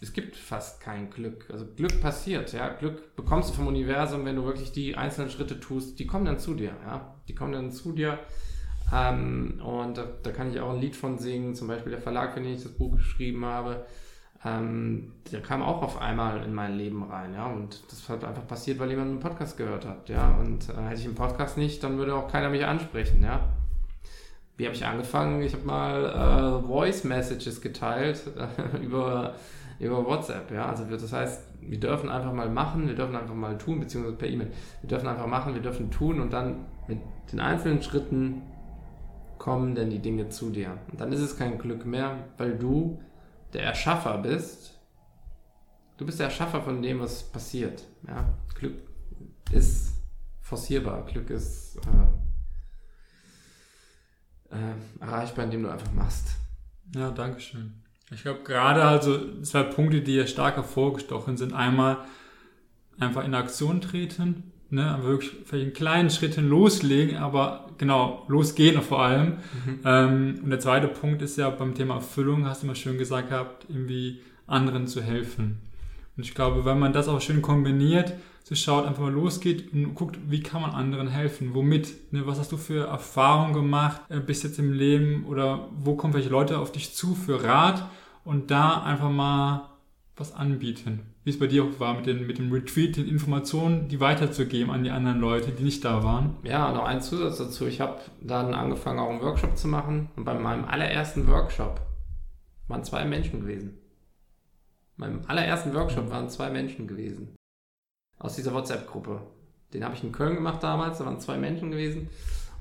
Es 0.00 0.12
gibt 0.12 0.36
fast 0.36 0.80
kein 0.80 1.10
Glück. 1.10 1.48
Also 1.50 1.66
Glück 1.66 2.00
passiert, 2.00 2.52
ja. 2.52 2.68
Glück 2.68 3.16
bekommst 3.16 3.50
du 3.50 3.54
vom 3.54 3.66
Universum, 3.66 4.24
wenn 4.24 4.36
du 4.36 4.44
wirklich 4.44 4.70
die 4.70 4.96
einzelnen 4.96 5.30
Schritte 5.30 5.58
tust. 5.58 5.98
Die 5.98 6.06
kommen 6.06 6.24
dann 6.24 6.38
zu 6.38 6.54
dir, 6.54 6.76
ja. 6.84 7.16
Die 7.26 7.34
kommen 7.34 7.52
dann 7.52 7.72
zu 7.72 7.92
dir. 7.92 8.18
Ähm, 8.92 9.60
und 9.64 9.96
da, 9.96 10.06
da, 10.22 10.30
kann 10.30 10.50
ich 10.50 10.60
auch 10.60 10.74
ein 10.74 10.80
Lied 10.80 10.94
von 10.94 11.18
singen. 11.18 11.54
Zum 11.54 11.68
Beispiel 11.68 11.90
der 11.90 12.02
Verlag, 12.02 12.34
für 12.34 12.40
den 12.40 12.54
ich 12.54 12.62
das 12.62 12.72
Buch 12.72 12.96
geschrieben 12.96 13.44
habe 13.44 13.86
ähm, 14.44 15.12
der 15.32 15.40
kam 15.40 15.62
auch 15.62 15.82
auf 15.82 16.00
einmal 16.00 16.44
in 16.44 16.52
mein 16.52 16.76
Leben 16.76 17.02
rein, 17.04 17.34
ja, 17.34 17.46
und 17.46 17.82
das 17.90 18.08
hat 18.08 18.24
einfach 18.24 18.46
passiert, 18.46 18.78
weil 18.78 18.90
jemand 18.90 19.10
einen 19.10 19.20
Podcast 19.20 19.56
gehört 19.56 19.86
hat, 19.86 20.08
ja, 20.08 20.36
und 20.38 20.68
äh, 20.68 20.82
hätte 20.88 21.00
ich 21.00 21.06
einen 21.06 21.14
Podcast 21.14 21.56
nicht, 21.56 21.82
dann 21.82 21.96
würde 21.96 22.14
auch 22.14 22.30
keiner 22.30 22.50
mich 22.50 22.64
ansprechen, 22.64 23.22
ja. 23.22 23.40
Wie 24.56 24.66
habe 24.66 24.76
ich 24.76 24.84
angefangen? 24.84 25.42
Ich 25.42 25.54
habe 25.54 25.64
mal 25.64 26.62
äh, 26.62 26.66
Voice 26.66 27.04
Messages 27.04 27.60
geteilt 27.60 28.22
äh, 28.36 28.76
über, 28.84 29.34
über 29.80 30.04
WhatsApp, 30.04 30.50
ja, 30.50 30.66
also 30.66 30.84
das 30.84 31.12
heißt, 31.12 31.42
wir 31.62 31.80
dürfen 31.80 32.10
einfach 32.10 32.32
mal 32.32 32.50
machen, 32.50 32.86
wir 32.86 32.94
dürfen 32.94 33.16
einfach 33.16 33.34
mal 33.34 33.56
tun, 33.56 33.80
beziehungsweise 33.80 34.16
per 34.16 34.28
E-Mail, 34.28 34.50
wir 34.82 34.88
dürfen 34.88 35.08
einfach 35.08 35.26
machen, 35.26 35.54
wir 35.54 35.62
dürfen 35.62 35.90
tun 35.90 36.20
und 36.20 36.32
dann 36.32 36.66
mit 36.86 36.98
den 37.32 37.40
einzelnen 37.40 37.82
Schritten 37.82 38.42
kommen 39.38 39.74
denn 39.74 39.90
die 39.90 39.98
Dinge 39.98 40.28
zu 40.28 40.50
dir. 40.50 40.78
Und 40.90 41.00
dann 41.00 41.12
ist 41.12 41.20
es 41.20 41.36
kein 41.36 41.58
Glück 41.58 41.84
mehr, 41.84 42.16
weil 42.36 42.56
du 42.56 42.98
der 43.54 43.62
Erschaffer 43.62 44.18
bist, 44.18 44.78
du 45.96 46.04
bist 46.04 46.18
der 46.18 46.26
Erschaffer 46.26 46.60
von 46.62 46.82
dem, 46.82 47.00
was 47.00 47.22
passiert. 47.22 47.84
Ja? 48.06 48.36
Glück 48.54 48.74
ist 49.52 49.94
forcierbar, 50.40 51.04
Glück 51.06 51.30
ist 51.30 51.78
äh, 54.50 54.56
äh, 54.56 54.74
erreichbar, 55.00 55.44
indem 55.44 55.62
du 55.62 55.70
einfach 55.70 55.92
machst. 55.92 56.36
Ja, 56.94 57.10
danke 57.10 57.40
schön. 57.40 57.82
Ich 58.10 58.22
glaube, 58.22 58.42
gerade 58.42 58.84
also 58.84 59.40
zwei 59.42 59.62
Punkte, 59.62 60.02
die 60.02 60.12
hier 60.12 60.26
stark 60.26 60.56
hervorgestochen 60.56 61.36
sind. 61.36 61.52
Einmal 61.54 62.04
einfach 62.98 63.24
in 63.24 63.34
Aktion 63.34 63.80
treten, 63.80 64.52
ne, 64.74 64.98
wirklich 65.02 65.32
vielleicht 65.44 65.64
einen 65.64 65.72
kleinen 65.72 66.10
Schritt 66.10 66.34
hin 66.34 66.48
loslegen, 66.48 67.16
aber 67.16 67.70
genau, 67.78 68.24
losgehen 68.28 68.80
vor 68.82 69.02
allem. 69.02 69.28
Mhm. 69.28 69.80
Ähm, 69.84 70.40
und 70.42 70.50
der 70.50 70.60
zweite 70.60 70.88
Punkt 70.88 71.22
ist 71.22 71.38
ja 71.38 71.50
beim 71.50 71.74
Thema 71.74 71.94
Erfüllung, 71.94 72.46
hast 72.46 72.62
du 72.62 72.66
immer 72.66 72.74
schön 72.74 72.98
gesagt 72.98 73.30
gehabt, 73.30 73.66
irgendwie 73.68 74.20
anderen 74.46 74.86
zu 74.86 75.02
helfen. 75.02 75.58
Und 76.16 76.24
ich 76.24 76.34
glaube, 76.34 76.64
wenn 76.64 76.78
man 76.78 76.92
das 76.92 77.08
auch 77.08 77.20
schön 77.20 77.42
kombiniert, 77.42 78.14
so 78.44 78.54
schaut, 78.54 78.86
einfach 78.86 79.02
mal 79.02 79.12
losgeht 79.12 79.72
und 79.72 79.94
guckt, 79.94 80.18
wie 80.28 80.42
kann 80.42 80.60
man 80.60 80.72
anderen 80.72 81.08
helfen, 81.08 81.54
womit, 81.54 82.12
ne, 82.12 82.26
was 82.26 82.38
hast 82.38 82.52
du 82.52 82.58
für 82.58 82.86
Erfahrungen 82.86 83.54
gemacht 83.54 84.02
äh, 84.10 84.20
bis 84.20 84.42
jetzt 84.42 84.58
im 84.58 84.72
Leben 84.72 85.24
oder 85.24 85.68
wo 85.76 85.94
kommen 85.94 86.12
welche 86.12 86.28
Leute 86.28 86.58
auf 86.58 86.70
dich 86.70 86.94
zu 86.94 87.14
für 87.14 87.42
Rat 87.42 87.88
und 88.24 88.50
da 88.50 88.82
einfach 88.82 89.10
mal 89.10 89.70
was 90.16 90.34
anbieten 90.34 91.13
wie 91.24 91.30
es 91.30 91.38
bei 91.38 91.46
dir 91.46 91.64
auch 91.64 91.80
war, 91.80 91.94
mit, 91.94 92.06
den, 92.06 92.26
mit 92.26 92.38
dem 92.38 92.52
Retreat, 92.52 92.96
den 92.96 93.08
Informationen, 93.08 93.88
die 93.88 93.98
weiterzugeben 93.98 94.70
an 94.70 94.84
die 94.84 94.90
anderen 94.90 95.20
Leute, 95.20 95.52
die 95.52 95.62
nicht 95.62 95.84
da 95.84 96.04
waren. 96.04 96.36
Ja, 96.42 96.70
noch 96.72 96.84
ein 96.84 97.00
Zusatz 97.00 97.38
dazu. 97.38 97.66
Ich 97.66 97.80
habe 97.80 97.98
dann 98.20 98.52
angefangen, 98.52 98.98
auch 98.98 99.08
einen 99.08 99.22
Workshop 99.22 99.56
zu 99.56 99.66
machen. 99.66 100.10
Und 100.16 100.24
bei 100.24 100.34
meinem 100.34 100.66
allerersten 100.66 101.26
Workshop 101.26 101.80
waren 102.68 102.84
zwei 102.84 103.06
Menschen 103.06 103.40
gewesen. 103.40 103.78
Meinem 104.96 105.22
allerersten 105.26 105.74
Workshop 105.74 106.10
waren 106.10 106.28
zwei 106.28 106.50
Menschen 106.50 106.86
gewesen. 106.86 107.34
Aus 108.18 108.36
dieser 108.36 108.52
WhatsApp-Gruppe. 108.52 109.22
Den 109.72 109.82
habe 109.82 109.94
ich 109.94 110.04
in 110.04 110.12
Köln 110.12 110.36
gemacht 110.36 110.62
damals, 110.62 110.98
da 110.98 111.06
waren 111.06 111.20
zwei 111.20 111.36
Menschen 111.36 111.70
gewesen. 111.70 112.08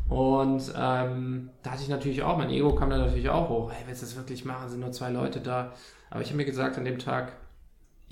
Und 0.09 0.73
ähm, 0.75 1.49
da 1.61 1.71
hatte 1.71 1.83
ich 1.83 1.89
natürlich 1.89 2.23
auch, 2.23 2.37
mein 2.37 2.49
Ego 2.49 2.75
kam 2.75 2.89
da 2.89 2.97
natürlich 2.97 3.29
auch 3.29 3.49
hoch. 3.49 3.71
Hey, 3.71 3.83
willst 3.87 4.01
du 4.01 4.05
das 4.05 4.15
wirklich 4.15 4.45
machen? 4.45 4.69
Sind 4.69 4.79
nur 4.79 4.91
zwei 4.91 5.09
Leute 5.09 5.41
da. 5.41 5.73
Aber 6.09 6.21
ich 6.21 6.29
habe 6.29 6.37
mir 6.37 6.45
gesagt, 6.45 6.77
an 6.77 6.85
dem 6.85 6.99
Tag, 6.99 7.33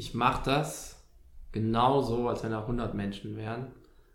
ich 0.02 0.16
mache 0.16 0.42
das 0.46 1.00
genauso, 1.52 2.28
als 2.28 2.44
wenn 2.44 2.50
da 2.50 2.62
100 2.62 2.96
Menschen 2.96 3.38
wären, 3.38 3.68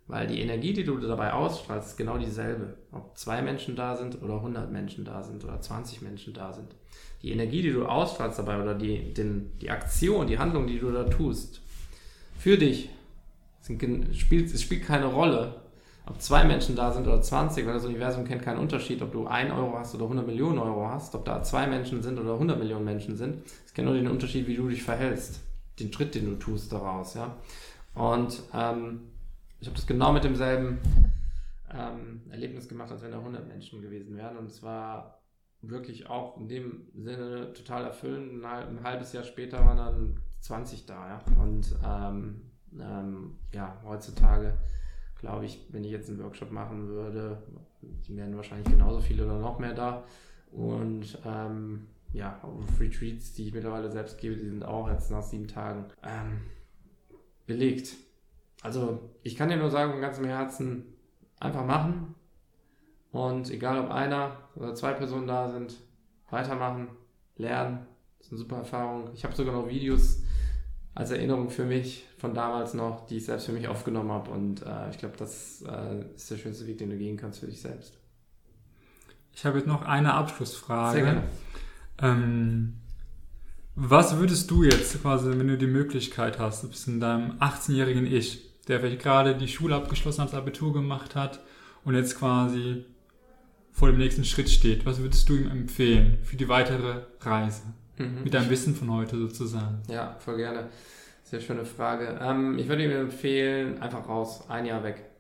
weil 0.09 0.27
die 0.27 0.41
Energie, 0.41 0.73
die 0.73 0.83
du 0.83 0.99
dabei 0.99 1.33
ausstrahlst, 1.33 1.91
ist 1.91 1.97
genau 1.97 2.19
dieselbe. 2.19 2.75
Ob 2.91 3.17
zwei 3.17 3.41
Menschen 3.41 3.77
da 3.77 3.95
sind 3.95 4.21
oder 4.21 4.35
100 4.35 4.73
Menschen 4.73 5.05
da 5.05 5.23
sind 5.23 5.45
oder 5.45 5.61
20 5.61 6.03
Menschen 6.03 6.35
da 6.35 6.53
sind. 6.53 6.75
Die 7.23 7.31
Energie, 7.31 7.63
die 7.63 7.71
du 7.71 7.87
ausstrahlst 7.87 8.41
dabei 8.41 8.61
oder 8.61 8.75
die, 8.75 9.15
den, 9.15 9.57
die 9.61 9.71
Aktion, 9.71 10.27
die 10.27 10.41
Handlung, 10.41 10.67
die 10.67 10.81
du 10.81 10.91
da 10.91 11.05
tust, 11.05 11.61
für 12.37 12.59
dich, 12.59 12.91
sind, 13.61 13.81
spielt, 14.17 14.53
es 14.53 14.63
spielt 14.63 14.85
keine 14.85 15.07
Rolle, 15.07 15.55
ob 16.07 16.21
zwei 16.21 16.43
Menschen 16.43 16.75
da 16.75 16.91
sind 16.91 17.07
oder 17.07 17.23
20, 17.23 17.65
weil 17.65 17.75
das 17.75 17.85
Universum 17.85 18.25
kennt 18.25 18.43
keinen 18.43 18.59
Unterschied, 18.59 19.03
ob 19.03 19.13
du 19.13 19.29
1 19.29 19.53
Euro 19.53 19.79
hast 19.79 19.95
oder 19.95 20.05
100 20.05 20.27
Millionen 20.27 20.59
Euro 20.59 20.89
hast, 20.89 21.15
ob 21.15 21.25
da 21.25 21.45
zwei 21.45 21.69
Menschen 21.69 22.03
sind 22.03 22.19
oder 22.19 22.33
100 22.33 22.59
Millionen 22.59 22.85
Menschen 22.85 23.15
sind. 23.15 23.45
Es 23.65 23.73
kennt 23.73 23.87
nur 23.87 23.95
den 23.97 24.09
Unterschied, 24.09 24.49
wie 24.49 24.57
du 24.57 24.69
dich 24.69 24.83
verhältst 24.83 25.46
den 25.79 25.93
Schritt, 25.93 26.15
den 26.15 26.27
du 26.27 26.37
tust 26.37 26.73
daraus, 26.73 27.15
ja. 27.15 27.37
Und 27.95 28.43
ähm, 28.53 29.01
ich 29.61 29.67
habe 29.67 29.77
das 29.77 29.87
genau 29.87 30.13
mit 30.13 30.25
demselben 30.25 30.79
ähm, 31.73 32.23
Erlebnis 32.31 32.69
gemacht, 32.69 32.91
als 32.91 33.03
wenn 33.03 33.11
da 33.11 33.19
100 33.19 33.49
Menschen 33.49 33.81
gewesen 33.83 34.17
wären. 34.17 34.37
Und 34.37 34.53
zwar 34.53 35.21
wirklich 35.63 36.09
auch 36.09 36.37
in 36.37 36.49
dem 36.49 36.89
Sinne 36.95 37.53
total 37.55 37.85
erfüllend. 37.85 38.45
Ein 38.45 38.83
halbes 38.83 39.13
Jahr 39.13 39.25
später 39.25 39.65
waren 39.65 39.79
dann 39.79 40.21
20 40.41 40.87
da. 40.87 41.09
Ja? 41.09 41.43
Und 41.43 41.75
ähm, 41.85 42.43
ähm, 42.79 43.39
ja, 43.53 43.81
heutzutage 43.85 44.59
glaube 45.19 45.47
ich, 45.47 45.67
wenn 45.71 45.85
ich 45.85 45.91
jetzt 45.91 46.11
einen 46.11 46.23
Workshop 46.23 46.51
machen 46.53 46.89
würde, 46.89 47.43
wären 48.09 48.37
wahrscheinlich 48.37 48.69
genauso 48.69 49.01
viele 49.01 49.25
oder 49.25 49.39
noch 49.39 49.59
mehr 49.59 49.73
da. 49.73 50.05
Und 50.53 51.19
ähm, 51.25 51.87
ja, 52.13 52.41
Retreats, 52.81 53.35
die 53.35 53.49
ich 53.49 53.55
mittlerweile 53.55 53.91
selbst 53.91 54.19
gebe, 54.19 54.37
die 54.37 54.49
sind 54.49 54.65
auch 54.65 54.91
jetzt 54.91 55.11
nach 55.11 55.23
sieben 55.23 55.49
Tagen 55.49 55.87
ähm, 56.03 56.41
belegt. 57.47 57.95
Also 58.63 59.11
ich 59.23 59.37
kann 59.37 59.49
dir 59.49 59.57
nur 59.57 59.71
sagen, 59.71 59.93
von 59.93 60.01
ganzem 60.01 60.25
Herzen 60.25 60.85
einfach 61.39 61.65
machen. 61.65 62.15
Und 63.13 63.51
egal 63.51 63.79
ob 63.79 63.91
einer 63.91 64.37
oder 64.57 64.75
zwei 64.75 64.93
Personen 64.93 65.27
da 65.27 65.49
sind, 65.49 65.77
weitermachen, 66.31 66.89
lernen. 67.37 67.87
Das 68.19 68.27
ist 68.27 68.33
eine 68.33 68.39
super 68.39 68.57
Erfahrung. 68.59 69.11
Ich 69.15 69.25
habe 69.25 69.35
sogar 69.35 69.55
noch 69.55 69.69
Videos 69.69 70.23
als 70.95 71.11
Erinnerung 71.11 71.51
für 71.51 71.65
mich 71.65 72.07
von 72.19 72.35
damals 72.35 72.75
noch, 72.75 73.07
die 73.07 73.19
ich 73.19 73.27
selbst 73.27 73.47
für 73.47 73.53
mich 73.53 73.69
aufgenommen 73.69 74.11
habe. 74.11 74.31
Und 74.31 74.63
äh, 74.63 74.91
ich 74.91 74.99
glaube, 74.99 75.17
das 75.17 75.63
äh, 75.63 76.05
ist 76.15 76.31
der 76.31 76.37
schönste 76.37 76.67
Weg, 76.67 76.79
den 76.79 76.91
du 76.91 76.97
gehen 76.97 77.17
kannst 77.17 77.41
für 77.41 77.47
dich 77.47 77.61
selbst. 77.61 77.99
Ich 79.35 79.45
habe 79.45 79.59
jetzt 79.59 79.67
noch 79.67 79.83
eine 79.83 80.15
Abschlussfrage. 80.15 80.97
Sehr 80.97 81.05
gerne. 81.05 81.23
Ähm, 82.01 82.75
was 83.75 84.17
würdest 84.19 84.51
du 84.51 84.63
jetzt 84.63 85.01
quasi, 85.03 85.29
wenn 85.29 85.49
du 85.49 85.59
die 85.59 85.67
Möglichkeit 85.67 86.39
hast, 86.39 86.63
du 86.63 86.69
bist 86.69 86.89
in 86.89 87.01
deinem 87.01 87.33
18-jährigen 87.39 88.07
Ich, 88.07 88.43
der 88.69 88.81
vielleicht 88.81 89.03
gerade 89.03 89.37
die 89.37 89.49
Schule 89.49 89.75
abgeschlossen 89.75 90.23
hat, 90.23 90.29
das 90.33 90.39
Abitur 90.39 90.73
gemacht 90.73 91.15
hat 91.15 91.41
und 91.85 91.95
jetzt 91.95 92.19
quasi 92.19 92.85
vor 93.73 93.89
dem 93.89 93.99
nächsten 93.99 94.25
Schritt 94.25 94.49
steht, 94.49 94.87
was 94.87 95.01
würdest 95.01 95.29
du 95.29 95.37
ihm 95.37 95.51
empfehlen 95.51 96.19
für 96.23 96.37
die 96.37 96.49
weitere 96.49 97.03
Reise? 97.21 97.63
Mhm. 97.99 98.25
Mit 98.25 98.33
deinem 98.35 98.49
Wissen 98.49 98.75
von 98.75 98.91
heute 98.91 99.19
sozusagen. 99.19 99.83
Ja, 99.89 100.17
voll 100.19 100.39
gerne. 100.39 100.69
Sehr 101.23 101.41
schöne 101.41 101.65
Frage. 101.65 102.19
Ähm, 102.23 102.59
ich 102.59 102.69
würde 102.69 102.85
ihm 102.85 102.91
empfehlen, 102.93 103.83
einfach 103.83 104.09
raus, 104.09 104.49
ein 104.49 104.65
Jahr 104.65 104.83
weg. 104.85 105.11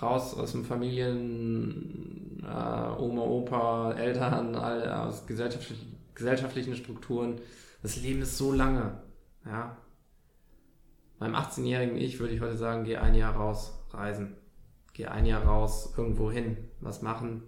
Raus 0.00 0.34
aus 0.34 0.52
dem 0.52 0.64
Familien, 0.64 2.42
äh, 2.42 3.00
Oma, 3.00 3.22
Opa, 3.22 3.92
Eltern, 3.92 4.54
all, 4.56 4.90
aus 4.90 5.26
gesellschaftlichen, 5.26 5.96
gesellschaftlichen 6.14 6.74
Strukturen. 6.74 7.40
Das 7.82 7.96
Leben 7.96 8.22
ist 8.22 8.36
so 8.36 8.52
lange. 8.52 8.98
Ja. 9.44 9.76
Meinem 11.18 11.36
18-jährigen 11.36 11.96
Ich 11.96 12.18
würde 12.18 12.34
ich 12.34 12.40
heute 12.40 12.56
sagen, 12.56 12.84
geh 12.84 12.96
ein 12.96 13.14
Jahr 13.14 13.36
raus, 13.36 13.78
reisen. 13.92 14.36
Geh 14.94 15.06
ein 15.06 15.26
Jahr 15.26 15.44
raus, 15.44 15.94
irgendwo 15.96 16.30
hin, 16.30 16.56
was 16.80 17.02
machen, 17.02 17.46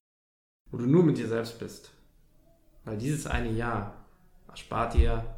wo 0.71 0.79
du 0.79 0.87
nur 0.87 1.05
mit 1.05 1.19
dir 1.19 1.29
selbst 1.29 1.59
bist. 1.59 1.93
Weil 2.85 2.99
dieses 2.99 3.27
eine 3.27 3.51
Jahr 3.51 4.05
erspart 4.49 4.95
dir 4.95 5.37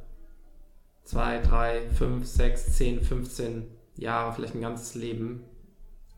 zwei, 1.05 1.41
drei, 1.41 1.89
fünf, 1.91 2.27
sechs, 2.27 2.77
zehn, 2.77 3.03
15 3.03 3.67
Jahre, 3.97 4.33
vielleicht 4.33 4.55
ein 4.55 4.61
ganzes 4.61 4.95
Leben 4.95 5.45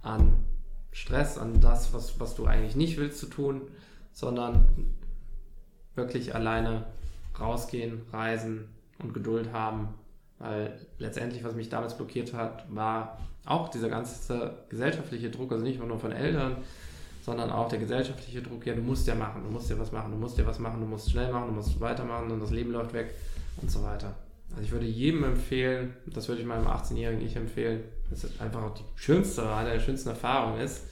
an 0.03 0.40
Stress, 0.93 1.39
an 1.39 1.61
das, 1.61 1.93
was, 1.93 2.19
was 2.19 2.35
du 2.35 2.47
eigentlich 2.47 2.77
nicht 2.77 2.97
willst 2.97 3.19
zu 3.19 3.27
tun, 3.27 3.63
sondern 4.13 4.69
wirklich 5.95 6.35
alleine 6.35 6.87
rausgehen, 7.39 8.03
reisen 8.13 8.69
und 8.99 9.15
Geduld 9.15 9.53
haben. 9.53 9.95
Weil 10.39 10.79
letztendlich, 10.99 11.45
was 11.45 11.55
mich 11.55 11.69
damals 11.69 11.97
blockiert 11.97 12.33
hat, 12.33 12.65
war 12.75 13.19
auch 13.45 13.69
dieser 13.69 13.89
ganze 13.89 14.55
gesellschaftliche 14.69 15.31
Druck, 15.31 15.53
also 15.53 15.65
nicht 15.65 15.83
nur 15.83 15.99
von 15.99 16.13
Eltern, 16.13 16.59
sondern 17.23 17.51
auch 17.51 17.69
der 17.69 17.79
gesellschaftliche 17.79 18.43
Druck, 18.43 18.67
ja, 18.67 18.75
du 18.75 18.83
musst 18.83 19.07
ja 19.07 19.15
machen, 19.15 19.43
du 19.45 19.51
musst 19.51 19.69
ja 19.71 19.79
was 19.79 19.93
machen, 19.93 20.11
du 20.11 20.19
musst 20.19 20.39
ja 20.39 20.47
was 20.47 20.59
machen, 20.59 20.81
du 20.81 20.87
musst 20.87 21.11
schnell 21.11 21.31
machen, 21.33 21.49
du 21.49 21.55
musst 21.55 21.79
weitermachen 21.81 22.31
und 22.31 22.41
das 22.41 22.51
Leben 22.51 22.73
läuft 22.73 22.93
weg 22.95 23.15
und 23.61 23.71
so 23.71 23.83
weiter. 23.83 24.15
Also 24.51 24.63
ich 24.63 24.73
würde 24.73 24.87
jedem 24.87 25.25
empfehlen, 25.25 25.95
das 26.07 26.29
würde 26.29 26.41
ich 26.41 26.47
meinem 26.47 26.67
18-jährigen 26.67 27.25
Ich 27.25 27.37
empfehlen, 27.37 27.85
dass 28.11 28.25
es 28.25 28.41
einfach 28.41 28.63
auch 28.63 28.75
die 28.75 28.85
schönste, 28.97 29.49
eine 29.53 29.73
der 29.73 29.81
schönsten 29.81 30.11
Erfahrungen 30.11 30.61
ist, 30.61 30.85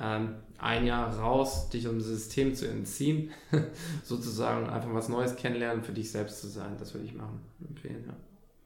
ähm, 0.00 0.36
ein 0.58 0.86
Jahr 0.86 1.16
raus, 1.18 1.68
dich 1.70 1.88
um 1.88 1.98
das 1.98 2.06
System 2.06 2.54
zu 2.54 2.68
entziehen, 2.68 3.30
sozusagen 4.04 4.68
einfach 4.68 4.92
was 4.94 5.08
Neues 5.08 5.36
kennenlernen, 5.36 5.82
für 5.82 5.92
dich 5.92 6.10
selbst 6.10 6.40
zu 6.40 6.48
sein. 6.48 6.76
Das 6.78 6.94
würde 6.94 7.06
ich 7.06 7.14
machen, 7.14 7.40
empfehlen, 7.68 8.04
ja. 8.06 8.14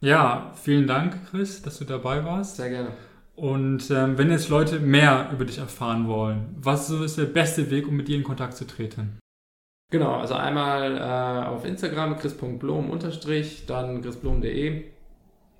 Ja, 0.00 0.52
vielen 0.54 0.86
Dank, 0.86 1.30
Chris, 1.30 1.62
dass 1.62 1.78
du 1.78 1.84
dabei 1.86 2.24
warst. 2.24 2.56
Sehr 2.56 2.68
gerne. 2.68 2.90
Und 3.36 3.90
ähm, 3.90 4.18
wenn 4.18 4.30
jetzt 4.30 4.48
Leute 4.48 4.78
mehr 4.78 5.30
über 5.32 5.44
dich 5.44 5.58
erfahren 5.58 6.06
wollen, 6.06 6.54
was 6.58 6.90
ist 6.90 7.16
der 7.16 7.24
beste 7.24 7.70
Weg, 7.70 7.88
um 7.88 7.96
mit 7.96 8.08
dir 8.08 8.16
in 8.16 8.22
Kontakt 8.22 8.54
zu 8.54 8.66
treten? 8.66 9.18
Genau, 9.90 10.16
also 10.16 10.34
einmal 10.34 10.96
äh, 10.96 11.46
auf 11.46 11.64
Instagram 11.64 12.18
chris.blom 12.18 12.90
unterstrich, 12.90 13.66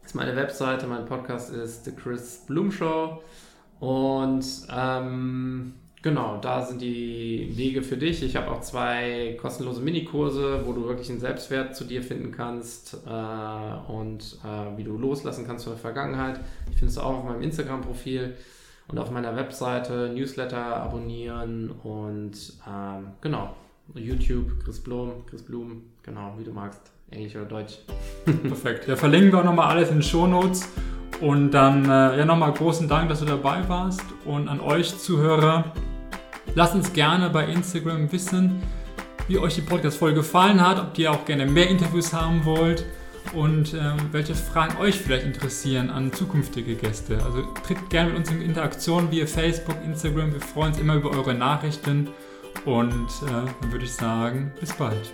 chrisblom.de 0.05 0.07
ist 0.07 0.15
meine 0.15 0.37
Webseite, 0.37 0.87
mein 0.87 1.07
Podcast 1.07 1.51
ist 1.51 1.85
The 1.85 1.93
Chris 1.93 2.45
Bloom 2.47 2.71
Show 2.71 3.23
und 3.81 4.45
ähm, 4.71 5.75
Genau, 6.03 6.37
da 6.37 6.61
sind 6.61 6.83
die 6.83 7.51
Wege 7.55 7.83
für 7.83 7.97
dich. 7.97 8.23
Ich 8.23 8.37
habe 8.37 8.51
auch 8.51 8.61
zwei 8.61 9.39
kostenlose 9.41 9.81
Minikurse, 9.81 10.61
wo 10.67 10.75
du 10.75 10.85
wirklich 10.85 11.09
einen 11.09 11.19
Selbstwert 11.19 11.75
zu 11.75 11.85
dir 11.85 12.03
finden 12.03 12.31
kannst 12.31 12.99
äh, 13.07 13.91
und 13.91 14.39
äh, 14.45 14.77
wie 14.77 14.85
du 14.85 14.99
loslassen 14.99 15.47
kannst 15.47 15.65
von 15.65 15.73
der 15.73 15.81
Vergangenheit. 15.81 16.41
Die 16.71 16.77
findest 16.77 16.99
du 16.99 17.01
auch 17.01 17.21
auf 17.21 17.25
meinem 17.25 17.41
Instagram-Profil 17.41 18.35
und 18.89 18.99
auf 18.99 19.11
meiner 19.11 19.35
Webseite. 19.35 20.13
Newsletter 20.15 20.77
abonnieren 20.77 21.71
und 21.71 22.53
ähm, 22.69 23.07
genau, 23.23 23.57
YouTube, 23.95 24.63
Chris 24.63 24.81
Blum, 24.81 25.25
Chris 25.25 25.43
Blum, 25.43 25.85
genau, 26.03 26.35
wie 26.39 26.45
du 26.45 26.53
magst, 26.53 26.93
Englisch 27.15 27.37
oder 27.37 27.47
Deutsch. 27.47 27.79
Perfekt. 28.25 28.89
Ja, 28.89 28.97
verlinken 28.97 29.33
wir 29.33 29.41
auch 29.41 29.45
nochmal 29.45 29.69
alles 29.69 29.91
in 29.91 29.97
den 29.97 30.03
Show 30.03 30.27
Notes. 30.27 30.69
Und 31.21 31.53
dann 31.53 31.85
äh, 31.85 32.19
ja 32.19 32.25
nochmal 32.25 32.53
großen 32.53 32.89
Dank, 32.89 33.09
dass 33.09 33.21
du 33.21 33.25
dabei 33.25 33.69
warst 33.69 34.03
und 34.25 34.49
an 34.49 34.61
euch 34.61 34.99
Zuhörer. 34.99 35.73
Lasst 36.55 36.75
uns 36.75 36.93
gerne 36.93 37.31
bei 37.31 37.47
Instagram 37.47 38.11
wissen, 38.13 38.63
wie 39.29 39.39
euch 39.39 39.55
die 39.55 39.63
Podcast-Folge 39.63 40.17
gefallen 40.17 40.61
hat, 40.61 40.81
ob 40.81 40.99
ihr 40.99 41.11
auch 41.11 41.25
gerne 41.25 41.47
mehr 41.47 41.69
Interviews 41.69 42.13
haben 42.13 42.45
wollt 42.45 42.85
und 43.33 43.75
ähm, 43.75 43.97
welche 44.13 44.35
Fragen 44.35 44.77
euch 44.79 44.97
vielleicht 44.97 45.25
interessieren 45.25 45.91
an 45.91 46.13
zukünftige 46.13 46.75
Gäste. 46.75 47.19
Also 47.25 47.43
tritt 47.67 47.91
gerne 47.91 48.11
mit 48.11 48.19
uns 48.19 48.31
in 48.31 48.43
Interaktion 48.43 49.11
via 49.11 49.27
Facebook, 49.27 49.77
Instagram. 49.85 50.33
Wir 50.33 50.41
freuen 50.41 50.73
uns 50.73 50.79
immer 50.79 50.95
über 50.97 51.11
eure 51.11 51.35
Nachrichten 51.35 52.09
und 52.65 53.09
äh, 53.27 53.31
dann 53.61 53.73
würde 53.73 53.85
ich 53.85 53.93
sagen, 53.93 54.53
bis 54.61 54.73
bald. 54.73 55.13